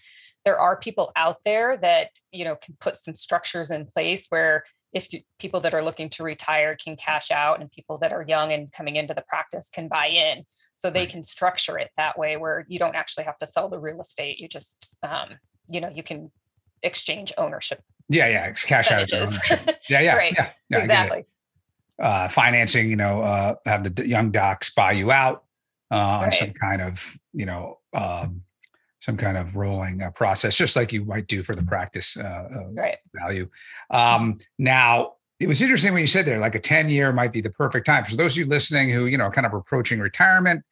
there 0.46 0.60
are 0.60 0.76
people 0.76 1.12
out 1.16 1.38
there 1.46 1.78
that 1.78 2.10
you 2.32 2.46
know 2.46 2.56
can 2.56 2.76
put 2.80 2.98
some 2.98 3.14
structures 3.14 3.72
in 3.72 3.86
place 3.86 4.26
where 4.30 4.64
if 4.94 5.12
you, 5.12 5.22
people 5.40 5.60
that 5.62 5.74
are 5.74 5.82
looking 5.82 6.10
to 6.10 6.24
retire 6.24 6.76
can 6.76 6.96
cash 6.96 7.32
out 7.32 7.60
and 7.60 7.72
people 7.72 7.98
that 7.98 8.12
are 8.12 8.26
young 8.28 8.52
and 8.52 8.72
coming 8.72 8.96
into 8.96 9.14
the 9.14 9.24
practice 9.28 9.70
can 9.70 9.88
buy 9.88 10.08
in 10.08 10.44
so 10.76 10.90
they 10.90 11.06
can 11.06 11.24
structure 11.24 11.78
it 11.78 11.92
that 11.98 12.18
way 12.18 12.38
where 12.38 12.66
you 12.68 12.80
don't 12.80 12.96
actually 12.96 13.24
have 13.24 13.38
to 13.40 13.46
sell 13.46 13.70
the 13.70 13.80
real 13.80 14.02
estate 14.02 14.40
you 14.40 14.48
just 14.48 14.96
um, 15.04 15.30
you 15.70 15.80
know 15.82 15.90
you 15.94 16.04
can 16.04 16.32
exchange 16.82 17.32
ownership 17.38 17.82
yeah 18.10 18.28
yeah 18.28 18.48
it's 18.48 18.66
cash 18.66 18.92
out 18.92 19.12
yeah 19.12 19.70
yeah 19.90 20.16
right. 20.16 20.34
yeah, 20.36 20.50
yeah 20.70 20.78
exactly. 20.80 21.26
Uh, 22.00 22.28
financing 22.28 22.90
you 22.90 22.96
know 22.96 23.22
uh, 23.22 23.56
have 23.66 23.84
the 23.84 24.08
young 24.08 24.32
docs 24.32 24.74
buy 24.74 24.92
you 24.92 25.12
out 25.12 25.44
uh, 25.92 25.98
on 25.98 26.24
right. 26.24 26.34
some 26.34 26.52
kind 26.52 26.82
of 26.82 27.18
you 27.34 27.46
know 27.46 27.80
um, 27.94 28.42
some 29.04 29.18
kind 29.18 29.38
of 29.38 29.58
rolling 29.58 30.02
uh, 30.02 30.10
process 30.12 30.56
just 30.56 30.78
like 30.78 30.94
you 30.94 31.04
might 31.04 31.28
do 31.28 31.44
for 31.44 31.54
the 31.54 31.64
practice 31.64 32.16
uh, 32.16 32.22
uh, 32.24 32.72
right. 32.72 32.96
value. 33.14 33.50
Um, 33.90 34.38
now 34.58 35.16
it 35.42 35.48
was 35.48 35.62
interesting 35.62 35.92
when 35.92 36.00
you 36.00 36.08
said 36.08 36.26
there, 36.26 36.40
like 36.40 36.56
a 36.56 36.60
10 36.60 36.88
year 36.88 37.12
might 37.12 37.34
be 37.34 37.42
the 37.42 37.50
perfect 37.50 37.86
time. 37.86 38.06
For 38.06 38.16
those 38.16 38.34
of 38.34 38.38
you 38.38 38.46
listening 38.46 38.90
who, 38.90 39.08
you 39.08 39.18
know, 39.18 39.30
kind 39.30 39.46
of 39.46 39.54
approaching 39.54 40.00
retirement, 40.00 40.64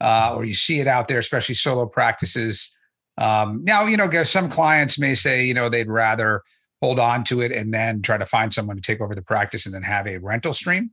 uh, 0.00 0.32
or 0.34 0.44
you 0.44 0.54
see 0.54 0.80
it 0.80 0.86
out 0.86 1.08
there, 1.08 1.18
especially 1.18 1.54
solo 1.54 1.86
practices. 1.86 2.76
Um, 3.18 3.62
now, 3.64 3.84
you 3.84 3.96
know, 3.96 4.10
some 4.24 4.48
clients 4.48 4.98
may 4.98 5.14
say, 5.14 5.44
you 5.44 5.54
know, 5.54 5.68
they'd 5.68 5.88
rather 5.88 6.42
hold 6.82 6.98
on 6.98 7.24
to 7.24 7.40
it 7.40 7.52
and 7.52 7.72
then 7.72 8.02
try 8.02 8.18
to 8.18 8.26
find 8.26 8.52
someone 8.52 8.76
to 8.76 8.82
take 8.82 9.00
over 9.00 9.14
the 9.14 9.22
practice 9.22 9.64
and 9.64 9.74
then 9.74 9.82
have 9.82 10.06
a 10.06 10.18
rental 10.18 10.52
stream. 10.52 10.90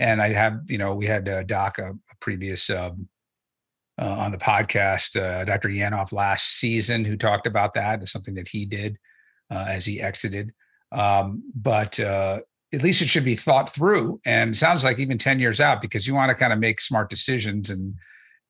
and 0.00 0.20
I 0.20 0.32
have, 0.32 0.60
you 0.68 0.78
know, 0.78 0.94
we 0.94 1.06
had 1.06 1.28
uh, 1.28 1.42
Doc 1.44 1.78
a, 1.78 1.90
a 1.90 2.16
previous 2.20 2.70
um, 2.70 3.08
uh, 4.00 4.16
on 4.18 4.32
the 4.32 4.38
podcast, 4.38 5.20
uh, 5.20 5.44
Dr. 5.44 5.68
Yanoff 5.68 6.12
last 6.12 6.58
season, 6.58 7.04
who 7.04 7.16
talked 7.16 7.46
about 7.46 7.74
that. 7.74 8.00
It's 8.02 8.12
something 8.12 8.34
that 8.34 8.48
he 8.48 8.64
did 8.64 8.96
uh, 9.50 9.66
as 9.68 9.84
he 9.84 10.00
exited. 10.00 10.52
Um, 10.90 11.42
but 11.54 12.00
uh, 12.00 12.40
at 12.72 12.82
least 12.82 13.02
it 13.02 13.08
should 13.08 13.24
be 13.24 13.36
thought 13.36 13.72
through. 13.72 14.20
And 14.24 14.56
sounds 14.56 14.84
like 14.84 14.98
even 14.98 15.18
10 15.18 15.38
years 15.38 15.60
out, 15.60 15.82
because 15.82 16.06
you 16.06 16.14
want 16.14 16.30
to 16.30 16.34
kind 16.34 16.52
of 16.52 16.58
make 16.58 16.80
smart 16.80 17.10
decisions. 17.10 17.68
And 17.68 17.94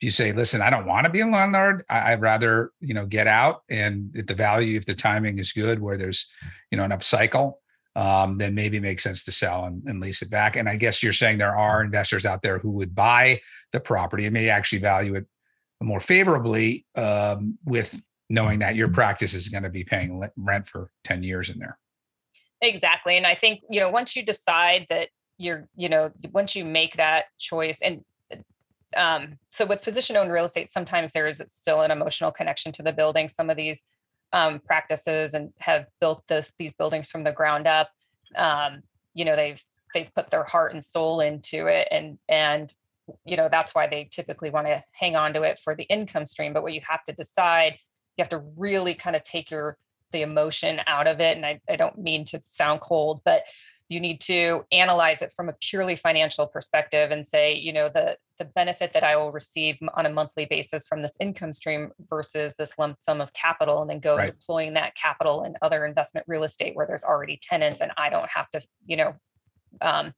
you 0.01 0.11
say, 0.11 0.33
listen, 0.33 0.63
I 0.63 0.71
don't 0.71 0.87
want 0.87 1.05
to 1.05 1.11
be 1.11 1.21
a 1.21 1.27
landlord, 1.27 1.85
I- 1.89 2.15
would 2.15 2.23
rather, 2.23 2.73
you 2.81 2.95
know, 2.95 3.07
get 3.07 3.27
out. 3.27 3.63
And 3.69 4.11
if 4.15 4.27
the 4.27 4.35
value, 4.35 4.77
if 4.77 4.87
the 4.87 4.95
timing 4.95 5.39
is 5.39 5.53
good, 5.53 5.81
where 5.81 5.97
there's, 5.97 6.31
you 6.71 6.79
know, 6.79 6.85
an 6.85 6.91
upcycle, 6.91 7.55
um, 7.97 8.39
then 8.39 8.55
maybe 8.55 8.79
it 8.79 8.83
makes 8.83 9.03
sense 9.03 9.25
to 9.25 9.33
sell 9.33 9.65
and, 9.65 9.83
and, 9.87 10.01
lease 10.01 10.23
it 10.23 10.31
back. 10.31 10.57
And 10.57 10.69
I 10.69 10.77
guess 10.77 11.03
you're 11.03 11.13
saying 11.13 11.39
there 11.39 11.57
are 11.57 11.83
investors 11.83 12.25
out 12.25 12.41
there 12.41 12.59
who 12.59 12.71
would 12.71 12.95
buy 12.95 13.41
the 13.73 13.81
property 13.81 14.27
and 14.27 14.33
may 14.33 14.49
actually 14.49 14.79
value 14.79 15.17
it 15.17 15.27
more 15.83 16.01
favorably 16.01 16.87
um, 16.95 17.59
with 17.65 18.01
knowing 18.29 18.61
that 18.61 18.77
your 18.77 18.89
practice 18.89 19.35
is 19.35 19.49
going 19.49 19.65
to 19.65 19.71
be 19.71 19.83
paying 19.83 20.23
rent 20.37 20.69
for 20.69 20.91
10 21.05 21.25
years 21.25 21.51
in 21.51 21.59
there. 21.59 21.79
Exactly. 22.63 23.17
And 23.17 23.27
I 23.27 23.35
think, 23.35 23.63
you 23.69 23.81
know, 23.81 23.91
once 23.91 24.15
you 24.15 24.23
decide 24.23 24.87
that 24.89 25.09
you're, 25.37 25.69
you 25.75 25.89
know, 25.89 26.11
once 26.33 26.55
you 26.55 26.65
make 26.65 26.97
that 26.97 27.25
choice 27.39 27.81
and 27.83 28.05
um, 28.97 29.39
so 29.51 29.65
with 29.67 29.85
physician 29.85 30.17
owned 30.17 30.33
real 30.33 30.45
estate, 30.45 30.69
sometimes 30.69 31.13
there 31.13 31.29
is 31.29 31.43
still 31.49 31.83
an 31.83 31.91
emotional 31.91 32.31
connection 32.33 32.73
to 32.73 32.83
the 32.83 32.93
building. 32.93 33.29
Some 33.29 33.51
of 33.51 33.57
these 33.57 33.85
um, 34.33 34.61
practices 34.61 35.35
and 35.35 35.53
have 35.59 35.87
built 36.01 36.27
this 36.29 36.53
these 36.59 36.75
buildings 36.75 37.11
from 37.11 37.25
the 37.25 37.33
ground 37.33 37.67
up. 37.67 37.91
Um, 38.37 38.83
you 39.15 39.25
know, 39.25 39.37
they've 39.37 39.63
they've 39.95 40.13
put 40.15 40.31
their 40.31 40.45
heart 40.45 40.73
and 40.73 40.85
soul 40.85 41.21
into 41.21 41.67
it, 41.67 41.89
and 41.91 42.19
and 42.29 42.73
you 43.25 43.37
know 43.37 43.49
that's 43.51 43.75
why 43.75 43.87
they 43.87 44.09
typically 44.11 44.51
want 44.51 44.67
to 44.67 44.83
hang 44.93 45.17
on 45.17 45.35
to 45.35 45.43
it 45.43 45.59
for 45.59 45.75
the 45.75 45.85
income 45.85 46.27
stream 46.27 46.53
but 46.53 46.63
what 46.63 46.73
you 46.73 46.81
have 46.89 47.05
to 47.05 47.13
decide 47.13 47.79
you 48.17 48.23
have 48.23 48.29
to 48.29 48.43
really 48.57 48.95
kind 48.95 49.17
of 49.17 49.23
take 49.23 49.51
your 49.51 49.77
the 50.13 50.23
emotion 50.23 50.81
out 50.87 51.07
of 51.07 51.21
it 51.21 51.37
and 51.37 51.47
I, 51.47 51.61
I 51.69 51.77
don't 51.77 51.99
mean 51.99 52.25
to 52.27 52.41
sound 52.45 52.81
cold 52.81 53.21
but 53.25 53.43
you 53.91 54.01
need 54.01 54.21
to 54.21 54.65
analyze 54.73 55.21
it 55.21 55.33
from 55.33 55.49
a 55.51 55.55
purely 55.61 55.97
financial 55.97 56.47
perspective 56.47 57.11
and 57.11 57.27
say 57.27 57.55
you 57.55 57.73
know 57.73 57.91
the 57.91 58.17
the 58.39 58.45
benefit 58.47 58.93
that 58.95 59.05
i 59.05 59.15
will 59.17 59.33
receive 59.33 59.77
on 59.95 60.07
a 60.07 60.11
monthly 60.11 60.47
basis 60.47 60.87
from 60.87 61.03
this 61.03 61.13
income 61.21 61.53
stream 61.53 61.91
versus 62.09 62.55
this 62.59 62.79
lump 62.79 62.97
sum 63.01 63.21
of 63.21 63.33
capital 63.35 63.83
and 63.83 63.91
then 63.91 64.01
go 64.01 64.17
right. 64.17 64.39
deploying 64.39 64.73
that 64.73 64.95
capital 64.95 65.45
in 65.45 65.55
other 65.61 65.85
investment 65.85 66.25
real 66.27 66.45
estate 66.45 66.75
where 66.75 66.87
there's 66.87 67.05
already 67.05 67.39
tenants 67.43 67.81
and 67.83 67.93
i 67.99 68.09
don't 68.09 68.31
have 68.31 68.49
to 68.51 68.61
you 68.87 68.97
know 68.97 69.15
um, 69.83 70.15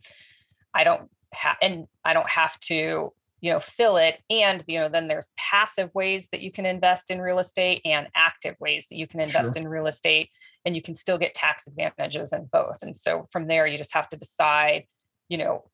i 0.74 0.84
don't 0.84 1.10
have 1.32 1.56
and 1.62 1.86
I 2.04 2.12
don't 2.12 2.28
have 2.28 2.58
to 2.60 3.10
you 3.42 3.52
know 3.52 3.60
fill 3.60 3.96
it 3.98 4.20
and 4.30 4.64
you 4.66 4.78
know 4.78 4.88
then 4.88 5.08
there's 5.08 5.28
passive 5.36 5.90
ways 5.94 6.28
that 6.32 6.40
you 6.40 6.50
can 6.50 6.64
invest 6.64 7.10
in 7.10 7.20
real 7.20 7.40
estate 7.40 7.82
and 7.84 8.06
active 8.14 8.56
ways 8.60 8.86
that 8.88 8.96
you 8.96 9.06
can 9.06 9.20
invest 9.20 9.54
sure. 9.54 9.62
in 9.62 9.68
real 9.68 9.86
estate 9.86 10.30
and 10.64 10.74
you 10.74 10.80
can 10.80 10.94
still 10.94 11.18
get 11.18 11.34
tax 11.34 11.66
advantages 11.66 12.32
in 12.32 12.48
both. 12.52 12.78
And 12.82 12.98
so 12.98 13.28
from 13.32 13.48
there 13.48 13.66
you 13.66 13.76
just 13.76 13.92
have 13.92 14.08
to 14.10 14.16
decide 14.16 14.84
you 15.28 15.36
know 15.36 15.64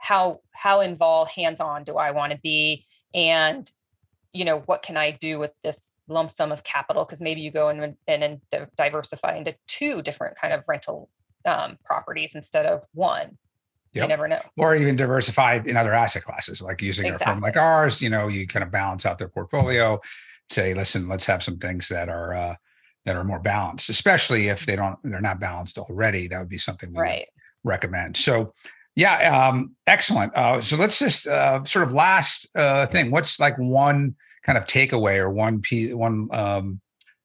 how 0.00 0.40
how 0.52 0.80
involved 0.80 1.32
hands 1.32 1.60
on 1.60 1.84
do 1.84 1.96
i 1.96 2.10
want 2.10 2.32
to 2.32 2.38
be? 2.42 2.86
And 3.14 3.70
you 4.32 4.44
know 4.44 4.62
what 4.66 4.82
can 4.82 4.96
i 4.96 5.10
do 5.10 5.38
with 5.38 5.52
this 5.62 5.90
lump 6.08 6.30
sum 6.30 6.50
of 6.50 6.64
capital? 6.64 7.04
Because 7.04 7.20
maybe 7.20 7.42
you 7.42 7.50
go 7.50 7.68
and, 7.68 7.94
and, 8.06 8.24
and 8.24 8.40
diversify 8.78 9.36
into 9.36 9.54
two 9.66 10.00
different 10.00 10.38
kind 10.38 10.54
of 10.54 10.64
rental 10.66 11.10
um, 11.44 11.76
properties 11.84 12.34
instead 12.34 12.64
of 12.64 12.84
one 12.94 13.36
Yep. 13.94 14.02
You 14.02 14.08
never 14.08 14.28
know. 14.28 14.40
Or 14.56 14.74
even 14.74 14.96
diversified 14.96 15.66
in 15.66 15.76
other 15.76 15.92
asset 15.92 16.24
classes, 16.24 16.60
like 16.60 16.82
using 16.82 17.06
exactly. 17.06 17.32
a 17.32 17.34
firm 17.34 17.42
like 17.42 17.56
ours, 17.56 18.02
you 18.02 18.10
know, 18.10 18.28
you 18.28 18.46
kind 18.46 18.62
of 18.62 18.70
balance 18.70 19.06
out 19.06 19.18
their 19.18 19.28
portfolio, 19.28 20.00
say, 20.50 20.74
listen, 20.74 21.08
let's 21.08 21.26
have 21.26 21.42
some 21.42 21.58
things 21.58 21.88
that 21.88 22.08
are 22.08 22.34
uh, 22.34 22.54
that 23.06 23.16
are 23.16 23.24
more 23.24 23.38
balanced, 23.38 23.88
especially 23.88 24.48
if 24.48 24.66
they 24.66 24.76
don't 24.76 24.98
they're 25.02 25.20
not 25.20 25.40
balanced 25.40 25.78
already. 25.78 26.28
That 26.28 26.38
would 26.38 26.48
be 26.48 26.58
something 26.58 26.92
we 26.92 27.00
right. 27.00 27.26
recommend. 27.64 28.16
So 28.16 28.52
yeah, 28.94 29.48
um, 29.48 29.76
excellent. 29.86 30.34
Uh, 30.36 30.60
so 30.60 30.76
let's 30.76 30.98
just 30.98 31.26
uh, 31.26 31.62
sort 31.64 31.86
of 31.86 31.94
last 31.94 32.48
uh, 32.56 32.86
thing. 32.88 33.10
What's 33.10 33.38
like 33.38 33.56
one 33.56 34.16
kind 34.42 34.58
of 34.58 34.66
takeaway 34.66 35.18
or 35.18 35.30
one 35.30 35.60
piece, 35.60 35.94
one 35.94 36.28
um, 36.32 36.80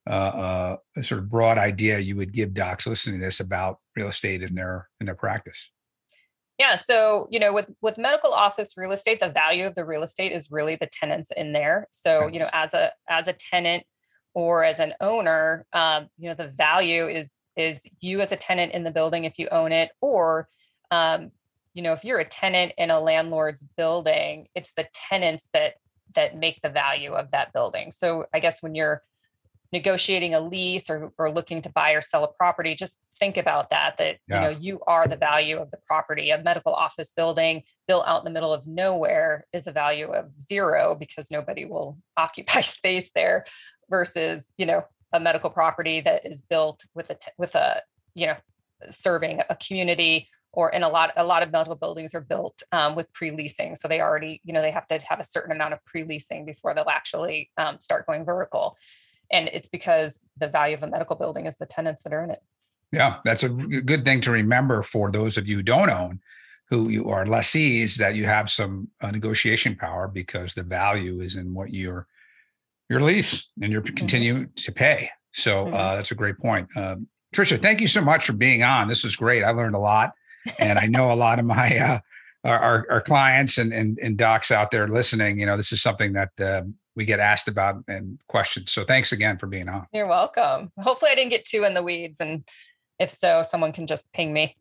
uh, 0.08 0.10
uh, 0.10 1.02
sort 1.02 1.20
of 1.20 1.30
broad 1.30 1.58
idea 1.58 1.98
you 1.98 2.16
would 2.16 2.32
give 2.32 2.54
docs 2.54 2.86
listening 2.86 3.20
to 3.20 3.26
this 3.26 3.40
about 3.40 3.80
real 3.96 4.08
estate 4.08 4.44
in 4.44 4.54
their 4.54 4.88
in 5.00 5.06
their 5.06 5.16
practice? 5.16 5.72
Yeah, 6.60 6.76
so 6.76 7.28
you 7.32 7.40
know, 7.40 7.52
with 7.52 7.70
with 7.82 7.98
medical 7.98 8.32
office 8.32 8.74
real 8.78 8.92
estate, 8.92 9.20
the 9.20 9.30
value 9.30 9.66
of 9.66 9.76
the 9.76 9.86
real 9.86 10.04
estate 10.04 10.32
is 10.32 10.52
really 10.52 10.76
the 10.76 10.88
tenants 10.88 11.32
in 11.36 11.52
there. 11.52 11.88
So 11.92 12.28
you 12.28 12.40
know, 12.40 12.50
as 12.54 12.74
a 12.74 12.92
as 13.10 13.28
a 13.28 13.34
tenant 13.34 13.84
or 14.34 14.64
as 14.64 14.80
an 14.80 14.94
owner, 15.02 15.66
um, 15.74 16.08
you 16.18 16.30
know, 16.30 16.36
the 16.36 16.50
value 16.50 17.08
is 17.08 17.32
is 17.56 17.86
you 18.02 18.22
as 18.22 18.32
a 18.32 18.36
tenant 18.36 18.74
in 18.74 18.84
the 18.84 18.92
building 18.92 19.26
if 19.26 19.40
you 19.40 19.48
own 19.52 19.72
it, 19.72 19.92
or 20.00 20.48
um, 20.92 21.32
you 21.74 21.82
know, 21.82 21.94
if 21.94 22.04
you're 22.04 22.20
a 22.20 22.26
tenant 22.26 22.74
in 22.78 22.92
a 22.92 23.00
landlord's 23.00 23.66
building, 23.76 24.48
it's 24.54 24.74
the 24.74 24.88
tenants 24.94 25.50
that 25.54 25.76
that 26.14 26.38
make 26.38 26.62
the 26.62 26.70
value 26.70 27.14
of 27.14 27.32
that 27.32 27.52
building. 27.54 27.92
So 27.92 28.28
I 28.32 28.40
guess 28.40 28.62
when 28.62 28.76
you're 28.76 29.02
negotiating 29.74 30.36
a 30.36 30.40
lease 30.40 30.88
or, 30.88 31.12
or 31.18 31.32
looking 31.32 31.60
to 31.64 31.70
buy 31.70 31.94
or 31.94 32.02
sell 32.02 32.24
a 32.24 32.28
property, 32.28 32.76
just 32.76 33.00
think 33.18 33.38
about 33.38 33.72
that, 33.72 33.98
that, 33.98 34.18
yeah. 34.28 34.36
you 34.36 34.42
know, 34.42 34.60
you 34.62 34.80
are 34.86 35.08
the 35.08 35.18
value 35.18 35.58
of 35.58 35.72
the 35.72 35.80
property. 35.88 36.30
A 36.30 36.42
medical 36.42 36.74
office 36.74 37.12
building 37.12 37.64
built 37.88 38.06
out 38.08 38.20
in 38.20 38.26
the 38.26 38.32
middle 38.32 38.54
of 38.54 38.68
nowhere 38.68 39.46
is 39.52 39.66
a 39.66 39.72
value 39.72 40.12
of 40.12 40.30
zero 40.40 40.96
because 40.98 41.32
nobody 41.32 41.66
will 41.66 41.98
occupy 42.18 42.62
space 42.62 43.12
there 43.16 43.46
versus, 43.90 44.46
you 44.58 44.68
know, 44.68 44.86
a 45.12 45.20
medical 45.20 45.50
property 45.50 46.00
that 46.02 46.26
is 46.26 46.44
built 46.44 46.84
with 46.94 47.10
a, 47.10 47.18
with 47.38 47.56
a, 47.56 47.82
you 48.14 48.28
know, 48.28 48.36
serving 48.92 49.42
a 49.50 49.56
community 49.56 50.30
or 50.52 50.70
in 50.70 50.84
a 50.84 50.90
lot 50.90 51.12
a 51.18 51.26
lot 51.26 51.42
of 51.42 51.52
medical 51.52 51.76
buildings 51.76 52.14
are 52.14 52.22
built 52.22 52.62
um, 52.72 52.96
with 52.96 53.12
pre-leasing 53.14 53.76
so 53.76 53.88
they 53.88 54.02
already 54.02 54.42
you 54.44 54.54
know 54.54 54.62
they 54.62 54.72
have 54.72 54.86
to 54.86 55.00
have 55.08 55.20
a 55.20 55.24
certain 55.24 55.52
amount 55.52 55.74
of 55.74 55.80
pre-leasing 55.86 56.46
before 56.46 56.74
they'll 56.76 56.90
actually 56.90 57.50
um, 57.58 57.80
start 57.80 58.06
going 58.06 58.26
vertical 58.26 58.78
and 59.32 59.50
it's 59.54 59.70
because 59.70 60.20
the 60.38 60.48
value 60.48 60.76
of 60.76 60.84
a 60.84 60.88
medical 60.88 61.16
building 61.16 61.46
is 61.46 61.56
the 61.58 61.66
tenants 61.66 62.04
that 62.04 62.14
are 62.14 62.24
in 62.24 62.32
it. 62.32 62.40
Yeah 62.92 63.18
that's 63.26 63.44
a 63.44 63.50
good 63.50 64.06
thing 64.06 64.22
to 64.22 64.32
remember 64.32 64.84
for 64.84 65.12
those 65.12 65.38
of 65.38 65.48
you 65.48 65.58
who 65.58 65.64
don't 65.64 65.90
own 65.90 66.20
who 66.70 66.90
you 66.90 67.10
are 67.10 67.26
lessees 67.26 67.98
that 67.98 68.16
you 68.16 68.26
have 68.26 68.50
some 68.50 68.88
uh, 69.02 69.12
negotiation 69.12 69.76
power 69.76 70.08
because 70.08 70.54
the 70.54 70.64
value 70.64 71.22
is 71.22 71.36
in 71.36 71.54
what 71.54 71.74
your 71.74 72.08
your 72.90 73.00
lease 73.00 73.48
and 73.62 73.72
you're 73.72 73.82
mm-hmm. 73.82 73.96
continue 73.96 74.48
to 74.56 74.72
pay. 74.72 75.10
So 75.32 75.62
uh, 75.62 75.66
mm-hmm. 75.66 75.76
uh, 75.76 75.96
that's 75.96 76.12
a 76.12 76.16
great 76.16 76.38
point. 76.38 76.68
Uh, 76.76 76.96
trisha 77.34 77.62
thank 77.62 77.82
you 77.82 77.88
so 77.88 78.02
much 78.02 78.26
for 78.26 78.34
being 78.34 78.64
on. 78.64 78.88
This 78.88 79.04
was 79.04 79.16
great. 79.16 79.44
I 79.44 79.52
learned 79.52 79.76
a 79.76 79.80
lot 79.80 80.14
and 80.60 80.78
i 80.78 80.86
know 80.86 81.12
a 81.12 81.16
lot 81.16 81.40
of 81.40 81.46
my 81.46 81.78
uh, 81.78 82.00
our, 82.44 82.86
our, 82.90 83.02
clients 83.02 83.58
and, 83.58 83.72
and, 83.72 83.98
and 84.00 84.18
docs 84.18 84.52
out 84.52 84.70
there 84.70 84.88
listening. 84.88 85.40
You 85.40 85.46
know 85.46 85.56
this 85.56 85.72
is 85.72 85.82
something 85.82 86.14
that 86.14 86.30
uh, 86.40 86.64
we 86.96 87.06
get 87.06 87.20
asked 87.20 87.48
about 87.48 87.84
and 87.88 88.20
questions. 88.28 88.72
So 88.72 88.84
thanks 88.84 89.12
again 89.12 89.38
for 89.38 89.48
being 89.48 89.70
on. 89.70 89.88
You're 89.94 90.08
welcome. 90.08 90.72
Hopefully 90.80 91.12
I 91.12 91.16
didn't 91.16 91.32
get 91.32 91.46
too 91.46 91.64
in 91.64 91.74
the 91.74 91.84
weeds 91.84 92.20
and 92.20 92.44
if 93.00 93.10
so, 93.10 93.44
someone 93.44 93.72
can 93.72 93.88
just 93.88 94.12
ping 94.14 94.34
me. 94.34 94.56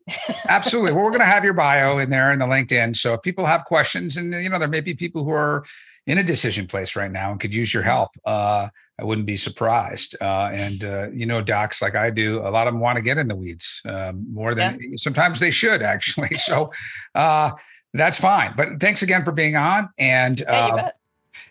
Absolutely. 0.49 0.91
Well, 0.91 1.03
we're 1.03 1.11
going 1.11 1.21
to 1.21 1.25
have 1.25 1.43
your 1.43 1.53
bio 1.53 1.99
in 1.99 2.09
there 2.09 2.31
in 2.31 2.39
the 2.39 2.45
LinkedIn. 2.45 2.95
So 2.95 3.13
if 3.13 3.21
people 3.21 3.45
have 3.45 3.63
questions 3.65 4.17
and, 4.17 4.33
you 4.33 4.49
know, 4.49 4.59
there 4.59 4.67
may 4.67 4.81
be 4.81 4.93
people 4.93 5.23
who 5.23 5.31
are 5.31 5.63
in 6.07 6.17
a 6.17 6.23
decision 6.23 6.67
place 6.67 6.95
right 6.95 7.11
now 7.11 7.31
and 7.31 7.39
could 7.39 7.53
use 7.53 7.73
your 7.73 7.83
help. 7.83 8.09
Uh, 8.25 8.67
I 8.99 9.03
wouldn't 9.03 9.25
be 9.25 9.37
surprised. 9.37 10.15
Uh, 10.21 10.49
and, 10.53 10.83
uh, 10.83 11.09
you 11.11 11.25
know, 11.25 11.41
docs 11.41 11.81
like 11.81 11.95
I 11.95 12.09
do, 12.09 12.39
a 12.39 12.49
lot 12.49 12.67
of 12.67 12.73
them 12.73 12.81
want 12.81 12.97
to 12.97 13.01
get 13.01 13.17
in 13.17 13.27
the 13.27 13.35
weeds 13.35 13.81
um, 13.85 14.25
more 14.31 14.53
than 14.53 14.79
yeah. 14.79 14.89
sometimes 14.97 15.39
they 15.39 15.51
should 15.51 15.81
actually. 15.81 16.35
So 16.37 16.71
uh, 17.15 17.51
that's 17.93 18.19
fine. 18.19 18.53
But 18.57 18.79
thanks 18.79 19.01
again 19.01 19.23
for 19.23 19.31
being 19.31 19.55
on. 19.55 19.89
And 19.97 20.39
yeah, 20.41 20.91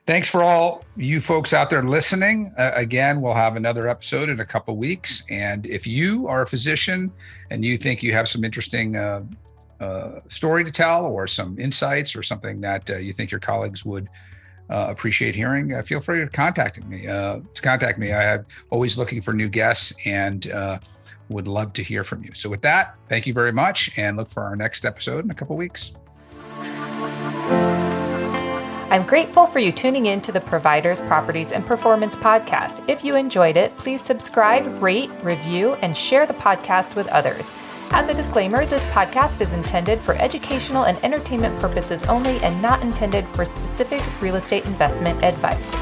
Thanks 0.06 0.28
for 0.28 0.42
all 0.42 0.84
you 0.96 1.20
folks 1.20 1.52
out 1.52 1.70
there 1.70 1.82
listening. 1.82 2.52
Uh, 2.58 2.72
again, 2.74 3.20
we'll 3.20 3.34
have 3.34 3.56
another 3.56 3.88
episode 3.88 4.28
in 4.28 4.40
a 4.40 4.44
couple 4.44 4.76
weeks. 4.76 5.22
And 5.30 5.64
if 5.66 5.86
you 5.86 6.26
are 6.26 6.42
a 6.42 6.46
physician 6.46 7.12
and 7.50 7.64
you 7.64 7.78
think 7.78 8.02
you 8.02 8.12
have 8.12 8.28
some 8.28 8.44
interesting 8.44 8.96
uh, 8.96 9.22
uh, 9.80 10.20
story 10.28 10.64
to 10.64 10.70
tell 10.70 11.04
or 11.06 11.26
some 11.26 11.58
insights 11.58 12.16
or 12.16 12.22
something 12.22 12.60
that 12.60 12.90
uh, 12.90 12.96
you 12.96 13.12
think 13.12 13.30
your 13.30 13.40
colleagues 13.40 13.84
would 13.84 14.08
uh, 14.70 14.86
appreciate 14.88 15.34
hearing, 15.34 15.72
uh, 15.72 15.82
feel 15.82 16.00
free 16.00 16.20
to 16.20 16.28
contact 16.28 16.82
me. 16.84 17.02
to 17.02 17.42
contact 17.62 17.98
me, 17.98 18.12
I 18.12 18.34
am 18.34 18.46
always 18.70 18.98
looking 18.98 19.22
for 19.22 19.32
new 19.32 19.48
guests 19.48 19.92
and 20.04 20.46
would 21.28 21.48
love 21.48 21.72
to 21.74 21.82
hear 21.82 22.04
from 22.04 22.22
you. 22.24 22.34
So, 22.34 22.50
with 22.50 22.62
that, 22.62 22.96
thank 23.08 23.26
you 23.26 23.32
very 23.32 23.52
much, 23.52 23.90
and 23.96 24.16
look 24.16 24.30
for 24.30 24.42
our 24.42 24.56
next 24.56 24.84
episode 24.84 25.24
in 25.24 25.30
a 25.30 25.34
couple 25.34 25.56
weeks. 25.56 25.94
I'm 28.92 29.06
grateful 29.06 29.46
for 29.46 29.58
you 29.58 29.72
tuning 29.72 30.04
in 30.04 30.20
to 30.20 30.32
the 30.32 30.40
Providers, 30.42 31.00
Properties, 31.00 31.52
and 31.52 31.64
Performance 31.64 32.14
podcast. 32.14 32.86
If 32.90 33.02
you 33.02 33.16
enjoyed 33.16 33.56
it, 33.56 33.74
please 33.78 34.02
subscribe, 34.02 34.82
rate, 34.82 35.08
review, 35.22 35.72
and 35.76 35.96
share 35.96 36.26
the 36.26 36.34
podcast 36.34 36.94
with 36.94 37.06
others. 37.06 37.54
As 37.92 38.10
a 38.10 38.14
disclaimer, 38.14 38.66
this 38.66 38.84
podcast 38.88 39.40
is 39.40 39.54
intended 39.54 39.98
for 39.98 40.14
educational 40.16 40.82
and 40.82 41.02
entertainment 41.02 41.58
purposes 41.58 42.04
only 42.04 42.36
and 42.40 42.60
not 42.60 42.82
intended 42.82 43.26
for 43.28 43.46
specific 43.46 44.02
real 44.20 44.34
estate 44.34 44.66
investment 44.66 45.24
advice. 45.24 45.72